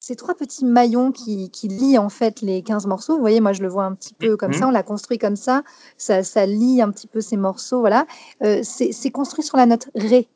ces 0.00 0.16
trois 0.16 0.34
petits 0.34 0.64
maillons 0.64 1.12
qui, 1.12 1.50
qui 1.50 1.68
lient 1.68 1.98
en 1.98 2.08
fait 2.08 2.40
les 2.40 2.62
15 2.62 2.88
morceaux. 2.88 3.14
Vous 3.14 3.20
voyez, 3.20 3.40
moi, 3.40 3.52
je 3.52 3.62
le 3.62 3.68
vois 3.68 3.84
un 3.84 3.94
petit 3.94 4.14
peu 4.14 4.36
comme 4.36 4.52
ça. 4.52 4.66
On 4.66 4.72
l'a 4.72 4.82
construit 4.82 5.18
comme 5.18 5.36
ça. 5.36 5.62
Ça, 5.98 6.24
ça 6.24 6.46
lie 6.46 6.82
un 6.82 6.90
petit 6.90 7.06
peu 7.06 7.20
ces 7.20 7.36
morceaux, 7.36 7.78
voilà. 7.78 8.08
Euh, 8.42 8.62
c'est 8.64 9.10
construit 9.12 9.44
sur 9.44 9.56
la 9.56 9.66
note 9.66 9.88
Ré. 9.94 10.26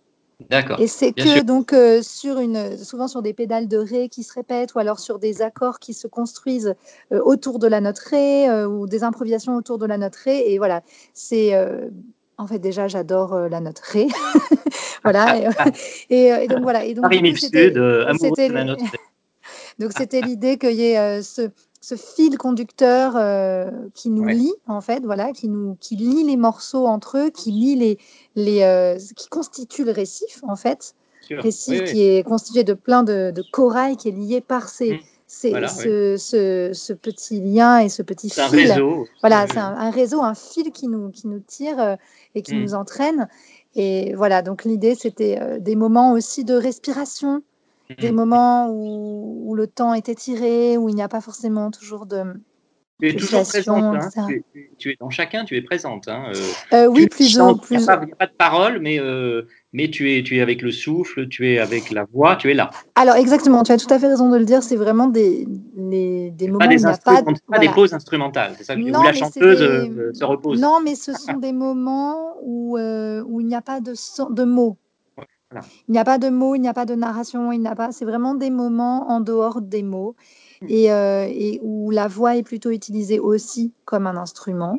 D'accord. 0.51 0.78
Et 0.80 0.86
c'est 0.86 1.12
que 1.12 1.22
sûr. 1.22 1.45
donc 1.45 1.72
euh, 1.72 2.01
sur 2.03 2.39
une, 2.39 2.76
souvent 2.78 3.09
sur 3.09 3.22
des 3.22 3.32
pédales 3.34 3.66
de 3.66 3.76
ré 3.76 4.09
qui 4.09 4.22
se 4.22 4.32
répètent 4.32 4.72
ou 4.74 4.78
alors 4.78 5.01
sur 5.01 5.18
des 5.18 5.43
accords 5.43 5.80
qui 5.80 5.95
se 5.95 6.07
construisent 6.07 6.74
euh, 7.12 7.20
autour 7.24 7.59
de 7.59 7.66
la 7.66 7.80
note 7.80 7.99
ré 7.99 8.49
euh, 8.49 8.68
ou 8.68 8.86
des 8.86 9.03
improvisations 9.03 9.57
autour 9.57 9.78
de 9.78 9.86
la 9.86 9.99
note 9.99 10.14
ré. 10.14 10.45
Et 10.53 10.59
voilà, 10.59 10.82
c'est 11.12 11.55
en 12.36 12.47
fait 12.47 12.61
déjà 12.61 12.86
j'adore 12.86 13.36
la 13.49 13.61
note 13.61 13.80
ré. 13.80 14.07
voilà. 15.03 15.36
Et, 15.39 15.49
et, 16.11 16.32
euh, 16.32 16.41
et 16.43 16.47
donc 16.49 16.62
voilà. 16.62 16.84
Et 16.84 16.95
donc 16.95 17.03
Paris 17.03 17.20
coup, 17.32 17.36
c'était- 17.36 17.68
Sud, 17.68 17.78
amoureux 17.78 18.16
c'était 18.36 18.49
de 18.49 18.55
la 18.55 18.61
le- 18.64 18.70
note. 18.70 18.80
donc 19.80 19.93
c'était 19.97 20.20
l'idée 20.20 20.57
qu'il 20.57 20.72
y 20.72 20.84
ait 20.84 20.99
euh, 20.99 21.22
ce, 21.22 21.51
ce 21.81 21.95
fil 21.95 22.37
conducteur 22.39 23.14
euh, 23.16 23.70
qui 23.95 24.11
nous 24.11 24.24
Ouais. 24.24 24.35
lie 24.35 24.55
en 24.66 24.81
fait, 24.81 25.05
voilà, 25.05 25.33
qui 25.33 25.49
nous 25.49 25.76
qui 25.81 25.97
lie 25.97 26.24
les 26.24 26.37
morceaux 26.37 26.87
entre 26.87 27.18
eux, 27.18 27.31
qui 27.31 27.51
lie 27.53 27.76
les 27.76 27.99
les 28.35 28.62
euh, 28.62 28.99
qui 29.16 29.29
constitue 29.29 29.85
le 29.85 29.93
récif 29.93 30.41
en 30.43 30.57
fait, 30.57 30.95
Sûr. 31.20 31.43
récif 31.43 31.72
Oui, 31.74 31.81
oui. 31.87 31.93
qui 31.93 32.03
est 32.03 32.22
constitué 32.24 32.64
de 32.64 32.74
plein 32.74 33.03
de, 33.03 33.31
de 33.35 33.43
corail 33.53 33.97
qui 33.97 34.09
est 34.09 34.12
lié 34.12 34.41
par 34.41 34.68
ces, 34.68 35.01
ces- 35.26 35.51
Voilà, 35.51 35.68
ce, 35.68 36.16
ce, 36.16 36.70
ce 36.72 36.93
petit 36.95 37.41
lien 37.41 37.79
et 37.81 37.89
ce 37.89 38.03
petit 38.03 38.29
C'est 38.31 38.41
un 38.41 38.49
fil. 38.49 38.70
réseau. 38.72 39.07
Voilà, 39.20 39.47
c'est 39.47 39.59
un, 39.59 39.74
un 39.76 39.91
réseau, 39.91 40.22
un 40.22 40.35
fil 40.35 40.72
qui 40.72 40.89
nous, 40.89 41.11
qui 41.11 41.29
nous 41.29 41.41
tire 41.41 41.79
euh, 41.81 41.97
et 42.35 42.43
qui 42.43 42.55
Mm. 42.55 42.62
nous 42.62 42.74
entraîne. 42.74 43.29
Et 43.76 44.14
voilà, 44.14 44.41
donc 44.43 44.64
l'idée, 44.64 44.95
c'était 44.95 45.61
des 45.61 45.76
moments 45.76 46.12
aussi 46.12 46.45
de 46.45 46.55
respiration, 46.55 47.43
des 47.97 48.11
Mhm. 48.11 48.16
moments 48.16 48.68
où, 48.70 49.45
où 49.51 49.55
le 49.55 49.66
temps 49.66 49.95
est 49.95 50.09
étiré, 50.09 50.76
où 50.76 50.89
il 50.89 50.95
n'y 50.95 51.03
a 51.03 51.09
pas 51.09 51.20
forcément 51.20 51.70
toujours 51.70 52.07
de... 52.07 52.22
Tu 53.01 53.11
es 53.11 53.14
toujours 53.14 53.45
présente. 53.45 53.95
hein. 53.95 54.26
Tu, 54.26 54.34
es, 54.34 54.45
tu- 54.53 54.70
tu 54.76 54.91
es 54.91 54.97
dans 54.99 55.09
chacun, 55.09 55.45
tu 55.45 55.57
es 55.57 55.62
présente. 55.62 56.09
hein. 56.09 56.32
Euh, 56.34 56.43
Euh, 56.72 56.86
oui, 56.89 57.07
plus, 57.07 57.32
Il 57.32 57.39
n'y 57.39 57.41
a, 57.41 57.86
pas- 57.86 58.01
il 58.03 58.09
y 58.09 58.12
a 58.12 58.16
pas 58.16 58.26
de 58.26 58.32
parole, 58.36 58.80
mais, 58.80 58.99
euh, 58.99 59.43
mais 59.72 59.89
tu, 59.89 60.12
es, 60.12 60.24
tu 60.24 60.36
es 60.36 60.41
avec 60.41 60.62
le 60.62 60.72
souffle, 60.72 61.28
tu 61.28 61.49
es 61.49 61.61
avec 61.61 61.93
la 61.93 62.05
voix, 62.12 62.34
tu 62.34 62.51
es 62.51 62.55
là. 62.55 62.70
Alors 62.97 63.14
exactement, 63.14 63.62
tu 63.62 63.70
as 63.70 63.76
tout 63.76 63.86
à 63.95 64.01
fait 64.01 64.09
raison 64.09 64.28
de 64.30 64.36
le 64.36 64.45
dire, 64.45 64.64
c'est 64.64 64.74
vraiment 64.74 65.07
des, 65.07 65.47
les- 65.76 66.32
des 66.32 66.49
moments 66.49 66.59
Pas 66.59 66.66
où 66.66 66.68
des, 66.70 66.74
il 66.82 66.86
n'y 66.86 66.91
a 66.93 66.97
pas... 66.97 67.22
voilà. 67.47 67.66
des 67.68 67.72
pauses 67.72 67.95
instrumentales. 67.95 68.55
C'est 68.59 68.64
ça 68.64 68.74
que, 68.74 68.80
Non, 68.80 68.99
où 68.99 69.03
la 69.05 69.12
chanteuse 69.12 69.61
des- 69.61 69.64
euh, 69.64 70.12
se 70.12 70.24
repose. 70.24 70.61
Non, 70.61 70.80
mais 70.84 70.97
ce 70.97 71.12
sont 71.14 71.34
des 71.34 71.53
moments 71.53 72.34
où, 72.43 72.76
euh, 72.78 73.22
où 73.28 73.41
il 73.41 73.47
n'y 73.47 73.55
a 73.55 73.62
pas 73.62 73.80
de, 73.80 73.93
de 73.93 74.45
mots. 74.45 74.76
Voilà. 75.51 75.66
Il 75.88 75.92
n'y 75.92 75.99
a 75.99 76.05
pas 76.05 76.18
de 76.18 76.28
mots, 76.28 76.55
il 76.55 76.61
n'y 76.61 76.68
a 76.68 76.74
pas 76.74 76.84
de 76.84 76.94
narration, 76.94 77.53
il 77.53 77.61
n'y 77.61 77.68
a 77.68 77.74
pas. 77.74 77.90
C'est 77.92 78.05
vraiment 78.05 78.34
des 78.34 78.51
moments 78.51 79.11
en 79.11 79.20
dehors 79.20 79.62
des 79.62 79.82
mots 79.82 80.14
et, 80.68 80.92
euh, 80.92 81.26
et 81.26 81.59
où 81.62 81.90
la 81.90 82.07
voix 82.07 82.36
est 82.36 82.42
plutôt 82.42 82.70
utilisée 82.70 83.18
aussi 83.18 83.72
comme 83.86 84.07
un 84.07 84.16
instrument. 84.16 84.78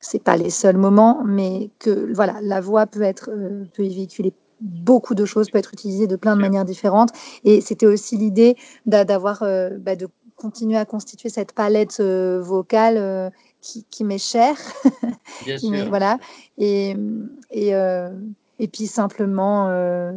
C'est 0.00 0.22
pas 0.22 0.36
les 0.36 0.50
seuls 0.50 0.76
moments, 0.76 1.22
mais 1.24 1.70
que 1.78 2.12
voilà, 2.12 2.38
la 2.42 2.60
voix 2.60 2.86
peut 2.86 3.02
être 3.02 3.30
euh, 3.32 3.64
peut 3.74 3.84
y 3.84 3.94
véhiculer 3.94 4.32
beaucoup 4.60 5.14
de 5.14 5.24
choses, 5.24 5.50
peut 5.50 5.58
être 5.58 5.72
utilisée 5.72 6.06
de 6.06 6.16
plein 6.16 6.36
de 6.36 6.40
manières 6.40 6.64
différentes. 6.64 7.10
Et 7.44 7.60
c'était 7.60 7.86
aussi 7.86 8.16
l'idée 8.16 8.56
d'a- 8.86 9.04
d'avoir 9.04 9.42
euh, 9.42 9.70
bah, 9.78 9.96
de 9.96 10.08
continuer 10.36 10.76
à 10.76 10.84
constituer 10.84 11.30
cette 11.30 11.52
palette 11.52 12.00
vocale 12.00 13.32
qui, 13.60 13.84
qui 13.90 14.04
m'est 14.04 14.18
chère. 14.18 14.56
Bien 15.44 15.56
qui 15.56 15.68
sûr. 15.68 15.88
voilà. 15.88 16.18
Et, 16.58 16.94
et, 17.50 17.74
et 18.58 18.68
puis 18.68 18.86
simplement 18.86 19.68
euh, 19.68 20.12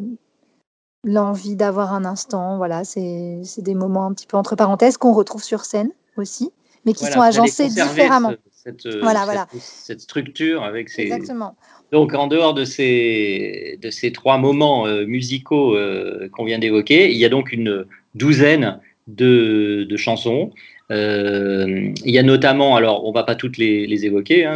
l'envie 1.03 1.55
d'avoir 1.55 1.93
un 1.93 2.05
instant. 2.05 2.57
Voilà, 2.57 2.83
c'est 2.83 3.41
des 3.59 3.75
moments 3.75 4.05
un 4.05 4.13
petit 4.13 4.27
peu 4.27 4.37
entre 4.37 4.55
parenthèses 4.55 4.97
qu'on 4.97 5.13
retrouve 5.13 5.43
sur 5.43 5.65
scène 5.65 5.91
aussi, 6.17 6.51
mais 6.85 6.93
qui 6.93 7.01
Voilà, 7.05 7.15
sont 7.15 7.21
agencés 7.21 7.67
différemment. 7.69 8.29
ce- 8.31 8.35
cette, 8.63 8.85
euh, 8.85 8.99
Voilà, 9.01 9.19
cette- 9.21 9.25
voilà. 9.27 9.47
cette 9.59 10.01
structure 10.01 10.63
avec 10.63 10.89
ces, 10.89 11.03
Exactement. 11.03 11.55
Donc, 11.91 12.13
en 12.13 12.27
dehors 12.27 12.53
de 12.53 12.63
ces, 12.63 13.77
de 13.81 13.89
ces 13.89 14.11
trois 14.11 14.37
moments 14.37 14.85
euh, 14.87 15.05
musicaux 15.05 15.75
euh, 15.75 16.29
qu'on 16.31 16.45
vient 16.45 16.59
d'évoquer, 16.59 17.11
il 17.11 17.17
y 17.17 17.25
a 17.25 17.29
donc 17.29 17.51
une 17.51 17.85
douzaine 18.15 18.79
de, 19.07 19.85
de 19.89 19.97
chansons. 19.97 20.51
Euh, 20.91 21.91
il 22.05 22.11
y 22.11 22.19
a 22.19 22.23
notamment, 22.23 22.75
alors 22.75 23.05
on 23.05 23.11
va 23.11 23.23
pas 23.23 23.35
toutes 23.35 23.57
les, 23.57 23.87
les 23.87 24.05
évoquer, 24.05 24.45
hein, 24.45 24.55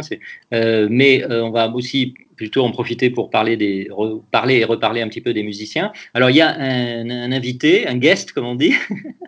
mais 0.52 1.24
on 1.30 1.50
va 1.50 1.68
aussi 1.74 2.14
plutôt 2.36 2.62
en 2.62 2.70
profiter 2.70 3.10
pour 3.10 3.30
parler, 3.30 3.56
des, 3.56 3.88
parler 4.30 4.56
et 4.56 4.64
reparler 4.64 5.00
un 5.00 5.08
petit 5.08 5.20
peu 5.20 5.32
des 5.32 5.42
musiciens. 5.42 5.92
Alors 6.14 6.30
il 6.30 6.36
y 6.36 6.40
a 6.40 6.54
un, 6.56 7.32
invité, 7.32 7.86
un 7.86 7.96
guest 7.96 8.32
comme 8.32 8.46
on 8.46 8.54
dit, 8.54 8.74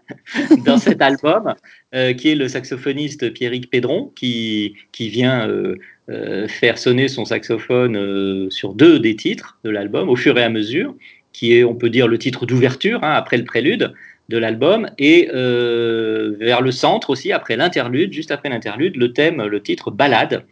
dans 0.65 0.79
cet 0.79 1.03
album, 1.03 1.55
euh, 1.95 2.13
qui 2.13 2.31
est 2.31 2.35
le 2.35 2.49
saxophoniste 2.49 3.33
Pierrick 3.33 3.71
Pédron, 3.71 4.13
qui, 4.15 4.75
qui 4.93 5.09
vient 5.09 5.49
euh, 5.49 5.77
euh, 6.11 6.47
faire 6.49 6.79
sonner 6.79 7.09
son 7.09 7.25
saxophone 7.25 8.51
sur 8.51 8.75
deux 8.75 8.99
des 9.01 9.17
titres 9.17 9.59
de 9.65 9.71
l'album 9.71 10.09
au 10.09 10.17
fur 10.17 10.39
et 10.39 10.45
à 10.45 10.51
mesure, 10.51 10.95
qui 11.33 11.55
est, 11.55 11.65
on 11.65 11.75
peut 11.75 11.91
dire, 11.91 12.09
le 12.09 12.19
titre 12.19 12.47
d'ouverture, 12.47 13.03
hein, 13.03 13.13
après 13.13 13.37
le 13.37 13.45
prélude 13.45 13.93
de 14.29 14.37
l'album, 14.37 14.91
et 14.99 15.29
vers 15.33 16.61
le 16.61 16.71
centre 16.71 17.09
aussi, 17.09 17.33
après 17.33 17.57
l'interlude, 17.57 18.13
juste 18.13 18.31
après 18.31 18.51
l'interlude, 18.51 18.97
le 18.97 19.15
thème, 19.15 19.43
le 19.43 19.63
titre 19.63 19.91
Balade, 19.91 20.45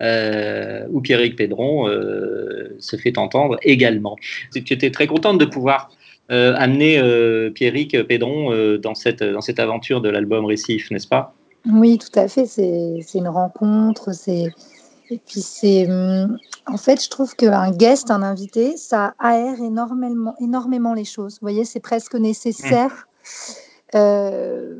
euh, 0.00 0.86
où 0.90 1.00
Pierrick 1.00 1.36
Pédron 1.36 1.88
euh, 1.88 2.76
se 2.78 2.96
fait 2.96 3.18
entendre 3.18 3.58
également. 3.62 4.16
Tu 4.52 4.72
étais 4.72 4.90
très 4.90 5.06
contente 5.06 5.38
de 5.38 5.44
pouvoir 5.44 5.90
euh, 6.30 6.54
amener 6.56 6.98
euh, 6.98 7.50
Pierrick 7.50 8.00
Pédron 8.06 8.52
euh, 8.52 8.78
dans, 8.78 8.94
cette, 8.94 9.22
dans 9.22 9.40
cette 9.40 9.58
aventure 9.58 10.00
de 10.00 10.08
l'album 10.08 10.44
Récif, 10.44 10.90
n'est-ce 10.90 11.08
pas? 11.08 11.34
Oui, 11.70 11.98
tout 11.98 12.18
à 12.18 12.28
fait. 12.28 12.46
C'est 12.46 13.18
une 13.18 13.28
rencontre. 13.28 14.14
C'est 14.14 14.48
et 15.10 15.18
puis 15.18 15.40
c'est 15.40 15.90
hum, 15.90 16.38
en 16.66 16.76
fait, 16.76 17.02
je 17.02 17.10
trouve 17.10 17.34
qu'un 17.34 17.72
guest, 17.72 18.10
un 18.10 18.22
invité, 18.22 18.76
ça 18.76 19.14
aère 19.18 19.60
énormément, 19.60 20.34
énormément 20.40 20.94
les 20.94 21.04
choses. 21.04 21.34
Vous 21.34 21.46
voyez, 21.46 21.64
c'est 21.64 21.80
presque 21.80 22.14
nécessaire. 22.14 23.08
Euh, 23.96 24.76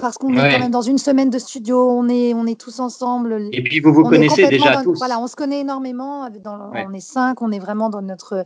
parce 0.00 0.18
qu'on 0.18 0.32
est 0.32 0.36
quand 0.52 0.58
même 0.58 0.70
dans 0.70 0.82
une 0.82 0.98
semaine 0.98 1.30
de 1.30 1.38
studio, 1.38 1.88
on 1.90 2.08
est, 2.08 2.34
on 2.34 2.46
est 2.46 2.58
tous 2.60 2.80
ensemble. 2.80 3.48
Et 3.52 3.62
puis 3.62 3.80
vous 3.80 3.92
vous 3.92 4.02
On 4.02 4.08
connaissez 4.10 4.46
déjà 4.48 4.76
dans- 4.76 4.82
tous. 4.82 4.98
Voilà, 4.98 5.20
on 5.20 5.26
se 5.26 5.36
connaît 5.36 5.60
énormément. 5.60 6.22
avec- 6.22 6.42
dans- 6.42 6.70
Ouais. 6.70 6.86
On 6.88 6.92
est 6.92 7.00
cinq, 7.00 7.42
on 7.42 7.50
est 7.52 7.58
vraiment 7.58 7.90
dans 7.90 8.02
notre. 8.02 8.44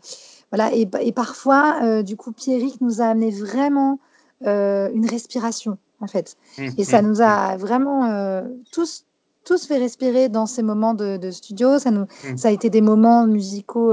Voilà, 0.50 0.72
et, 0.74 0.88
et 1.00 1.12
parfois, 1.12 1.76
euh, 1.82 2.02
du 2.02 2.16
coup, 2.16 2.32
Pierrick 2.32 2.80
nous 2.80 3.00
a 3.00 3.06
amené 3.06 3.30
vraiment 3.30 3.98
euh, 4.46 4.90
une 4.92 5.06
respiration, 5.08 5.78
en 6.00 6.06
fait. 6.06 6.36
Mmh, 6.58 6.68
Et 6.78 6.84
ça 6.84 7.00
mmh, 7.00 7.06
nous 7.06 7.20
a 7.22 7.56
vraiment 7.56 8.04
euh, 8.10 8.42
tous, 8.72 9.04
tous 9.44 9.66
fait 9.66 9.78
respirer 9.78 10.28
dans 10.28 10.46
ces 10.46 10.62
moments 10.62 10.92
de, 10.94 11.16
de 11.16 11.30
studio. 11.30 11.78
Ça, 11.78 11.90
nous, 11.90 12.04
ça 12.36 12.48
a 12.48 12.50
été 12.50 12.68
des 12.70 12.80
moments 12.82 13.26
musicaux 13.26 13.92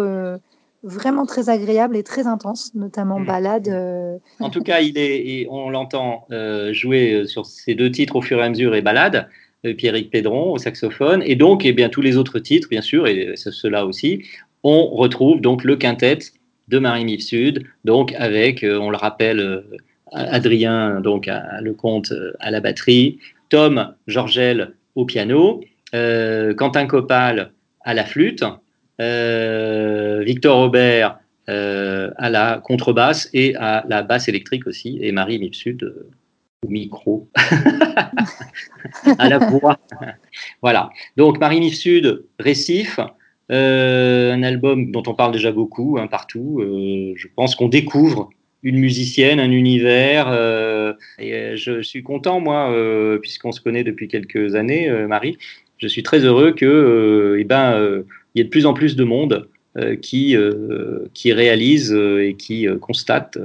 vraiment 0.83 1.25
très 1.25 1.49
agréable 1.49 1.95
et 1.95 2.03
très 2.03 2.25
intense, 2.27 2.73
notamment 2.75 3.19
Mm. 3.19 3.25
balade. 3.25 3.67
euh, 3.67 4.17
En 4.39 4.49
tout 4.49 4.61
cas, 4.63 4.79
il 4.81 4.97
est, 4.97 5.17
et 5.27 5.47
on 5.49 5.69
l'entend 5.69 6.25
euh, 6.31 6.73
jouer 6.73 7.13
euh, 7.13 7.25
sur 7.27 7.45
ces 7.45 7.75
deux 7.75 7.91
titres 7.91 8.15
au 8.15 8.21
fur 8.21 8.39
et 8.39 8.43
à 8.43 8.49
mesure 8.49 8.73
et 8.75 8.81
balade, 8.81 9.27
euh, 9.65 9.73
Pierrick 9.75 10.09
Pédron 10.09 10.51
au 10.51 10.57
saxophone, 10.57 11.21
et 11.25 11.35
donc 11.35 11.65
eh 11.65 11.73
bien, 11.73 11.89
tous 11.89 12.01
les 12.01 12.17
autres 12.17 12.39
titres, 12.39 12.67
bien 12.69 12.81
sûr, 12.81 13.07
et 13.07 13.33
ce- 13.35 13.51
ceux-là 13.51 13.85
aussi, 13.85 14.23
on 14.63 14.87
retrouve 14.87 15.39
donc 15.41 15.63
le 15.63 15.75
quintet 15.75 16.17
de 16.67 16.79
Marie-Mive 16.79 17.21
Sud, 17.21 17.63
donc 17.85 18.13
avec, 18.17 18.63
on 18.67 18.89
le 18.89 18.97
rappelle, 18.97 19.63
Adrien 20.13 20.99
donc 21.01 21.27
à, 21.27 21.61
Lecomte 21.61 22.11
euh, 22.11 22.33
à 22.39 22.51
la 22.51 22.59
batterie, 22.59 23.19
Tom 23.49 23.93
Georgel 24.07 24.73
au 24.95 25.05
piano, 25.05 25.61
Quentin 25.93 26.85
Copal 26.87 27.51
à 27.81 27.93
la 27.93 28.03
flûte, 28.05 28.43
Victor 30.23 30.57
Robert 30.57 31.17
euh, 31.49 32.11
à 32.17 32.29
la 32.29 32.61
contrebasse 32.63 33.29
et 33.33 33.55
à 33.55 33.83
la 33.89 34.03
basse 34.03 34.27
électrique 34.27 34.67
aussi, 34.67 34.99
et 35.01 35.11
Marie 35.11 35.39
Mipsud 35.39 35.83
euh, 35.83 36.09
au 36.63 36.69
micro, 36.69 37.29
à 39.17 39.27
la 39.27 39.39
voix. 39.39 39.79
voilà. 40.61 40.91
Donc 41.17 41.39
Marie 41.39 41.59
Mifsud, 41.59 42.25
Récif, 42.39 42.99
euh, 43.51 44.31
un 44.31 44.43
album 44.43 44.91
dont 44.91 45.03
on 45.07 45.15
parle 45.15 45.33
déjà 45.33 45.51
beaucoup 45.51 45.97
hein, 45.99 46.07
partout. 46.07 46.59
Euh, 46.61 47.13
je 47.15 47.27
pense 47.35 47.55
qu'on 47.55 47.67
découvre 47.67 48.29
une 48.63 48.77
musicienne, 48.77 49.39
un 49.39 49.51
univers. 49.51 50.27
euh, 50.29 50.93
et 51.19 51.33
euh, 51.33 51.55
je 51.55 51.81
suis 51.81 52.03
content, 52.03 52.39
moi, 52.39 52.71
euh, 52.71 53.17
puisqu'on 53.17 53.51
se 53.51 53.61
connaît 53.61 53.83
depuis 53.83 54.07
quelques 54.07 54.55
années, 54.55 54.89
euh, 54.89 55.07
Marie. 55.07 55.37
Je 55.79 55.87
suis 55.87 56.03
très 56.03 56.19
heureux 56.19 56.51
que, 56.51 56.65
euh, 56.65 57.39
eh 57.39 57.43
ben, 57.43 57.73
euh, 57.73 58.03
il 58.33 58.39
y 58.39 58.41
ait 58.41 58.45
de 58.45 58.49
plus 58.49 58.65
en 58.65 58.73
plus 58.73 58.95
de 58.95 59.03
monde 59.03 59.47
euh, 59.77 59.95
qui, 59.95 60.35
euh, 60.35 61.05
qui 61.13 61.31
réalise 61.33 61.93
euh, 61.93 62.27
et 62.27 62.33
qui 62.35 62.67
constate 62.79 63.37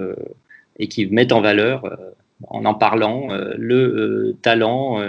et 0.78 0.88
qui 0.88 1.06
mettent 1.06 1.32
en 1.32 1.40
valeur, 1.40 1.84
en 2.48 2.64
en 2.64 2.74
parlant, 2.74 3.28
le 3.56 4.34
talent 4.42 5.00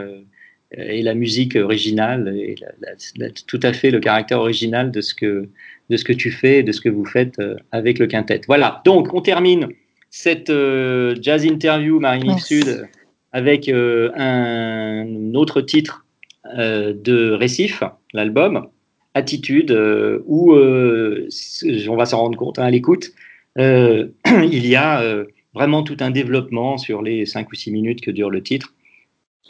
et 0.72 1.02
la 1.02 1.14
musique 1.14 1.56
originale 1.56 2.34
et 2.38 2.56
la- 2.62 2.68
la- 2.82 2.96
la- 3.18 3.32
tout 3.32 3.60
à 3.64 3.74
fait 3.74 3.92
le 3.92 4.00
caractère 4.00 4.40
original 4.40 4.92
de 4.92 5.02
ce 5.02 5.14
que 5.14 5.50
de 5.90 5.96
ce 5.98 6.04
que 6.04 6.14
tu 6.14 6.32
fais, 6.32 6.60
et 6.60 6.64
de 6.64 6.72
ce 6.74 6.82
que 6.82 6.90
vous 6.90 7.06
faites 7.06 7.36
avec 7.72 8.00
le 8.00 8.08
quintet. 8.08 8.42
Voilà. 8.48 8.82
Donc 8.86 9.14
on 9.14 9.22
termine 9.22 9.68
cette 10.10 10.50
euh, 10.50 11.16
jazz 11.22 11.46
interview 11.46 12.00
Marine. 12.00 12.38
Sud 12.40 12.88
avec 13.34 13.68
euh, 13.70 14.10
un 14.16 15.34
autre 15.34 15.62
titre 15.62 16.06
euh, 16.58 16.94
de 16.94 17.32
Récif, 17.32 17.84
l'album 18.14 18.68
Attitude, 19.18 19.72
euh, 19.72 20.22
où 20.28 20.54
euh, 20.54 21.28
on 21.90 21.96
va 21.96 22.06
s'en 22.06 22.20
rendre 22.20 22.38
compte 22.38 22.60
hein, 22.60 22.66
à 22.66 22.72
l'écoute. 22.72 23.12
euh, 23.58 24.08
il 24.52 24.66
y 24.68 24.76
a 24.76 25.04
vraiment 25.54 25.82
tout 25.84 25.98
un 26.02 26.12
développement 26.12 26.78
sur 26.78 27.02
les 27.02 27.26
5 27.26 27.52
ou 27.52 27.56
6 27.56 27.72
minutes 27.72 28.02
que 28.02 28.12
dure 28.12 28.30
le 28.30 28.44
titre. 28.44 28.74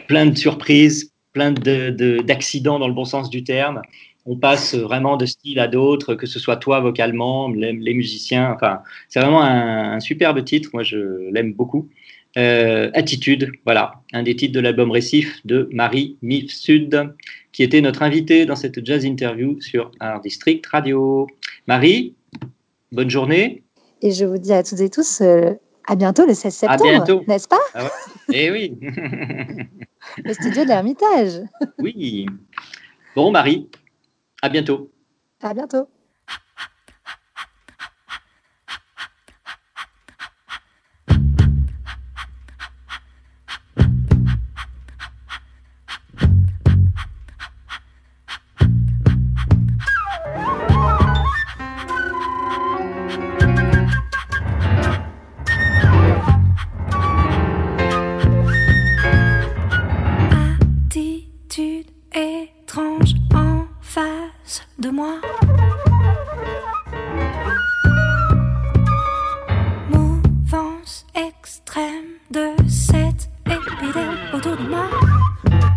Plein 0.08 0.26
de 0.28 0.38
surprises, 0.38 1.12
plein 1.34 1.52
de- 1.52 1.90
de- 1.90 2.20
d'accidents 2.22 2.80
dans 2.80 2.88
le 2.88 2.94
bon 2.94 3.06
sens 3.06 3.30
du 3.30 3.44
terme. 3.44 3.82
On 4.26 4.38
passe 4.38 4.76
vraiment 4.76 5.18
de 5.18 5.26
style 5.26 5.60
à 5.60 5.68
d'autres, 5.68 6.16
que 6.16 6.26
ce 6.28 6.40
soit 6.40 6.58
toi 6.58 6.80
vocalement, 6.80 7.50
les, 7.50 7.94
musiciens. 7.94 8.52
Enfin, 8.56 8.82
c'est 9.10 9.20
vraiment 9.20 9.42
un, 9.42 9.94
un 9.94 10.00
superbe 10.00 10.44
titre. 10.44 10.70
Moi, 10.74 10.84
je 10.84 11.30
l'aime 11.32 11.54
beaucoup. 11.54 11.90
Attitude, 12.36 13.52
voilà, 13.66 13.94
un 14.14 14.22
des 14.22 14.36
titres 14.36 14.54
de 14.54 14.60
l'album 14.60 14.92
Récif 14.92 15.42
de 15.46 15.68
Marie 15.72 16.18
Mif 16.22 16.52
Sud, 16.52 17.14
qui 17.58 17.64
était 17.64 17.82
notre 17.82 18.04
invitée 18.04 18.46
dans 18.46 18.56
cette 18.56 18.86
jazz 18.86 19.04
interview 19.04 19.60
sur 19.62 19.90
Art 20.00 20.22
District 20.22 20.64
Radio. 20.68 21.26
Marie, 21.66 22.16
bonne 22.92 23.10
journée. 23.10 23.64
Et 24.04 24.12
je 24.12 24.26
vous 24.26 24.38
dis 24.38 24.54
à 24.54 24.62
toutes 24.62 24.80
et 24.80 24.92
tous 24.92 25.22
euh, 25.22 25.56
à 25.88 25.96
bientôt 25.96 26.28
le 26.28 26.36
16 26.36 26.66
À 26.68 26.78
septembre, 26.78 27.24
n'est-ce 27.28 27.48
pas? 27.48 27.58
Ah 27.74 27.86
ouais. 27.86 27.90
Eh 28.32 28.52
oui. 28.52 28.78
Le 30.24 30.34
studio 30.34 30.66
de 30.66 30.68
l'Ermitage. 30.68 31.42
oui. 31.80 32.28
Bon, 33.16 33.32
Marie, 33.32 33.68
à 34.44 34.50
bientôt. 34.50 34.92
À 35.42 35.56
bientôt. 35.56 35.88
Extrême 72.58 72.66
de 72.66 72.70
cette 72.70 73.30
épidémie 73.46 74.18
autour 74.34 74.58
de 74.58 74.70
moi. 74.70 75.77